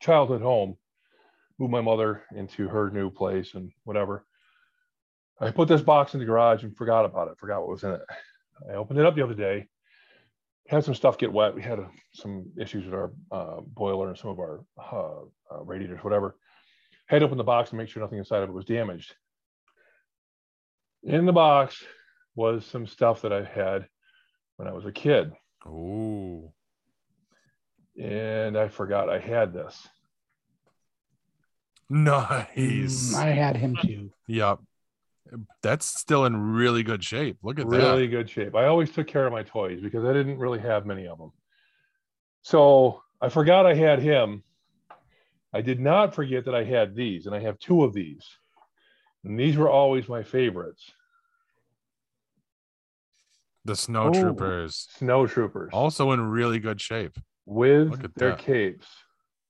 [0.00, 0.76] childhood home,
[1.58, 4.24] moved my mother into her new place and whatever.
[5.40, 7.92] I put this box in the garage and forgot about it, forgot what was in
[7.92, 8.00] it.
[8.70, 9.68] I opened it up the other day,
[10.66, 11.54] had some stuff get wet.
[11.54, 15.62] We had uh some issues with our uh, boiler and some of our uh, uh,
[15.62, 16.36] radiators, whatever.
[17.06, 19.14] Had to open the box and make sure nothing inside of it was damaged.
[21.06, 21.84] In the box
[22.34, 23.86] was some stuff that I had
[24.56, 25.32] when I was a kid,
[25.64, 26.52] Ooh,
[28.00, 29.86] and I forgot I had this.
[31.88, 32.56] nice.
[32.56, 34.10] Mm, I had him too.
[34.26, 34.58] Yep.
[35.62, 37.38] That's still in really good shape.
[37.42, 37.76] Look at that.
[37.76, 38.56] really good shape.
[38.56, 41.32] I always took care of my toys because I didn't really have many of them.
[42.42, 44.42] So I forgot I had him.
[45.52, 48.26] I did not forget that I had these, and I have two of these.
[49.26, 50.92] And these were always my favorites.
[53.64, 54.12] The snow Oh.
[54.12, 57.18] troopers Snow troopers also in really good shape.
[57.44, 58.38] with look at their that.
[58.38, 58.86] capes.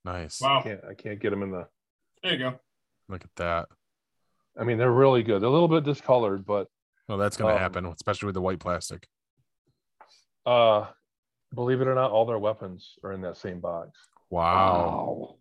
[0.03, 0.41] Nice.
[0.41, 0.59] Wow.
[0.59, 1.67] I can't I can't get them in the
[2.23, 2.59] There you go.
[3.07, 3.69] Look at that.
[4.59, 5.41] I mean, they're really good.
[5.41, 6.67] They're a little bit discolored, but
[7.07, 9.07] Well, that's gonna Um, happen, especially with the white plastic.
[10.47, 10.87] uh
[11.53, 13.91] believe it or not, all their weapons are in that same box.
[14.31, 15.37] Wow.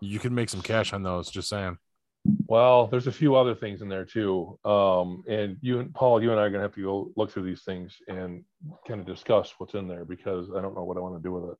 [0.00, 1.28] You can make some cash on those.
[1.30, 1.78] Just saying.
[2.24, 4.58] Well, there's a few other things in there too.
[4.64, 7.44] Um, and you and Paul, you and I are gonna have to go look through
[7.44, 8.44] these things and
[8.86, 11.32] kind of discuss what's in there because I don't know what I want to do
[11.32, 11.58] with it.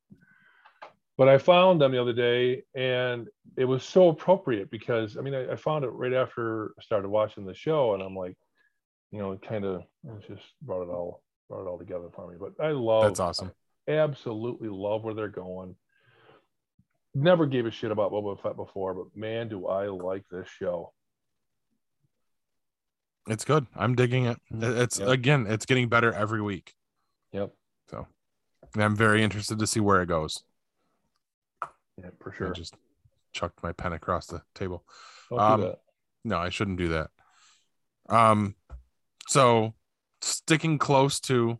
[1.17, 3.27] But I found them the other day and
[3.57, 7.09] it was so appropriate because I mean I, I found it right after I started
[7.09, 8.37] watching the show and I'm like,
[9.11, 12.31] you know, it kind of it just brought it all brought it all together for
[12.31, 12.37] me.
[12.39, 13.51] But I love That's awesome.
[13.87, 15.75] absolutely love where they're going.
[17.15, 20.93] Never gave a shit about Boba Fett before, but man, do I like this show.
[23.27, 23.67] It's good.
[23.75, 24.37] I'm digging it.
[24.51, 24.81] Mhm.
[24.81, 25.07] It's Yep.
[25.09, 26.75] again, it's getting better every week.
[27.31, 27.55] Yep.
[27.89, 28.07] So
[28.73, 30.43] and I'm very interested to see where it goes.
[31.97, 32.51] Yeah, for I sure.
[32.53, 32.75] just
[33.31, 34.83] chucked my pen across the table.
[35.31, 35.75] Um.
[36.25, 37.11] No, I shouldn't do that.
[38.09, 38.55] Um,
[39.27, 39.75] so
[40.21, 41.59] sticking close to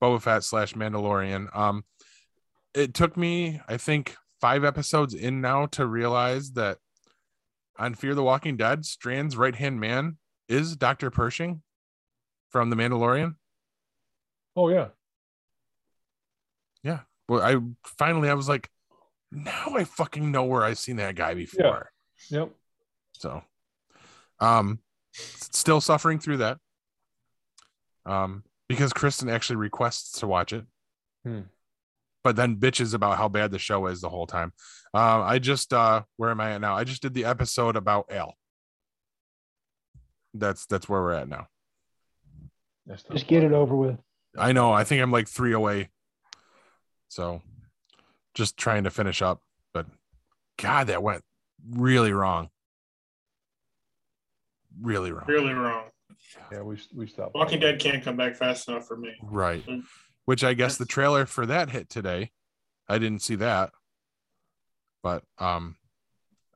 [0.00, 1.54] Boba Fett slash Mandalorian.
[1.56, 1.84] Um,
[2.74, 6.78] it took me, I think, five episodes in now to realize that
[7.78, 10.18] on Fear the Walking Dead, Strand's right hand man
[10.48, 11.10] is Dr.
[11.10, 11.62] Pershing
[12.50, 13.36] from The Mandalorian.
[14.54, 14.88] Oh yeah.
[16.82, 17.00] Yeah.
[17.28, 18.68] Well, I finally I was like,
[19.30, 21.90] now I fucking know where I've seen that guy before.
[22.28, 22.50] Yep.
[23.12, 23.42] So,
[24.40, 24.80] um,
[25.12, 26.58] still suffering through that.
[28.04, 30.64] Um, because Kristen actually requests to watch it,
[31.24, 31.42] Hmm.
[32.24, 34.52] But then bitches about how bad the show is the whole time.
[34.94, 36.76] Um, I just uh, where am I at now?
[36.76, 38.34] I just did the episode about L.
[40.34, 41.48] That's that's where we're at now.
[42.86, 43.98] That's not Just get it over with.
[44.36, 44.72] I know.
[44.72, 45.90] I think I'm like three away.
[47.08, 47.42] So,
[48.34, 49.40] just trying to finish up,
[49.74, 49.86] but
[50.56, 51.22] God, that went
[51.70, 52.48] really wrong.
[54.80, 55.26] Really wrong.
[55.28, 55.84] Really wrong.
[56.50, 57.34] Yeah, we we stopped.
[57.34, 59.14] Walking Dead can't come back fast enough for me.
[59.22, 59.62] Right.
[60.24, 62.30] Which I guess the trailer for that hit today.
[62.88, 63.70] I didn't see that.
[65.02, 65.76] But um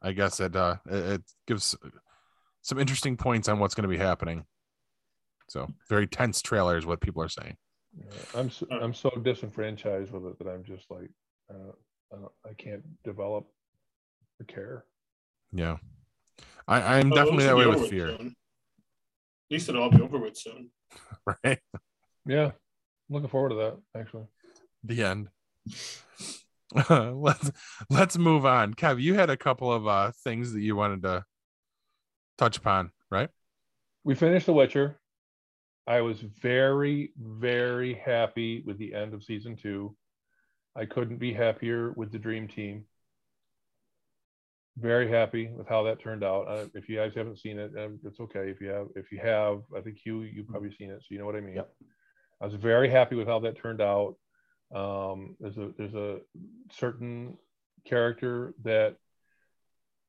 [0.02, 1.76] I guess it uh it, it gives
[2.62, 4.44] some interesting points on what's going to be happening.
[5.48, 7.56] So, very tense trailer is what people are saying.
[7.96, 11.08] Yeah, I'm so, I'm so disenfranchised with it that I'm just like
[11.48, 11.72] uh,
[12.12, 13.46] I, don't, I can't develop
[14.38, 14.84] the care.
[15.52, 15.76] Yeah.
[16.66, 18.26] I I'm Oh, definitely that way with fear, soon.
[18.28, 20.70] At least it'll all be over with soon.
[21.44, 21.60] right?
[22.26, 22.52] Yeah, I'm
[23.08, 24.24] looking forward to that actually.
[24.84, 25.28] The end.
[26.90, 27.50] let's
[27.90, 28.74] let's move on.
[28.74, 31.24] Kev, you had a couple of uh things that you wanted to
[32.38, 33.30] touch upon, right?
[34.04, 34.98] We finished The Witcher.
[35.86, 39.96] I was very very happy with the end of season two.
[40.76, 42.84] I couldn't be happier with the Dream Team.
[44.76, 46.48] Very happy with how that turned out.
[46.48, 48.50] Uh, if you guys haven't seen it, um, it's okay.
[48.50, 51.18] If you have, if you have, I think you you've probably seen it, so you
[51.18, 51.56] know what I mean.
[51.56, 51.72] Yep.
[52.40, 54.16] I was very happy with how that turned out.
[54.74, 56.18] Um, there's a there's a
[56.70, 57.38] certain
[57.84, 58.96] character that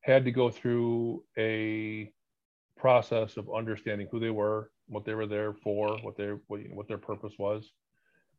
[0.02, 2.12] had to go through a
[2.78, 6.88] process of understanding who they were, what they were there for, what their what, what
[6.88, 7.72] their purpose was,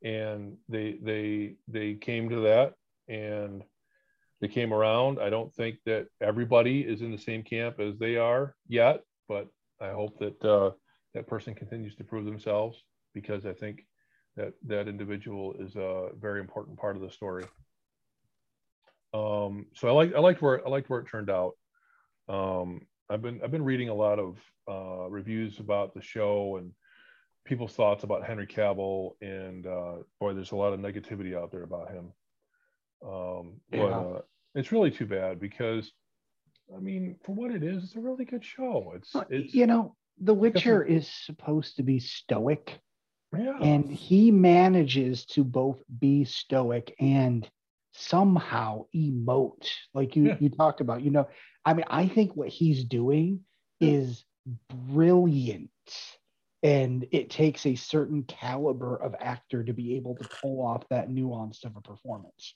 [0.02, 2.74] and they they they came to that
[3.08, 3.62] and
[4.40, 5.18] they came around.
[5.18, 9.48] I don't think that everybody is in the same camp as they are yet, but
[9.80, 10.72] I hope that uh,
[11.14, 12.82] that person continues to prove themselves
[13.14, 13.86] because I think
[14.36, 17.44] that that individual is a very important part of the story.
[19.14, 21.54] Um, so I like I liked where I liked where it turned out.
[22.28, 24.36] Um, I've been I've been reading a lot of
[24.70, 26.72] uh, reviews about the show and
[27.44, 31.62] people's thoughts about Henry Cavill, and uh, boy, there's a lot of negativity out there
[31.62, 32.12] about him.
[33.02, 33.98] Um, but Yeah.
[33.98, 34.20] uh,
[34.54, 35.90] it's really too bad because,
[36.76, 38.92] I mean, for what it is, it's a really good show.
[38.94, 42.78] It's it's you know, The Witcher is supposed to be stoic,
[43.36, 43.58] yeah.
[43.60, 47.48] and he manages to both be stoic and
[47.92, 50.36] somehow emote, like you Yeah.
[50.40, 51.02] you talked about.
[51.02, 51.28] You know,
[51.64, 53.40] I mean, I think what he's doing
[53.80, 54.24] is
[54.68, 55.70] brilliant.
[56.62, 61.08] And it takes a certain caliber of actor to be able to pull off that
[61.08, 62.54] nuance of a performance.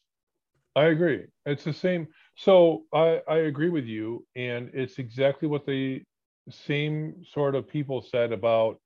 [0.75, 1.27] I agree.
[1.47, 2.09] It's the same.
[2.35, 4.27] So I, I agree with you.
[4.35, 6.03] And it's exactly what the
[6.51, 8.81] same sort of people said about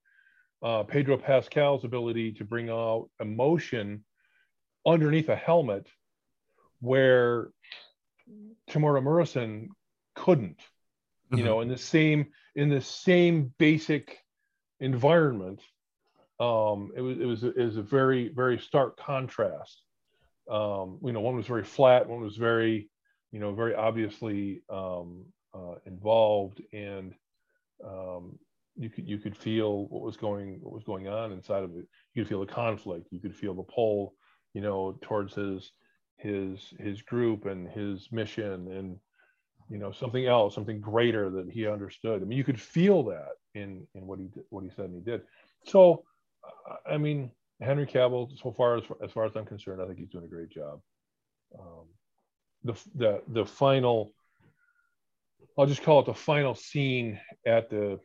[0.66, 4.04] uh, Pedro Pascal's ability to bring out emotion
[4.84, 5.86] underneath a helmet
[6.80, 7.50] where
[8.68, 9.68] Temuera Morrison
[10.14, 10.60] couldn't,
[11.30, 11.44] you Mhm.
[11.44, 14.18] know, in the same in the same basic
[14.80, 15.60] environment.
[16.40, 19.82] Um, it was it was it was a very very stark contrast
[20.48, 22.88] um, you know, one was very flat, one was very,
[23.32, 25.24] you know, very obviously um,
[25.54, 27.14] uh, involved, and
[27.84, 28.38] um,
[28.76, 31.86] you could you could feel what was going what was going on inside of it.
[32.14, 33.08] You could feel the conflict.
[33.10, 34.14] You could feel the pull,
[34.52, 35.72] you know, towards his
[36.18, 38.98] his his group and his mission, and
[39.68, 42.22] you know, something else, something greater that he understood.
[42.22, 44.94] I mean, you could feel that in in what he did, what he said and
[44.94, 45.22] he did.
[45.64, 46.04] So,
[46.88, 47.30] I mean,
[47.60, 50.28] Henry Cavill, so far as as far as I'm concerned, I think he's doing a
[50.28, 50.80] great job.
[51.58, 51.86] Um,
[52.64, 54.12] the the the final,
[55.58, 57.98] I'll just call it the final scene at the,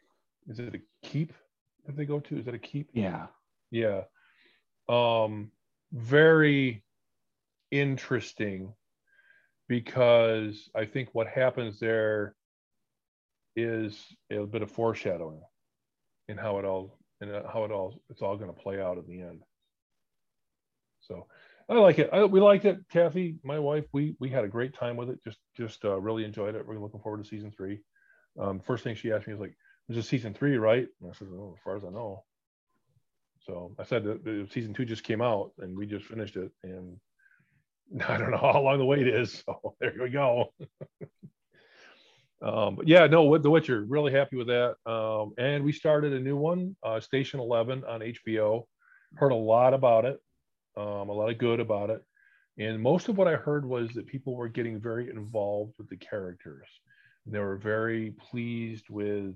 [0.47, 1.33] is it a keep
[1.85, 2.39] that they go to?
[2.39, 2.89] Is it a keep?
[2.93, 3.27] Yeah.
[3.69, 4.03] Yeah.
[4.89, 5.51] Um,
[5.91, 6.83] very
[7.71, 8.73] interesting
[9.67, 12.35] because I think what happens there
[13.55, 13.97] is
[14.31, 15.41] a bit of foreshadowing
[16.27, 19.05] in how it all and how it all it's all going to play out in
[19.07, 19.41] the end.
[21.01, 21.27] So
[21.69, 22.09] I like it.
[22.11, 23.85] I, we liked it, Kathy, my wife.
[23.93, 25.23] We we had a great time with it.
[25.23, 26.65] Just just uh, really enjoyed it.
[26.65, 27.79] We're looking forward to season three.
[28.39, 29.55] Um, first thing she asked me was like,
[29.91, 32.23] "This is season three, right?" And I said, "Oh, as far as I know."
[33.41, 36.51] So I said that the season two just came out and we just finished it,
[36.63, 36.97] and
[38.07, 39.43] I don't know how long the wait is.
[39.45, 40.53] So there we go.
[42.41, 44.75] um, but yeah, no, with The Witcher, really happy with that.
[44.85, 48.65] Um, and we started a new one, uh, Station Eleven on HBO.
[49.15, 50.19] Heard a lot about it,
[50.77, 52.01] um, a lot of good about it.
[52.57, 55.97] And most of what I heard was that people were getting very involved with the
[55.97, 56.67] characters.
[57.25, 59.35] And They were very pleased with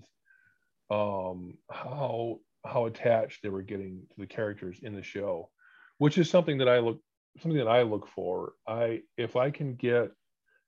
[0.90, 5.50] um, how how attached they were getting to the characters in the show,
[5.98, 7.00] which is something that I look
[7.42, 8.54] something that I look for.
[8.68, 10.12] I if I can get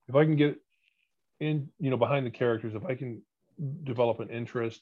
[0.07, 0.57] if I can get
[1.39, 3.21] in you know behind the characters, if I can
[3.83, 4.81] develop an interest,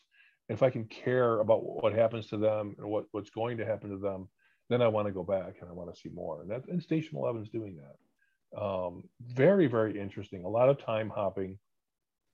[0.50, 3.90] if I can care about what happens to them and what what's going to happen
[3.90, 4.30] to them,
[4.70, 6.42] then I want to go back and I want to see more.
[6.42, 8.62] And that and Station Eleven is doing that.
[8.62, 10.44] Um, very very interesting.
[10.44, 11.58] A lot of time hopping.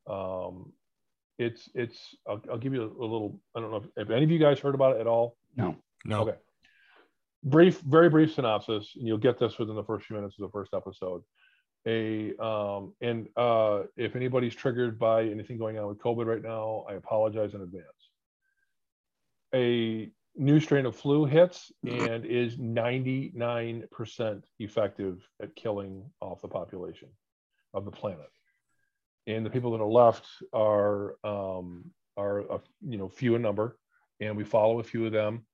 [0.10, 0.74] Um,
[1.38, 4.24] it's it's I'll, I'll give you a, a, little i don't know if, if, any
[4.24, 5.38] of you guys heard about it at all?
[5.56, 5.76] No.
[6.06, 6.22] No.
[6.22, 6.38] Okay.
[7.44, 10.52] Brief very brief synopsis and you'll get this within the first few minutes of the
[10.52, 11.24] first episode.
[11.88, 16.86] A um and uh if anybody's triggered by anything going on with covid right now
[16.90, 17.86] i apologize in advance.
[19.54, 27.10] A new strain of flu hits and is 99% effective at killing off the population
[27.74, 28.30] of the planet
[29.28, 31.86] and the people that are left are um,
[32.18, 33.78] are a, you know few in number,
[34.20, 35.46] and we follow a few of them.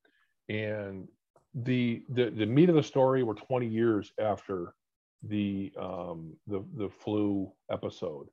[0.49, 1.07] And
[1.53, 4.73] the the the meat of the story were 20 years after
[5.23, 8.27] the um, the the flu episode,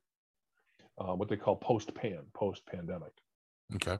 [0.97, 3.11] uh, what they call post pan post pandemic.
[3.75, 3.97] Okay.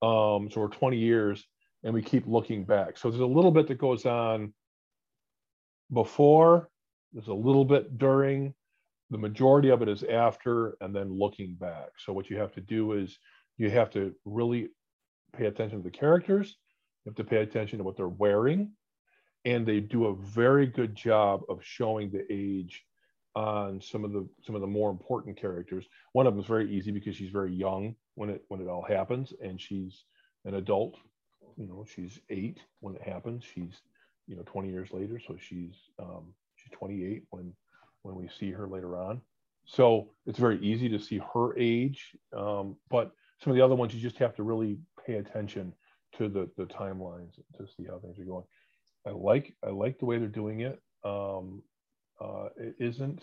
[0.00, 1.44] Um, so we're 20 years,
[1.82, 2.96] and we keep looking back.
[2.96, 4.52] So there's a little bit that goes on
[5.92, 6.68] before.
[7.12, 8.54] There's a little bit during,
[9.10, 11.90] the majority of it is after and then looking back.
[11.98, 13.18] So what you have to do is
[13.56, 14.68] you have to really
[15.36, 16.56] pay attention to the characters.
[17.04, 18.72] You have to pay attention to what they're wearing,
[19.44, 22.84] and they do a very good job of showing the age
[23.34, 25.86] on some of the some of the more important characters.
[26.12, 28.82] One of them is very easy because she's very young when it when it all
[28.82, 30.04] happens, and she's
[30.44, 30.96] an adult.
[31.56, 33.44] You know, she's eight when it happens.
[33.44, 33.80] She's
[34.26, 37.54] you know 20 years later, so she's um, she's 28 when
[38.02, 39.20] when we see her later on.
[39.66, 43.12] So it's very easy to see her age, um, but
[43.42, 45.74] some of the other ones you just have to really pay attention
[46.16, 48.44] to the the timelines to see how things are going.
[49.06, 50.80] I like I like the way they're doing it.
[51.04, 51.62] Um,
[52.20, 53.22] uh, it isn't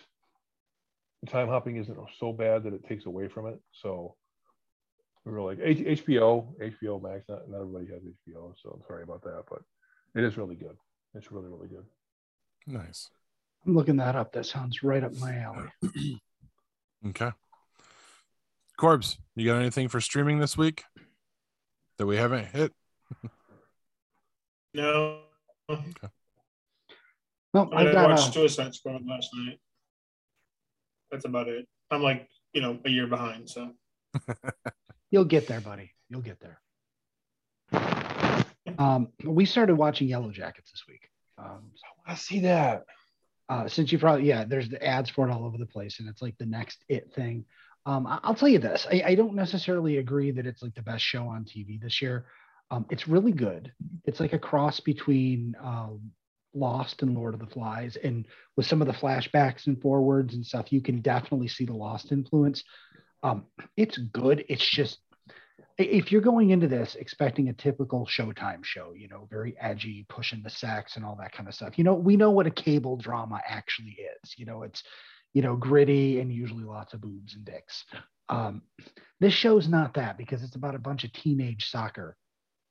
[1.26, 3.60] time hopping isn't so bad that it takes away from it.
[3.72, 4.15] So
[5.26, 7.27] we were like H- HBO, HBO Max.
[7.27, 9.61] Not, not everybody has HBO, so I'm sorry about that, but
[10.14, 10.77] it is really good.
[11.15, 11.85] It's really really good.
[12.68, 13.10] Nice.
[13.66, 14.32] I'm looking that up.
[14.34, 15.68] That sounds right up my alley.
[17.08, 17.32] okay.
[18.78, 20.84] Corbs, you got anything for streaming this week
[21.98, 22.72] that we haven't hit?
[24.74, 25.22] no.
[25.70, 26.08] Okay.
[27.54, 29.60] Well, I, I got watched a, Suicide Squad last night.
[31.10, 31.66] That's about it.
[31.90, 33.72] I'm like, you know, a year behind, so
[35.12, 35.92] you'll get there, buddy.
[36.10, 36.60] You'll get there.
[38.78, 41.10] Um, we started watching Yellow Jackets this week.
[41.38, 41.72] Um,
[42.06, 42.84] I see that
[43.50, 46.10] uh, since you probably yeah there's the ads for it all over the place and
[46.10, 47.46] it's like the next it thing.
[47.88, 50.82] Um, I, will tell you this I, I, don't necessarily agree that it's like the
[50.82, 52.26] best show on tv this year.
[52.72, 53.72] Um, it's really good.
[54.06, 56.12] It's like a cross between um,
[56.54, 60.46] lost and lord of the flies and with some of the flashbacks and forwards and
[60.46, 62.64] stuff you can definitely see the lost influence.
[63.22, 63.46] Um,
[63.76, 64.46] it's good.
[64.50, 65.00] It's just
[65.77, 70.41] if you're going into this expecting a typical Showtime show, you know, very edgy, pushing
[70.41, 72.95] the sex and all that kind of stuff, you know, we know what a cable
[72.97, 74.35] drama actually is.
[74.38, 74.84] You know, it's,
[75.34, 77.84] you know, gritty and usually lots of boobs and dicks.
[78.30, 78.61] Um,
[79.19, 82.15] this show's not that because it's about a bunch of teenage soccer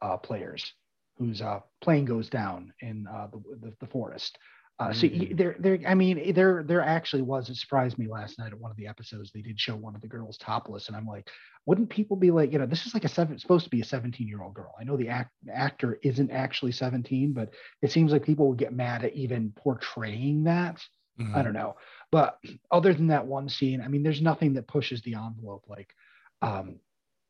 [0.00, 0.72] uh, players
[1.18, 4.36] whose uh, plane goes down in uh, the, the, the forest.
[4.80, 5.36] Uh, so mm-hmm.
[5.36, 5.78] there, there.
[5.86, 7.48] I mean, there, there actually was.
[7.48, 9.30] It surprised me last night at one of the episodes.
[9.32, 11.28] They did show one of the girls topless, and I'm like,
[11.64, 13.84] wouldn't people be like, you know, this is like a seven, supposed to be a
[13.84, 14.74] 17 year old girl.
[14.78, 17.50] I know the act, actor isn't actually 17, but
[17.82, 20.82] it seems like people would get mad at even portraying that.
[21.20, 21.36] Mm-hmm.
[21.36, 21.76] I don't know,
[22.10, 22.40] but
[22.72, 25.94] other than that one scene, I mean, there's nothing that pushes the envelope like,
[26.42, 26.80] um,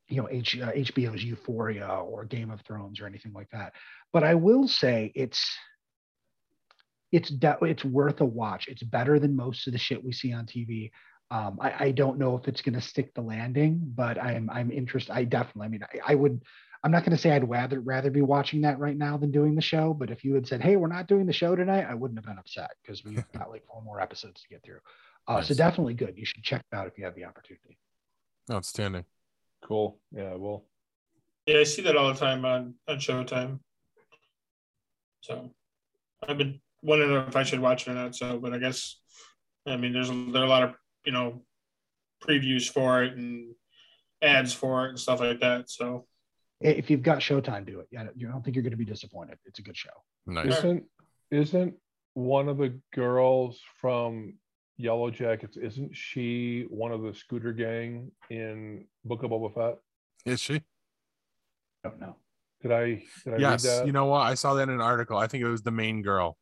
[0.08, 3.74] you know, H, uh, HBO's Euphoria or Game of Thrones or anything like that.
[4.10, 5.46] But I will say it's
[7.14, 8.66] it's de- it's worth a watch.
[8.66, 10.90] It's better than most of the shit we see on TV.
[11.30, 14.72] Um, I, I don't know if it's going to stick the landing, but I'm I'm
[14.72, 15.12] interested.
[15.12, 15.66] I definitely.
[15.66, 16.42] I mean, I, I would.
[16.82, 19.54] I'm not going to say I'd rather rather be watching that right now than doing
[19.54, 19.94] the show.
[19.94, 22.26] But if you had said, "Hey, we're not doing the show tonight," I wouldn't have
[22.26, 24.80] been upset because we've got like four more episodes to get through.
[25.28, 26.14] Uh, So definitely good.
[26.18, 27.78] You should check it out if you have the opportunity.
[28.50, 29.04] Outstanding.
[29.62, 29.98] Cool.
[30.10, 30.34] Yeah.
[30.34, 30.64] Well,
[31.46, 33.60] Yeah, I see that all the time on, on Showtime.
[35.22, 35.50] So
[36.28, 38.14] I've been wondering if I should watch it or not.
[38.14, 39.00] So, but I guess,
[39.66, 40.74] I mean, there's there are a lot of,
[41.04, 41.42] you know,
[42.22, 43.54] previews for it and
[44.22, 45.70] ads for it and stuff like that.
[45.70, 46.06] So,
[46.60, 47.88] If you've got Showtime, do it.
[47.90, 49.38] Yeah, you don't think you're going to be disappointed.
[49.46, 49.90] It's a good show.
[50.26, 50.58] Nice.
[50.58, 50.84] isn't
[51.30, 51.74] isn't
[52.14, 54.34] one of the girls from
[54.76, 55.56] Yellow Jackets?
[55.56, 59.78] Isn't she one of the scooter gang in Book of Boba Fett?
[60.24, 60.62] Is she?
[61.84, 62.16] I don't know.
[62.62, 63.64] Did I did I yes.
[63.64, 63.86] read that?
[63.86, 64.20] You know what?
[64.20, 65.18] I saw that in an article.
[65.18, 66.38] I think it was the main girl.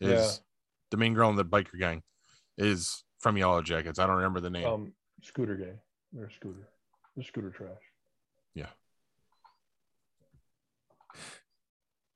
[0.00, 0.30] Is Yeah.
[0.90, 2.02] the main girl in the biker gang
[2.56, 3.98] is from Yellow Jackets.
[3.98, 4.66] I don't remember the name.
[4.66, 4.92] um,
[5.22, 5.78] scooter gang.
[6.12, 6.68] They're scooter.
[7.16, 7.76] They're scooter trash.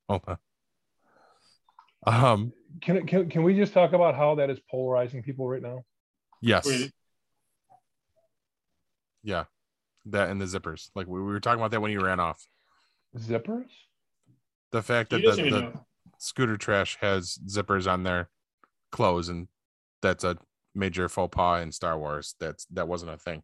[0.08, 0.38] Hold on.
[2.06, 2.52] Um.
[2.80, 5.84] Can can can we just talk about how that is polarizing people right now?
[6.40, 6.66] Yes.
[6.66, 6.92] Wait.
[9.22, 9.44] Yeah.
[10.06, 10.90] That and the zippers.
[10.94, 12.44] Like we, we were talking about that when you ran off.
[13.16, 13.70] Zippers?
[14.72, 15.86] The fact that the, the know.
[16.22, 18.30] Scooter trash has zippers on their
[18.92, 19.48] clothes, and
[20.00, 20.36] that's a
[20.74, 22.36] major faux pas in Star Wars.
[22.38, 23.42] That's that wasn't a thing.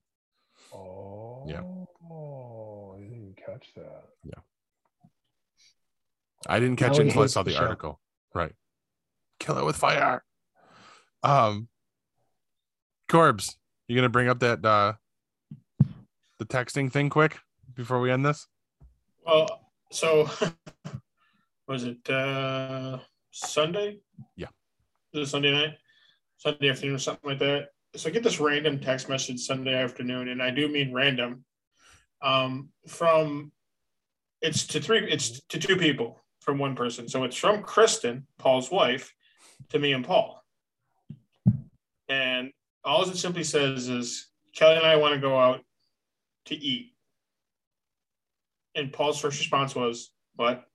[0.72, 1.62] Oh, yeah.
[2.10, 4.04] Oh, I didn't catch that.
[4.24, 4.40] Yeah,
[6.46, 8.00] I didn't catch Now it he until I saw the the article.
[8.34, 8.52] Right.
[9.40, 10.22] Kill it with fire.
[11.22, 11.68] Um
[13.08, 13.56] Corbs,
[13.88, 14.92] you gonna bring up that uh
[16.38, 17.40] the texting thing quick
[17.74, 18.46] before we end this?
[19.26, 19.48] Well,
[19.90, 20.30] so
[21.68, 22.98] was it uh
[23.30, 23.98] Sunday?
[24.36, 24.48] Yeah.
[25.12, 25.74] Was it Sunday night?
[26.38, 27.68] Sunday afternoon or something like that.
[27.94, 31.44] So I get this random text message Sunday afternoon, and I do mean random.
[32.22, 33.52] Um, from
[34.40, 37.08] it's to three, it's to two people from one person.
[37.08, 39.12] So it's from Kristen, Paul's wife,
[39.70, 40.42] to me and Paul.
[42.08, 42.52] And
[42.84, 45.60] all it simply says is Kelly and I want to go out
[46.46, 46.94] to eat.
[48.74, 50.67] And Paul's first response was, What?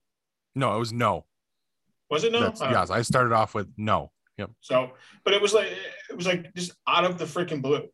[0.56, 1.26] No, it was no.
[2.10, 2.42] Was it no?
[2.42, 4.12] That's, Uh, yes, I started off with no.
[4.38, 4.52] Yep.
[4.62, 4.92] So,
[5.24, 5.68] but it was like
[6.10, 7.88] it was like just out of the freaking blue.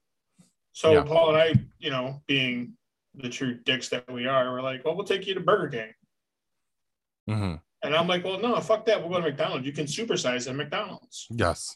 [0.71, 1.03] So Yeah.
[1.03, 2.73] Paul and I, you know, being
[3.15, 5.67] the true dicks that we are, we're like, well, we'll take you to Burger
[7.27, 7.35] King.
[7.35, 9.01] hmm And I'm like, well, no, fuck that.
[9.01, 9.65] We'll go to McDonald's.
[9.65, 11.27] You can supersize at McDonald's.
[11.29, 11.75] Yes.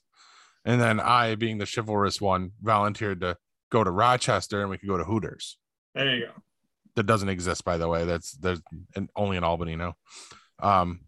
[0.66, 3.38] And then I, being the chivalrous one, volunteered to
[3.72, 5.58] go to Rochester and we could go to Hooters.
[5.96, 6.32] There you go.
[6.96, 8.06] That doesn't exist, by the way.
[8.06, 8.62] That's there's
[9.16, 9.96] only in Albany now.
[10.62, 11.02] Um,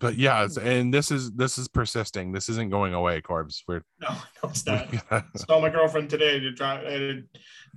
[0.00, 2.32] but yeah, it's, and this is this is persisting.
[2.32, 3.62] This isn't going away, Corbs.
[3.68, 4.88] We're No, no, it's not.
[5.36, 6.80] Saw my girlfriend today to try.
[6.80, 7.28] I, did-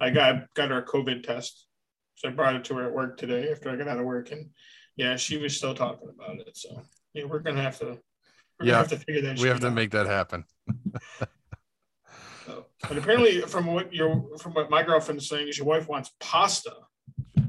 [0.02, 1.68] I got got her a COVID test,
[2.16, 4.32] so I brought it to her at work today after I got out of work,
[4.32, 4.50] and
[4.98, 6.58] yeah, she was still talking about it.
[6.58, 6.82] So
[7.14, 7.86] yeah, we're gonna have to.
[8.60, 9.40] We're Yeah, gonna have to figure that.
[9.40, 9.74] we have to out.
[9.74, 10.46] make that happen.
[12.46, 16.12] So, but apparently, from what your from what my girlfriend's saying, is your wife wants
[16.20, 16.72] pasta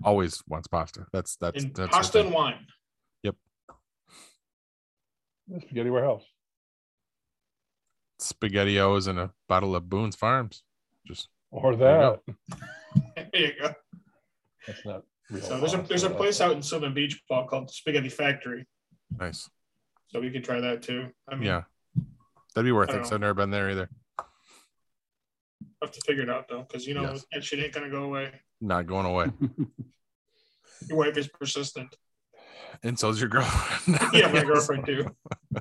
[0.04, 1.06] Always wants pasta.
[1.12, 2.64] That's that's and that's pasta and wine.
[5.48, 6.24] The Spaghetti Warehouse.
[8.20, 10.62] spaghettios and a bottle of Boone's Farms.
[11.06, 12.20] Just Or that.
[13.16, 13.74] There you go.
[14.66, 15.42] That's not real.
[15.42, 18.66] So there's a there's a place out in Sylvan Beach, Paul, called the Spaghetti Factory.
[19.18, 19.48] nice.
[20.08, 21.08] So we could try that too.
[21.28, 21.62] I mean, Yeah,
[22.54, 22.92] that'd be worth it.
[22.92, 23.16] don't 'cause know.
[23.16, 23.90] I've never been there either.
[25.82, 27.24] have to figure it out though, because you know Yes.
[27.32, 28.40] that shit ain't gonna go away.
[28.60, 29.26] Not going away.
[30.88, 31.94] Your wife is persistent.
[32.82, 34.00] And so's your girlfriend.
[34.12, 35.06] yeah, my girlfriend too.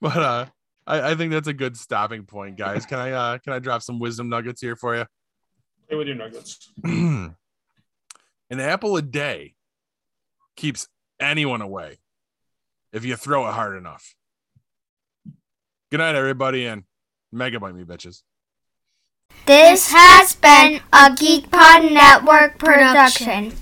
[0.00, 0.46] But uh,
[0.86, 2.86] I, I think that's a good stopping point, guys.
[2.86, 5.06] Can I uh, can I drop some wisdom nuggets here for you?
[5.88, 6.70] Play with your nuggets.
[6.84, 7.34] An
[8.50, 9.54] apple a day
[10.56, 10.86] keeps
[11.18, 11.98] anyone away
[12.92, 14.14] if you throw it hard enough.
[15.90, 16.84] Good night, everybody, and
[17.34, 18.22] megabyte me, bitches.
[19.46, 23.52] This has been a GeekPod Network production.